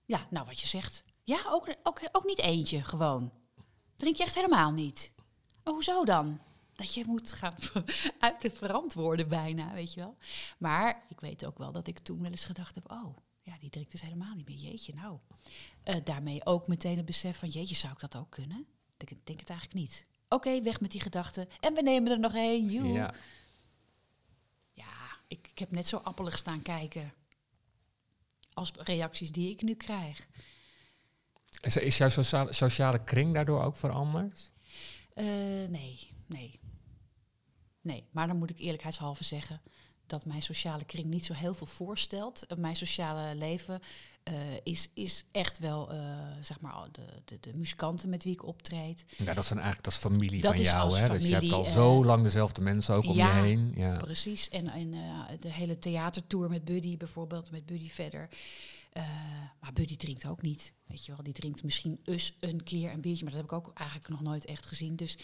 ja, 0.04 0.26
nou 0.30 0.46
wat 0.46 0.60
je 0.60 0.66
zegt. 0.66 1.04
Ja, 1.24 1.40
ook, 1.46 1.74
ook, 1.82 2.08
ook 2.12 2.24
niet 2.24 2.38
eentje, 2.38 2.82
gewoon. 2.82 3.32
Drink 3.96 4.16
je 4.16 4.22
echt 4.22 4.34
helemaal 4.34 4.70
niet. 4.70 5.12
Oh, 5.64 5.74
hoezo 5.74 6.04
dan? 6.04 6.40
Dat 6.72 6.94
je 6.94 7.04
moet 7.06 7.32
gaan 7.32 7.54
uit 8.18 8.40
te 8.40 8.50
verantwoorden 8.50 9.28
bijna, 9.28 9.72
weet 9.72 9.94
je 9.94 10.00
wel. 10.00 10.16
Maar 10.58 11.04
ik 11.08 11.20
weet 11.20 11.44
ook 11.44 11.58
wel 11.58 11.72
dat 11.72 11.86
ik 11.86 11.98
toen 11.98 12.22
wel 12.22 12.30
eens 12.30 12.44
gedacht 12.44 12.74
heb, 12.74 12.90
oh, 12.90 13.16
ja, 13.42 13.56
die 13.60 13.70
drinkt 13.70 13.90
dus 13.90 14.00
helemaal 14.00 14.34
niet 14.34 14.48
meer. 14.48 14.56
Jeetje, 14.56 14.94
nou. 14.94 15.18
Eh, 15.82 15.96
daarmee 16.04 16.46
ook 16.46 16.68
meteen 16.68 16.96
het 16.96 17.06
besef 17.06 17.38
van, 17.38 17.48
jeetje, 17.48 17.74
zou 17.74 17.92
ik 17.92 18.00
dat 18.00 18.16
ook 18.16 18.30
kunnen? 18.30 18.66
Ik 18.96 19.08
denk, 19.08 19.26
denk 19.26 19.40
het 19.40 19.50
eigenlijk 19.50 19.80
niet. 19.80 20.06
Oké, 20.28 20.62
weg 20.62 20.80
met 20.80 20.90
die 20.90 21.00
gedachten. 21.00 21.48
En 21.60 21.74
we 21.74 21.82
nemen 21.82 22.12
er 22.12 22.18
nog 22.18 22.34
één, 22.34 22.70
joe. 22.70 22.88
Ja. 22.92 23.14
Ik, 25.30 25.48
ik 25.50 25.58
heb 25.58 25.70
net 25.70 25.86
zo 25.88 25.96
appelig 25.96 26.38
staan 26.38 26.62
kijken 26.62 27.12
als 28.52 28.72
reacties 28.76 29.32
die 29.32 29.50
ik 29.50 29.62
nu 29.62 29.74
krijg. 29.74 30.26
Is, 31.60 31.76
is 31.76 31.96
jouw 31.96 32.08
sociale, 32.08 32.52
sociale 32.52 33.04
kring 33.04 33.34
daardoor 33.34 33.62
ook 33.62 33.76
veranderd? 33.76 34.52
Eh, 35.12 35.24
nee, 35.68 36.12
nee. 36.26 36.60
Nee, 37.80 38.04
maar 38.10 38.26
dan 38.26 38.36
moet 38.36 38.50
ik 38.50 38.58
eerlijkheidshalve 38.58 39.24
zeggen 39.24 39.62
dat 40.06 40.24
mijn 40.24 40.42
sociale 40.42 40.84
kring 40.84 41.06
niet 41.06 41.24
zo 41.24 41.32
heel 41.32 41.54
veel 41.54 41.66
voorstelt. 41.66 42.46
Mijn 42.56 42.76
sociale 42.76 43.34
leven 43.34 43.82
eh, 44.22 44.34
is, 44.62 44.90
is 44.94 45.24
echt 45.32 45.58
wel, 45.58 45.90
eh, 45.90 45.98
zeg 46.40 46.60
maar, 46.60 46.74
de, 46.92 47.02
de, 47.24 47.38
de 47.40 47.56
muzikanten 47.56 48.08
met 48.08 48.24
wie 48.24 48.32
ik 48.32 48.46
optreed. 48.46 49.04
Ja, 49.16 49.34
dat 49.34 49.46
zijn 49.46 49.58
eigenlijk 49.58 49.84
dat 49.84 49.92
is 49.92 49.98
familie 49.98 50.40
Dat 50.40 50.52
van 50.52 50.60
is 50.60 50.70
jou, 50.70 50.98
hè? 50.98 51.08
dus 51.08 51.28
je 51.28 51.34
hebt 51.34 51.52
al 51.52 51.64
eh, 51.64 51.72
zo 51.72 52.04
lang 52.04 52.22
dezelfde 52.22 52.60
mensen 52.60 52.96
ook 52.96 53.04
om 53.04 53.16
ja, 53.16 53.36
je 53.36 53.42
heen. 53.42 53.72
Ja. 53.74 53.96
Precies. 53.96 54.48
En, 54.48 54.68
en 54.68 54.90
de 55.40 55.52
hele 55.52 55.78
theatertour 55.78 56.48
met 56.48 56.64
Buddy 56.64 56.96
bijvoorbeeld, 56.96 57.50
met 57.50 57.66
Buddy 57.66 57.90
verder. 57.90 58.28
Maar 59.60 59.72
Buddy 59.72 59.96
drinkt 59.96 60.26
ook 60.26 60.42
niet, 60.42 60.72
weet 60.86 61.04
je 61.04 61.12
wel. 61.12 61.22
Die 61.22 61.32
drinkt 61.32 61.62
misschien 61.62 62.00
eens 62.04 62.36
een 62.40 62.62
keer 62.62 62.92
een 62.92 63.00
biertje, 63.00 63.24
maar 63.24 63.32
dat 63.32 63.42
heb 63.42 63.50
ik 63.50 63.66
ook 63.66 63.70
eigenlijk 63.74 64.08
nog 64.08 64.20
nooit 64.20 64.44
echt 64.44 64.66
gezien. 64.66 64.96
Dus 64.96 65.18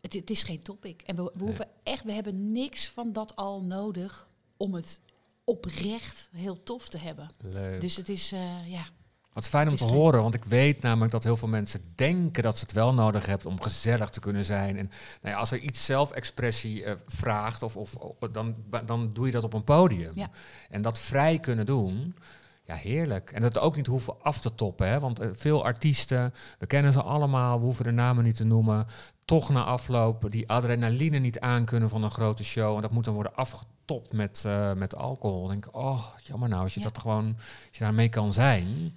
Het, 0.00 0.12
het 0.12 0.30
is 0.30 0.42
geen 0.42 0.62
topic. 0.62 1.02
En 1.02 1.16
we, 1.16 1.30
we 1.34 1.44
hoeven 1.44 1.68
echt, 1.82 2.04
we 2.04 2.12
hebben 2.12 2.52
niks 2.52 2.88
van 2.88 3.12
dat 3.12 3.36
al 3.36 3.62
nodig 3.62 4.28
om 4.56 4.74
het 4.74 5.00
oprecht 5.46 6.28
heel 6.32 6.62
tof 6.62 6.88
te 6.88 6.98
hebben. 6.98 7.30
Leuk. 7.38 7.80
Dus 7.80 7.96
het 7.96 8.08
is, 8.08 8.32
eh, 8.32 8.70
ja, 8.70 8.86
Wat 9.32 9.48
fijn 9.48 9.68
om 9.68 9.76
te 9.76 9.84
horen, 9.84 10.22
want 10.22 10.34
ik 10.34 10.44
weet 10.44 10.82
namelijk 10.82 11.12
dat 11.12 11.24
heel 11.24 11.36
veel 11.36 11.48
mensen 11.48 11.92
denken 11.94 12.42
dat 12.42 12.58
ze 12.58 12.64
het 12.64 12.72
wel 12.74 12.94
nodig 12.94 13.26
hebben 13.26 13.46
om 13.50 13.62
gezellig 13.62 14.10
te 14.10 14.20
kunnen 14.20 14.44
zijn. 14.44 14.76
En 14.76 14.90
nou 15.22 15.34
ja, 15.34 15.40
als 15.40 15.50
er 15.50 15.58
iets 15.58 15.84
zelfexpressie 15.84 16.84
eh, 16.84 16.94
vraagt, 17.06 17.62
of, 17.62 17.76
of, 17.76 17.94
of- 17.94 18.28
dan, 18.30 18.54
dan 18.86 19.12
doe 19.12 19.26
je 19.26 19.32
dat 19.32 19.44
op 19.44 19.52
een 19.54 19.64
podium. 19.64 20.12
Ja. 20.14 20.30
En 20.70 20.82
dat 20.82 20.98
vrij 20.98 21.38
kunnen 21.38 21.66
doen, 21.66 22.16
ja, 22.66 22.74
heerlijk. 22.74 23.30
En 23.32 23.40
dat 23.42 23.58
ook 23.58 23.76
niet 23.76 23.86
hoeven 23.86 24.22
af 24.22 24.40
te 24.40 24.54
toppen, 24.54 24.88
hè? 24.88 24.98
want 24.98 25.20
eh, 25.20 25.28
veel 25.32 25.64
artiesten, 25.64 26.32
we 26.58 26.66
kennen 26.66 26.92
ze 26.92 27.02
allemaal, 27.02 27.58
we 27.58 27.64
hoeven 27.64 27.84
de 27.84 27.90
namen 27.90 28.24
niet 28.24 28.36
te 28.36 28.44
noemen, 28.44 28.86
toch 29.24 29.48
na 29.48 29.64
afloop 29.64 30.30
die 30.30 30.48
adrenaline 30.48 31.18
niet 31.18 31.40
aankunnen 31.40 31.88
van 31.88 32.02
een 32.02 32.10
grote 32.10 32.44
show. 32.44 32.74
En 32.76 32.82
dat 32.82 32.90
moet 32.90 33.04
dan 33.04 33.14
worden 33.14 33.34
afgetopt 33.34 34.12
met, 34.12 34.42
eh, 34.46 34.72
met 34.72 34.96
alcohol. 34.96 35.40
Dan 35.40 35.50
denk 35.50 35.66
ik, 35.66 35.76
oh, 35.76 36.06
jammer 36.22 36.48
nou, 36.48 36.62
als 36.62 36.74
je 36.74 36.80
Ja. 36.80 36.86
dat 36.86 36.98
gewoon, 36.98 37.34
als 37.68 37.78
je 37.78 37.84
daarmee 37.84 38.08
kan 38.08 38.32
zijn, 38.32 38.92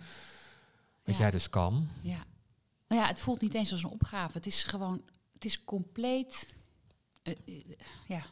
wat 1.06 1.16
Ja. 1.16 1.22
jij 1.22 1.32
dus 1.32 1.50
kan. 1.50 1.90
ja. 2.02 2.24
Nou 2.88 3.02
ja, 3.02 3.08
het 3.08 3.20
voelt 3.20 3.42
niet 3.42 3.54
eens 3.54 3.72
als 3.72 3.84
een 3.84 3.90
opgave. 3.90 4.38
Het 4.38 4.46
is 4.46 4.64
gewoon, 4.64 5.02
het 5.34 5.46
is 5.46 5.64
compleet, 5.64 6.54
eh, 7.24 7.34
ja. 8.08 8.24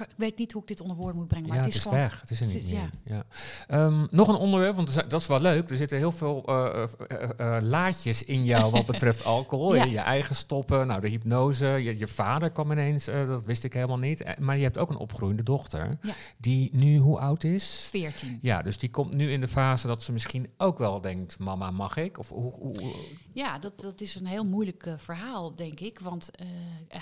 Ik 0.00 0.06
weet 0.16 0.38
niet 0.38 0.52
hoe 0.52 0.62
ik 0.62 0.68
dit 0.68 0.80
onder 0.80 0.96
woorden 0.96 1.16
moet 1.16 1.28
brengen, 1.28 1.48
maar 1.48 1.56
ja, 1.58 1.64
het 1.64 1.74
is, 1.74 1.82
gewoon, 1.82 1.98
weg. 1.98 2.20
Het 2.20 2.30
is 2.30 2.40
er 2.40 2.44
het 2.46 2.54
niet 2.54 2.64
is- 2.64 2.70
meer. 2.70 2.80
ja. 2.80 2.90
Ja. 3.04 3.24
Ehm, 3.66 4.06
nog 4.10 4.28
een 4.28 4.34
onderwerp, 4.34 4.76
want 4.76 5.10
dat 5.10 5.20
is 5.20 5.26
wel 5.26 5.40
leuk. 5.40 5.70
Er 5.70 5.76
zitten 5.76 5.98
heel 5.98 6.12
veel 6.12 6.44
eh, 6.44 7.56
laadjes 7.62 8.22
in 8.24 8.44
jou 8.44 8.70
wat 8.70 8.86
betreft 8.92 9.24
alcohol. 9.24 9.74
Ja. 9.74 9.84
Je, 9.84 9.90
je 9.90 9.98
eigen 9.98 10.34
stoppen, 10.34 10.86
nou 10.86 11.00
de 11.00 11.08
hypnose. 11.08 11.66
Je, 11.66 11.98
je 11.98 12.06
vader 12.06 12.50
kwam 12.50 12.70
ineens, 12.72 13.04
dat 13.04 13.44
wist 13.44 13.64
ik 13.64 13.72
helemaal 13.72 13.98
niet. 13.98 14.38
Maar 14.38 14.56
je 14.56 14.62
hebt 14.62 14.78
ook 14.78 14.90
een 14.90 14.96
opgroeiende 14.96 15.42
dochter. 15.42 15.98
Ja. 16.02 16.12
Die 16.38 16.70
nu 16.72 16.98
hoe 16.98 17.18
oud 17.18 17.44
is? 17.44 17.86
14. 17.88 18.38
Ja, 18.42 18.62
dus 18.62 18.78
die 18.78 18.90
komt 18.90 19.14
nu 19.14 19.30
in 19.32 19.40
de 19.40 19.48
fase 19.48 19.86
dat 19.86 20.02
ze 20.02 20.12
misschien 20.12 20.50
ook 20.56 20.78
wel 20.78 21.00
denkt... 21.00 21.38
mama, 21.38 21.70
mag 21.70 21.96
ik? 21.96 22.18
Of 22.18 22.28
hoe... 22.28 22.52
hoe, 22.52 22.80
hoe- 22.80 22.92
Ja, 23.32 23.58
dat, 23.58 23.80
dat 23.80 24.00
is 24.00 24.14
een 24.14 24.26
heel 24.26 24.44
moeilijk 24.44 24.94
verhaal, 24.96 25.54
denk 25.54 25.80
ik. 25.80 25.98
Want 26.00 26.30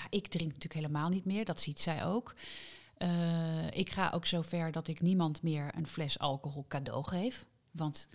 ik 0.09 0.27
drink 0.27 0.47
natuurlijk 0.47 0.73
helemaal 0.81 1.09
niet 1.09 1.25
meer, 1.25 1.45
dat 1.45 1.61
ziet 1.61 1.79
zij 1.79 2.05
ook. 2.05 2.33
Eh, 3.01 3.67
ik 3.71 3.89
ga 3.91 4.09
ook 4.13 4.25
zover 4.25 4.71
dat 4.71 4.87
ik 4.87 5.01
niemand 5.01 5.41
meer 5.43 5.71
een 5.75 5.87
fles 5.87 6.19
alcohol 6.19 6.65
cadeau 6.67 7.03
geef. 7.07 7.45
Want 7.71 8.07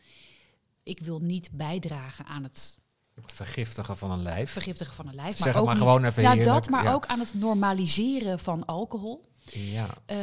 ik 0.83 1.01
wil 1.01 1.18
niet 1.20 1.51
bijdragen 1.53 2.25
aan 2.27 2.42
het 2.42 2.79
vergiftigen 3.27 3.96
van 3.96 4.11
een 4.11 4.22
lijf. 4.22 4.51
vergiftigen 4.51 4.94
van 4.94 5.09
een 5.09 5.14
lijf. 5.14 5.37
Zeg 5.37 5.46
het 5.46 5.57
ook 5.57 5.64
maar 5.64 5.75
niet- 5.75 5.83
gewoon 5.83 6.05
even 6.05 6.22
Nou, 6.22 6.42
dat, 6.42 6.68
maar 6.70 6.85
ja. 6.85 6.92
ook 6.92 7.07
aan 7.07 7.18
het 7.20 7.35
normaliseren 7.35 8.38
van 8.38 8.64
alcohol. 8.64 9.29
Ja, 9.53 9.88
Eh, 10.07 10.16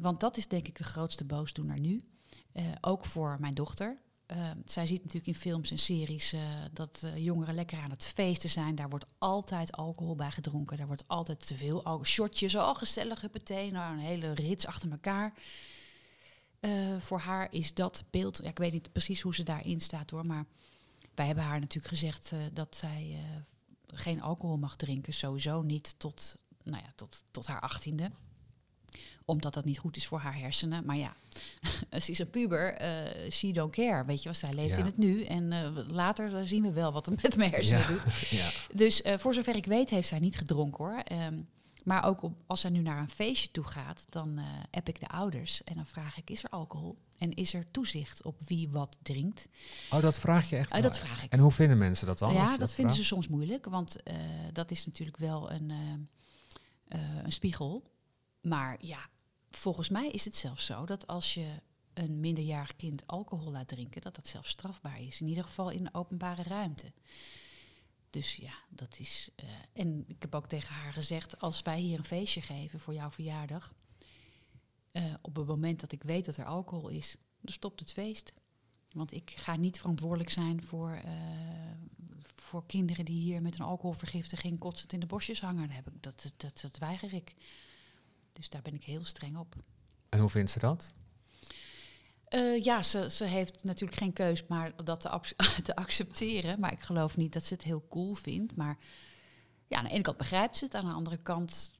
want 0.00 0.20
dat 0.20 0.36
is 0.36 0.48
denk 0.48 0.68
ik 0.68 0.76
de 0.78 0.84
grootste 0.84 1.24
boosdoener 1.24 1.78
nu. 1.80 2.04
Eh, 2.52 2.64
ook 2.80 3.04
voor 3.06 3.36
mijn 3.40 3.54
dochter. 3.54 4.00
Eh, 4.30 4.50
zij 4.64 4.86
ziet 4.86 4.98
natuurlijk 4.98 5.26
in 5.26 5.34
films 5.34 5.70
en 5.70 5.78
series 5.78 6.32
eh, 6.32 6.40
dat 6.72 7.02
eh, 7.04 7.16
jongeren 7.16 7.54
lekker 7.54 7.78
aan 7.78 7.90
het 7.90 8.04
feesten 8.04 8.50
zijn. 8.50 8.74
Daar 8.74 8.88
wordt 8.88 9.06
altijd 9.18 9.72
alcohol 9.72 10.14
bij 10.14 10.30
gedronken. 10.30 10.76
Daar 10.76 10.86
wordt 10.86 11.04
altijd 11.06 11.46
te 11.46 11.56
veel 11.56 11.76
alcohol. 11.76 12.04
Shotjes, 12.04 12.54
oh 12.54 12.74
gezellig, 12.74 13.20
huppatee. 13.20 13.70
Nou, 13.70 13.92
een 13.92 13.98
hele 13.98 14.32
rits 14.32 14.66
achter 14.66 14.90
elkaar. 14.90 15.34
Eh, 16.60 16.98
voor 16.98 17.18
haar 17.18 17.52
is 17.52 17.74
dat 17.74 18.04
beeld... 18.10 18.40
Ja, 18.42 18.48
ik 18.48 18.58
weet 18.58 18.72
niet 18.72 18.92
precies 18.92 19.20
hoe 19.20 19.34
ze 19.34 19.42
daarin 19.42 19.80
staat 19.80 20.10
hoor. 20.10 20.26
Maar 20.26 20.44
wij 21.14 21.26
hebben 21.26 21.44
haar 21.44 21.60
natuurlijk 21.60 21.94
gezegd 21.94 22.32
dat 22.52 22.76
zij 22.76 23.18
geen 23.86 24.22
alcohol 24.22 24.56
mag 24.56 24.76
drinken. 24.76 25.12
Sowieso 25.12 25.62
niet 25.62 25.94
tot, 25.98 26.36
nou 26.62 26.82
ja, 26.82 26.92
tot, 26.94 27.24
tot 27.30 27.46
haar 27.46 27.60
achttiende 27.60 28.10
omdat 29.24 29.54
dat 29.54 29.64
niet 29.64 29.78
goed 29.78 29.96
is 29.96 30.06
voor 30.06 30.18
haar 30.18 30.38
hersenen. 30.38 30.84
Maar 30.84 30.96
ja, 30.96 31.14
ze 32.02 32.10
is 32.10 32.18
een 32.18 32.30
puber, 32.30 32.74
eh 32.74 33.30
she 33.30 33.52
don't 33.52 33.72
care. 33.72 34.04
Weet 34.04 34.18
je 34.18 34.24
wel, 34.24 34.34
zij 34.38 34.52
leeft 34.52 34.72
Ja. 34.74 34.78
in 34.78 34.84
het 34.84 34.96
nu. 34.96 35.24
En 35.24 35.52
eh, 35.52 35.70
later 35.88 36.46
zien 36.46 36.62
we 36.62 36.72
wel 36.72 36.92
wat 36.92 37.06
het 37.06 37.22
met 37.22 37.36
mijn 37.36 37.50
hersenen 37.50 37.80
Ja. 37.80 37.86
doet. 37.88 38.02
ja. 38.40 38.50
Dus 38.74 39.02
eh, 39.02 39.18
voor 39.18 39.34
zover 39.34 39.56
ik 39.56 39.66
weet 39.66 39.90
heeft 39.90 40.08
zij 40.08 40.18
niet 40.18 40.36
gedronken 40.36 40.84
hoor. 40.84 40.98
Ehm, 41.04 41.38
maar 41.84 42.04
ook 42.04 42.22
op, 42.22 42.40
als 42.46 42.60
zij 42.60 42.70
nu 42.70 42.80
naar 42.80 42.98
een 42.98 43.10
feestje 43.10 43.50
toe 43.50 43.64
gaat, 43.64 44.04
dan 44.08 44.38
eh 44.38 44.44
app 44.70 44.88
ik 44.88 45.00
de 45.00 45.08
ouders. 45.08 45.64
En 45.64 45.74
dan 45.74 45.86
vraag 45.86 46.18
ik, 46.18 46.30
is 46.30 46.44
er 46.44 46.50
alcohol? 46.50 46.96
En 47.18 47.34
is 47.34 47.54
er 47.54 47.70
toezicht 47.70 48.22
op 48.24 48.36
wie 48.46 48.68
wat 48.68 48.96
drinkt? 49.02 49.48
Oh, 49.90 50.02
dat 50.02 50.18
vraag 50.18 50.50
je 50.50 50.56
echt 50.56 50.72
wel. 50.72 50.80
dat 50.82 50.98
vraag 50.98 51.24
ik. 51.24 51.32
En 51.32 51.38
hoe 51.38 51.50
vinden 51.52 51.78
mensen 51.78 52.06
dat 52.06 52.18
dan? 52.18 52.32
Ja, 52.32 52.44
dat, 52.56 52.56
vinden 52.72 52.74
vraagt? 52.74 52.94
ze 52.94 53.04
soms 53.04 53.28
moeilijk, 53.28 53.66
want 53.66 53.96
dat 54.52 54.70
is 54.70 54.86
natuurlijk 54.86 55.16
wel 55.16 55.50
een, 55.50 55.72
een 57.24 57.32
spiegel. 57.32 57.82
Maar 58.40 58.84
ja, 58.84 59.08
volgens 59.50 59.88
mij 59.88 60.08
is 60.10 60.24
het 60.24 60.36
zelfs 60.36 60.66
zo 60.66 60.86
dat 60.86 61.06
als 61.06 61.34
je 61.34 61.60
een 61.94 62.20
minderjarig 62.20 62.76
kind 62.76 63.06
alcohol 63.06 63.50
laat 63.50 63.68
drinken, 63.68 64.00
dat 64.00 64.14
dat 64.14 64.26
zelfs 64.26 64.50
strafbaar 64.50 65.00
is. 65.00 65.20
In 65.20 65.28
ieder 65.28 65.44
geval 65.44 65.70
in 65.70 65.84
de 65.84 65.94
openbare 65.94 66.42
ruimte. 66.42 66.92
Dus 68.10 68.36
ja, 68.36 68.54
dat 68.68 68.98
is. 68.98 69.30
eh, 69.36 69.48
en 69.72 70.04
ik 70.06 70.22
heb 70.22 70.34
ook 70.34 70.46
tegen 70.46 70.74
haar 70.74 70.92
gezegd: 70.92 71.40
als 71.40 71.62
wij 71.62 71.80
hier 71.80 71.98
een 71.98 72.04
feestje 72.04 72.40
geven 72.40 72.80
voor 72.80 72.94
jouw 72.94 73.10
verjaardag, 73.10 73.74
eh, 74.92 75.14
op 75.22 75.36
het 75.36 75.46
moment 75.46 75.80
dat 75.80 75.92
ik 75.92 76.02
weet 76.02 76.24
dat 76.24 76.36
er 76.36 76.44
alcohol 76.44 76.88
is, 76.88 77.16
dan 77.40 77.52
stopt 77.52 77.80
het 77.80 77.92
feest. 77.92 78.32
Want 78.90 79.12
ik 79.12 79.32
ga 79.36 79.56
niet 79.56 79.78
verantwoordelijk 79.78 80.30
zijn 80.30 80.62
voor, 80.62 80.90
eh, 80.90 81.12
voor 82.34 82.66
kinderen 82.66 83.04
die 83.04 83.20
hier 83.20 83.42
met 83.42 83.54
een 83.54 83.64
alcoholvergiftiging 83.64 84.58
kotsend 84.58 84.92
in 84.92 85.00
de 85.00 85.06
bosjes 85.06 85.40
hangen. 85.40 85.70
Dat, 86.00 86.32
dat, 86.36 86.60
dat 86.60 86.78
weiger 86.78 87.12
ik. 87.12 87.34
Dus 88.40 88.50
daar 88.50 88.62
ben 88.62 88.74
ik 88.74 88.84
heel 88.84 89.04
streng 89.04 89.36
op. 89.36 89.54
En 90.08 90.20
hoe 90.20 90.28
vindt 90.28 90.50
ze 90.50 90.58
dat? 90.58 90.92
Eh, 92.24 92.62
ja, 92.62 92.82
ze, 92.82 93.10
ze 93.10 93.24
heeft 93.24 93.64
natuurlijk 93.64 93.98
geen 93.98 94.12
keus 94.12 94.46
maar 94.46 94.84
dat 94.84 95.00
te, 95.62 95.74
accepteren. 95.74 96.60
Maar 96.60 96.72
ik 96.72 96.80
geloof 96.80 97.16
niet 97.16 97.32
dat 97.32 97.44
ze 97.44 97.54
het 97.54 97.62
heel 97.62 97.86
cool 97.88 98.14
vindt. 98.14 98.56
Maar 98.56 98.78
ja, 99.68 99.78
aan 99.78 99.84
de 99.84 99.90
ene 99.90 100.02
kant 100.02 100.16
begrijpt 100.16 100.56
ze 100.56 100.64
het. 100.64 100.74
Aan 100.74 100.84
de 100.84 100.92
andere 100.92 101.16
kant 101.16 101.72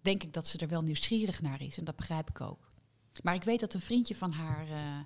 denk 0.00 0.22
ik 0.22 0.32
dat 0.32 0.48
ze 0.48 0.58
er 0.58 0.68
wel 0.68 0.82
nieuwsgierig 0.82 1.42
naar 1.42 1.62
is. 1.62 1.78
En 1.78 1.84
dat 1.84 1.96
begrijp 1.96 2.28
ik 2.28 2.40
ook. 2.40 2.68
Maar 3.22 3.34
ik 3.34 3.44
weet 3.44 3.60
dat 3.60 3.74
een 3.74 3.80
vriendje 3.80 4.14
van 4.14 4.32
haar 4.32 4.68
eh, 4.68 4.98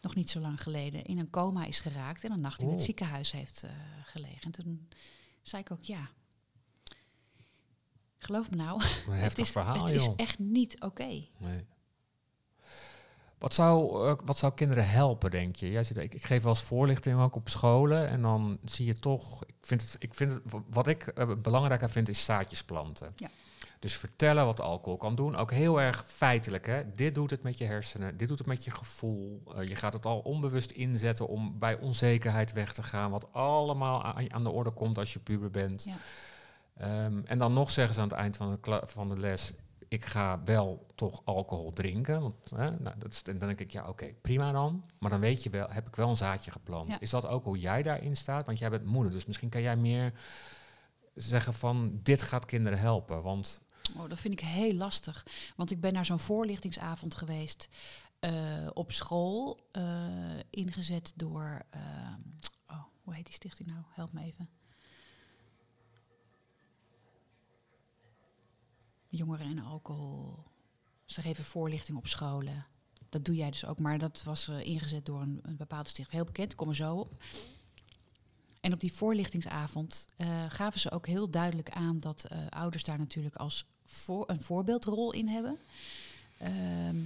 nog 0.00 0.14
niet 0.14 0.30
zo 0.30 0.40
lang 0.40 0.62
geleden 0.62 1.04
in 1.04 1.18
een 1.18 1.30
coma 1.30 1.64
is 1.64 1.80
geraakt. 1.80 2.24
En 2.24 2.32
een 2.32 2.40
nacht 2.40 2.60
in 2.60 2.66
het 2.66 2.76
Oeh. 2.76 2.84
ziekenhuis 2.84 3.32
heeft 3.32 3.62
eh, 3.62 3.70
gelegen. 4.04 4.40
En 4.40 4.50
toen 4.50 4.88
zei 5.42 5.62
ik 5.62 5.70
ook 5.70 5.82
ja. 5.82 6.10
Geloof 8.18 8.50
me 8.50 8.56
nou, 8.56 8.82
Een 8.82 8.88
het, 9.12 9.20
heftig 9.20 9.44
is, 9.44 9.50
verhaal, 9.50 9.86
het 9.86 9.94
is 9.94 10.08
echt 10.16 10.38
niet 10.38 10.80
oké. 10.80 11.24
Nee. 11.38 11.66
Wat 13.38 13.54
zou, 13.54 14.06
eh, 14.08 14.14
wat 14.24 14.38
zou 14.38 14.54
kinderen 14.54 14.88
helpen, 14.88 15.30
denk 15.30 15.56
je? 15.56 15.70
Jij 15.70 15.82
zit, 15.82 15.96
ik, 15.96 16.14
ik 16.14 16.24
geef 16.24 16.42
wel 16.42 16.52
eens 16.52 16.62
voorlichting 16.62 17.20
ook 17.20 17.36
op 17.36 17.48
scholen. 17.48 18.08
En 18.08 18.22
dan 18.22 18.58
zie 18.64 18.86
je 18.86 18.98
toch... 18.98 19.44
Ik 19.44 19.54
vind 19.60 19.82
het, 19.82 19.96
ik 19.98 20.14
vind 20.14 20.30
het, 20.30 20.42
wat 20.70 20.86
ik 20.86 21.06
eh, 21.06 21.28
belangrijker 21.42 21.90
vind, 21.90 22.08
is 22.08 22.24
zaadjes 22.24 22.64
planten. 22.64 23.12
Ja. 23.16 23.30
Dus 23.78 23.96
vertellen 23.96 24.44
wat 24.44 24.60
alcohol 24.60 24.98
kan 24.98 25.14
doen. 25.14 25.36
Ook 25.36 25.50
heel 25.50 25.80
erg 25.80 26.04
feitelijk. 26.06 26.66
Hè? 26.66 26.94
Dit 26.94 27.14
doet 27.14 27.30
het 27.30 27.42
met 27.42 27.58
je 27.58 27.64
hersenen. 27.64 28.16
Dit 28.16 28.28
doet 28.28 28.38
het 28.38 28.46
met 28.46 28.64
je 28.64 28.70
gevoel. 28.70 29.42
Eh, 29.56 29.66
je 29.66 29.76
gaat 29.76 29.92
het 29.92 30.06
al 30.06 30.18
onbewust 30.18 30.70
inzetten 30.70 31.28
om 31.28 31.58
bij 31.58 31.78
onzekerheid 31.78 32.52
weg 32.52 32.72
te 32.72 32.82
gaan. 32.82 33.10
Wat 33.10 33.32
allemaal 33.32 34.04
aan, 34.04 34.32
aan 34.32 34.42
de 34.42 34.50
orde 34.50 34.70
komt 34.70 34.98
als 34.98 35.12
je 35.12 35.18
puber 35.18 35.50
bent. 35.50 35.84
Ja. 35.84 35.96
Ehm, 36.78 37.20
en 37.24 37.38
dan 37.38 37.52
nog 37.52 37.70
zeggen 37.70 37.94
ze 37.94 38.00
aan 38.00 38.08
het 38.08 38.16
eind 38.16 38.36
van 38.36 38.58
de, 38.62 38.82
van 38.86 39.08
de 39.08 39.16
les... 39.16 39.52
ik 39.88 40.04
ga 40.04 40.42
wel 40.44 40.86
toch 40.94 41.20
alcohol 41.24 41.72
drinken. 41.72 42.20
Want, 42.20 42.50
hè, 42.50 42.70
nou, 42.70 42.98
dat 42.98 43.12
is, 43.12 43.22
en 43.22 43.38
dan 43.38 43.48
denk 43.48 43.60
ik, 43.60 43.70
ja 43.70 43.88
oké, 43.88 44.06
prima 44.20 44.52
dan. 44.52 44.84
Maar 44.98 45.10
dan 45.10 45.20
weet 45.20 45.42
je 45.42 45.50
wel, 45.50 45.68
heb 45.70 45.86
ik 45.86 45.96
wel 45.96 46.08
een 46.08 46.16
zaadje 46.16 46.50
geplant. 46.50 46.88
Ja. 46.88 47.00
Is 47.00 47.10
dat 47.10 47.26
ook 47.26 47.44
hoe 47.44 47.58
jij 47.58 47.82
daarin 47.82 48.16
staat? 48.16 48.46
Want 48.46 48.58
jij 48.58 48.70
bent 48.70 48.84
moeder, 48.84 49.12
dus 49.12 49.26
misschien 49.26 49.48
kan 49.48 49.62
jij 49.62 49.76
meer 49.76 50.12
zeggen 51.14 51.54
van... 51.54 52.00
dit 52.02 52.22
gaat 52.22 52.44
kinderen 52.46 52.78
helpen, 52.78 53.22
want... 53.22 53.62
Oh, 53.96 54.08
dat 54.08 54.18
vind 54.18 54.34
ik 54.34 54.40
heel 54.40 54.74
lastig. 54.74 55.26
Want 55.56 55.70
ik 55.70 55.80
ben 55.80 55.92
naar 55.92 56.06
zo'n 56.06 56.18
voorlichtingsavond 56.20 57.14
geweest 57.14 57.68
eh, 58.20 58.66
op 58.72 58.92
school. 58.92 59.58
eh, 59.70 59.82
ingezet 60.50 61.12
door. 61.16 61.62
eh, 61.70 61.80
oh, 62.66 62.82
hoe 63.02 63.14
heet 63.14 63.24
die 63.24 63.34
stichting 63.34 63.68
nou? 63.68 63.80
Help 63.88 64.12
me 64.12 64.22
even. 64.22 64.48
Jongeren 69.08 69.46
en 69.46 69.58
alcohol. 69.58 70.38
Ze 71.04 71.20
geven 71.20 71.44
voorlichting 71.44 71.98
op 71.98 72.06
scholen. 72.06 72.66
Dat 73.08 73.24
doe 73.24 73.34
jij 73.34 73.50
dus 73.50 73.64
ook, 73.64 73.78
maar 73.78 73.98
dat 73.98 74.22
was 74.22 74.48
eh, 74.48 74.66
ingezet 74.66 75.06
door 75.06 75.20
een, 75.20 75.40
een 75.42 75.56
bepaalde 75.56 75.88
stichting. 75.88 76.16
Heel 76.16 76.24
bekend, 76.24 76.54
kom 76.54 76.68
er 76.68 76.74
zo 76.74 76.94
op. 76.94 77.22
En 78.60 78.72
op 78.72 78.80
die 78.80 78.92
voorlichtingsavond 78.92 80.06
eh, 80.16 80.44
gaven 80.48 80.80
ze 80.80 80.90
ook 80.90 81.06
heel 81.06 81.30
duidelijk 81.30 81.70
aan 81.70 81.98
dat 81.98 82.24
eh, 82.24 82.46
ouders 82.48 82.84
daar 82.84 82.98
natuurlijk 82.98 83.36
als 83.36 83.66
voor, 83.84 84.30
een 84.30 84.42
voorbeeldrol 84.42 85.12
in 85.12 85.28
hebben. 85.28 85.58
Ehm, 86.38 87.04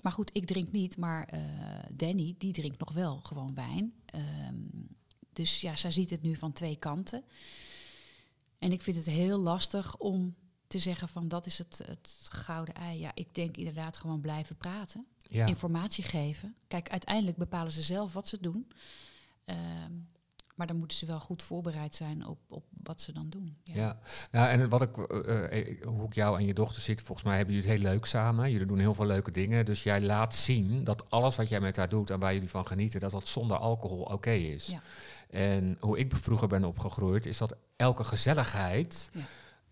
maar 0.00 0.12
goed, 0.12 0.30
ik 0.32 0.46
drink 0.46 0.72
niet, 0.72 0.96
maar 0.96 1.28
Danny, 1.90 2.34
die 2.38 2.52
drinkt 2.52 2.78
nog 2.78 2.92
wel 2.92 3.20
gewoon 3.22 3.54
wijn. 3.54 3.92
Ehm, 4.04 4.54
dus 5.32 5.60
ja, 5.60 5.76
zij 5.76 5.90
ziet 5.90 6.10
het 6.10 6.22
nu 6.22 6.36
van 6.36 6.52
twee 6.52 6.76
kanten. 6.76 7.24
En 8.60 8.72
ik 8.72 8.82
vind 8.82 8.96
het 8.96 9.06
heel 9.06 9.38
lastig 9.38 9.96
om 9.96 10.34
te 10.66 10.78
zeggen 10.78 11.08
van 11.08 11.28
dat 11.28 11.46
is 11.46 11.58
het, 11.58 11.82
het 11.86 12.16
gouden 12.28 12.74
ei. 12.74 12.98
Ja, 12.98 13.10
ik 13.14 13.34
denk 13.34 13.56
inderdaad 13.56 13.96
gewoon 13.96 14.20
blijven 14.20 14.56
praten, 14.56 15.06
Ja. 15.18 15.46
informatie 15.46 16.04
geven. 16.04 16.54
Kijk, 16.68 16.88
uiteindelijk 16.90 17.36
bepalen 17.36 17.72
ze 17.72 17.82
zelf 17.82 18.12
wat 18.12 18.28
ze 18.28 18.40
doen. 18.40 18.70
Ehm, 19.44 19.92
maar 20.60 20.68
dan 20.68 20.78
moeten 20.78 20.96
ze 20.96 21.06
wel 21.06 21.20
goed 21.20 21.42
voorbereid 21.42 21.94
zijn 21.94 22.26
op, 22.26 22.38
op 22.48 22.64
wat 22.82 23.00
ze 23.00 23.12
dan 23.12 23.28
doen. 23.28 23.56
Ja. 23.64 23.74
Ja, 23.74 23.98
ja 24.30 24.50
en 24.50 24.68
wat 24.68 24.82
ik, 24.82 24.96
eh, 24.96 25.58
eh, 25.58 25.86
hoe 25.86 26.06
ik 26.06 26.14
jou 26.14 26.38
en 26.38 26.46
je 26.46 26.54
dochter 26.54 26.82
ziet, 26.82 27.02
volgens 27.02 27.26
mij 27.26 27.36
hebben 27.36 27.54
jullie 27.54 27.70
het 27.70 27.80
heel 27.80 27.90
leuk 27.90 28.04
samen. 28.04 28.50
Jullie 28.50 28.66
doen 28.66 28.78
heel 28.78 28.94
veel 28.94 29.06
leuke 29.06 29.30
dingen. 29.30 29.64
Dus 29.64 29.82
jij 29.82 30.02
laat 30.02 30.34
zien 30.34 30.84
dat 30.84 31.10
alles 31.10 31.36
wat 31.36 31.48
jij 31.48 31.60
met 31.60 31.76
haar 31.76 31.88
doet 31.88 32.10
en 32.10 32.18
waar 32.20 32.34
jullie 32.34 32.50
van 32.50 32.66
genieten, 32.66 33.00
dat 33.00 33.10
dat 33.10 33.26
zonder 33.26 33.56
alcohol 33.56 34.02
oké 34.02 34.30
is. 34.30 34.66
Ja. 34.66 34.80
En 35.30 35.76
hoe 35.80 35.98
ik 35.98 36.16
vroeger 36.16 36.48
ben 36.48 36.64
opgegroeid, 36.64 37.26
is 37.26 37.38
dat 37.38 37.56
elke 37.76 38.04
gezelligheid 38.04 39.10
Ja. 39.12 39.20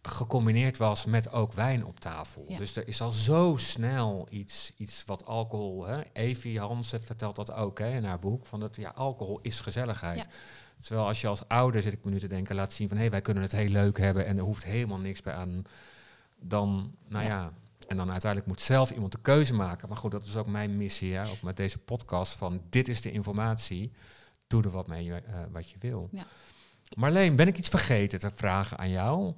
gecombineerd 0.03 0.77
was 0.77 1.05
met 1.05 1.33
ook 1.33 1.53
wijn 1.53 1.85
op 1.85 2.01
tafel. 2.01 2.45
Ja. 2.49 2.57
Dus 2.57 2.77
er 2.77 2.89
is 2.89 3.01
al 3.01 3.11
zo 3.11 3.57
snel 3.59 4.27
iets, 4.31 4.73
iets 4.77 5.05
wat 5.05 5.27
alcohol... 5.27 5.87
Hè? 5.87 6.01
Evie 6.13 6.61
Hansen 6.61 7.03
vertelt 7.03 7.37
dat 7.37 7.53
ook 7.53 7.79
hè, 7.79 7.91
in 7.91 8.05
haar 8.05 8.19
boek, 8.19 8.47
van 8.47 8.61
dat 8.61 8.77
ja, 8.77 8.93
alcohol 8.95 9.39
is 9.43 9.61
gezelligheid. 9.61 10.19
Ja. 10.19 10.31
Terwijl 10.81 11.07
als 11.07 11.21
je 11.21 11.27
als 11.27 11.49
ouder, 11.49 11.83
zit 11.83 11.93
ik 11.93 12.05
me 12.05 12.11
nu 12.11 12.19
te 12.19 12.29
denken, 12.29 12.55
laat 12.55 12.73
zien 12.73 12.89
van... 12.89 12.97
hé, 12.97 13.03
hey, 13.03 13.13
wij 13.13 13.21
kunnen 13.21 13.43
het 13.43 13.53
heel 13.53 13.69
leuk 13.69 13.99
hebben 13.99 14.27
en 14.27 14.37
er 14.37 14.45
hoeft 14.45 14.65
helemaal 14.65 14.99
niks 14.99 15.23
bij 15.23 15.35
aan. 15.35 15.63
Dan, 16.41 16.95
nou 17.09 17.25
ja... 17.25 17.31
Ja. 17.31 17.53
En 17.89 17.97
dan 17.97 18.11
uiteindelijk 18.11 18.51
moet 18.51 18.61
zelf 18.61 18.91
iemand 18.91 19.13
de 19.13 19.21
keuze 19.21 19.55
maken. 19.55 19.89
Maar 19.89 19.97
goed, 19.97 20.11
dat 20.11 20.27
is 20.27 20.37
ook 20.37 20.47
mijn 20.47 20.77
missie, 20.77 21.09
ja, 21.09 21.27
ook 21.27 21.43
met 21.43 21.57
deze 21.57 21.79
podcast. 21.79 22.37
Van 22.37 22.63
dit 22.69 22.89
is 22.89 23.01
de 23.01 23.11
informatie, 23.11 23.93
doe 24.47 24.63
er 24.63 24.71
wat 24.71 24.87
mee 24.87 25.13
eh, 25.13 25.21
wat 25.51 25.71
je 25.71 25.77
wil. 25.79 26.09
Ja. 26.13 26.25
Marleen, 26.97 27.37
ben 27.37 27.47
ik 27.47 27.59
iets 27.59 27.69
vergeten 27.69 28.21
te 28.21 28.31
vragen 28.35 28.79
aan 28.79 28.91
jou? 28.91 29.35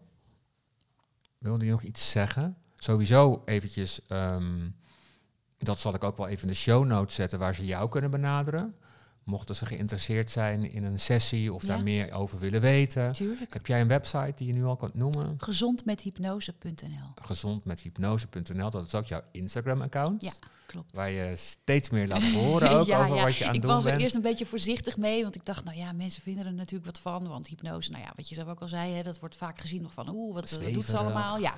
Wilde 1.39 1.65
je 1.65 1.71
nog 1.71 1.83
iets 1.83 2.11
zeggen? 2.11 2.57
Sowieso 2.75 3.43
eventjes, 3.45 4.07
ehm, 4.07 4.69
dat 5.59 5.79
zal 5.79 5.95
ik 5.95 6.05
ook 6.05 6.17
wel 6.17 6.29
even 6.29 6.43
in 6.43 6.49
de 6.49 6.55
show 6.55 6.87
notes 6.87 7.15
zetten... 7.15 7.39
waar 7.39 7.55
ze 7.55 7.65
jou 7.65 7.89
kunnen 7.89 8.11
benaderen. 8.11 8.75
Mochten 9.31 9.55
ze 9.55 9.67
geïnteresseerd 9.67 10.31
zijn 10.31 10.73
in 10.73 10.85
een 10.85 10.99
sessie 10.99 11.53
of 11.53 11.63
Ja. 11.63 11.69
daar 11.69 11.83
meer 11.83 12.13
over 12.13 12.39
willen 12.39 12.61
weten. 12.61 13.13
Tuurlijk. 13.13 13.53
Heb 13.53 13.67
jij 13.67 13.81
een 13.81 13.89
website 13.89 14.33
die 14.37 14.47
je 14.47 14.53
nu 14.53 14.65
al 14.65 14.77
kunt 14.77 14.95
noemen? 14.95 15.35
Gezondmethypnose.nl. 15.39 17.13
Gezondmethypnose.nl, 17.15 18.71
dat 18.71 18.87
is 18.87 18.95
ook 18.95 19.07
jouw 19.07 19.23
Instagram-account. 19.33 20.23
Ja, 20.23 20.33
klopt. 20.67 20.97
Waar 20.97 21.11
je 21.11 21.37
steeds 21.37 21.91
meer 21.91 22.07
laat 22.07 22.23
horen 22.43 22.71
ook 22.71 22.89
over 22.89 23.09
wat 23.09 23.37
je 23.37 23.45
aan 23.45 23.55
ik 23.55 23.55
het 23.55 23.63
doen 23.63 23.71
was 23.71 23.85
er 23.85 23.91
bent. 23.91 24.03
eerst 24.03 24.15
een 24.15 24.23
beetje 24.23 24.47
voorzichtig 24.47 24.97
mee, 24.97 25.23
want 25.23 25.35
ik 25.35 25.45
dacht, 25.45 25.65
nou 25.65 25.77
ja, 25.77 25.93
mensen 25.93 26.23
vinden 26.23 26.47
er 26.47 26.53
natuurlijk 26.53 26.85
wat 26.85 27.01
van. 27.01 27.29
Want 27.29 27.47
hypnose, 27.47 27.91
nou 27.91 28.03
ja, 28.03 28.13
wat 28.17 28.29
je 28.29 28.35
zelf 28.35 28.49
ook 28.49 28.61
al 28.61 28.69
zei, 28.69 28.93
hè, 28.93 29.03
dat 29.03 29.19
wordt 29.21 29.37
vaak 29.37 29.61
gezien 29.61 29.83
nog 29.83 29.93
van, 29.95 30.09
oeh, 30.15 30.35
wat, 30.35 30.51
wat 30.51 30.73
doet 30.73 30.85
ze 30.85 30.97
allemaal? 30.97 31.39
Ja. 31.39 31.55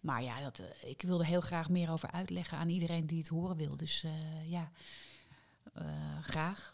Maar 0.00 0.22
ja, 0.22 0.40
dat, 0.40 0.58
eh, 0.58 0.90
ik 0.90 1.02
wilde 1.02 1.24
heel 1.26 1.40
graag 1.40 1.68
meer 1.68 1.90
over 1.90 2.10
uitleggen 2.10 2.58
aan 2.58 2.68
iedereen 2.68 3.06
die 3.06 3.18
het 3.18 3.28
horen 3.28 3.56
wil. 3.56 3.76
Dus 3.76 4.04
eh, 4.04 4.50
ja, 4.50 4.70
eh, 5.74 5.84
graag. 6.22 6.73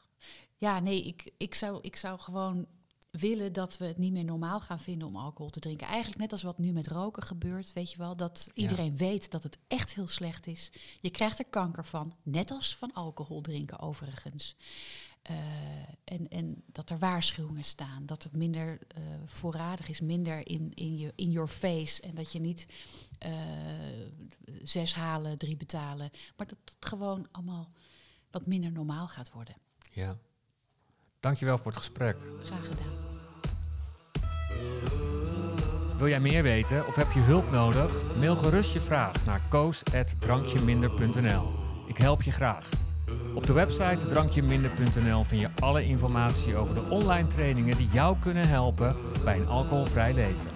Ja, 0.61 0.81
nee, 0.81 1.05
ik, 1.05 1.33
ik, 1.37 1.55
zou, 1.55 1.79
ik 1.81 1.97
zou 1.97 2.19
gewoon 2.19 2.67
willen 3.11 3.53
dat 3.53 3.79
we 3.79 3.85
het 3.85 3.99
niet 3.99 4.13
meer 4.13 4.25
normaal 4.25 4.61
gaan 4.61 4.81
vinden 4.81 5.09
om 5.09 5.17
alcohol 5.17 5.51
te 5.51 5.61
drinken. 5.61 5.87
Eigenlijk 5.87 6.19
net 6.19 6.33
als 6.33 6.43
wat 6.43 6.59
nu 6.59 6.73
met 6.73 6.89
roken 6.89 7.23
gebeurt, 7.23 7.73
weet 7.73 7.91
je 7.91 7.99
wel. 7.99 8.17
Dat 8.17 8.51
iedereen 8.55 8.97
weet 8.97 9.31
dat 9.31 9.43
het 9.43 9.59
echt 9.67 9.95
heel 9.95 10.09
slecht 10.09 10.47
is. 10.47 10.73
Je 11.01 11.11
krijgt 11.11 11.39
er 11.39 11.45
kanker 11.45 11.87
van, 11.87 12.15
net 12.23 12.51
als 12.51 12.77
van 12.77 12.93
alcohol 12.93 13.41
drinken 13.41 13.79
overigens. 13.79 14.57
Eh, 15.23 15.37
en, 16.05 16.29
en 16.29 16.63
dat 16.67 16.91
er 16.91 16.99
waarschuwingen 16.99 17.65
staan, 17.65 18.07
dat 18.07 18.23
het 18.23 18.37
minder 18.37 18.79
eh, 18.89 19.03
voorradig 19.25 19.89
is, 19.89 20.01
minder 20.01 20.47
in, 20.47 20.75
in, 20.75 20.97
je, 20.97 21.13
in 21.17 21.31
your 21.31 21.49
face. 21.49 22.03
En 22.03 22.15
dat 22.15 22.33
je 22.33 22.41
niet 22.41 22.67
eh, 23.19 23.33
zes 24.63 24.95
halen, 24.95 25.39
drie 25.39 25.57
betalen. 25.57 26.11
Maar 26.37 26.47
dat 26.47 26.59
het 26.65 26.77
gewoon 26.81 27.29
allemaal 27.31 27.73
wat 28.31 28.47
minder 28.47 28.73
normaal 28.73 29.09
gaat 29.09 29.33
worden. 29.33 29.57
Ja. 29.93 30.19
Dankjewel 31.21 31.59
voor 31.59 31.67
het 31.67 31.77
gesprek. 31.77 32.17
Graag 32.45 32.63
gedaan. 32.63 32.99
Wil 35.99 36.09
jij 36.09 36.21
meer 36.21 36.43
weten 36.43 36.87
of 36.87 36.95
heb 36.95 37.13
je 37.13 37.21
hulp 37.21 37.51
nodig? 37.51 38.17
Mail 38.17 38.37
gerust 38.37 38.73
je 38.73 38.81
vraag 38.81 39.25
naar 39.25 39.41
koos.drankjeminder.nl. 39.49 41.53
Ik 41.87 41.97
help 41.97 42.23
je 42.23 42.31
graag. 42.31 42.69
Op 43.35 43.47
de 43.47 43.53
website 43.53 44.07
drankjeminder.nl 44.07 45.25
vind 45.25 45.41
je 45.41 45.51
alle 45.59 45.85
informatie 45.85 46.57
over 46.57 46.75
de 46.75 46.87
online 46.91 47.29
trainingen 47.29 47.77
die 47.77 47.89
jou 47.89 48.17
kunnen 48.21 48.49
helpen 48.49 48.97
bij 49.25 49.37
een 49.37 49.47
alcoholvrij 49.47 50.15
leven. 50.15 50.51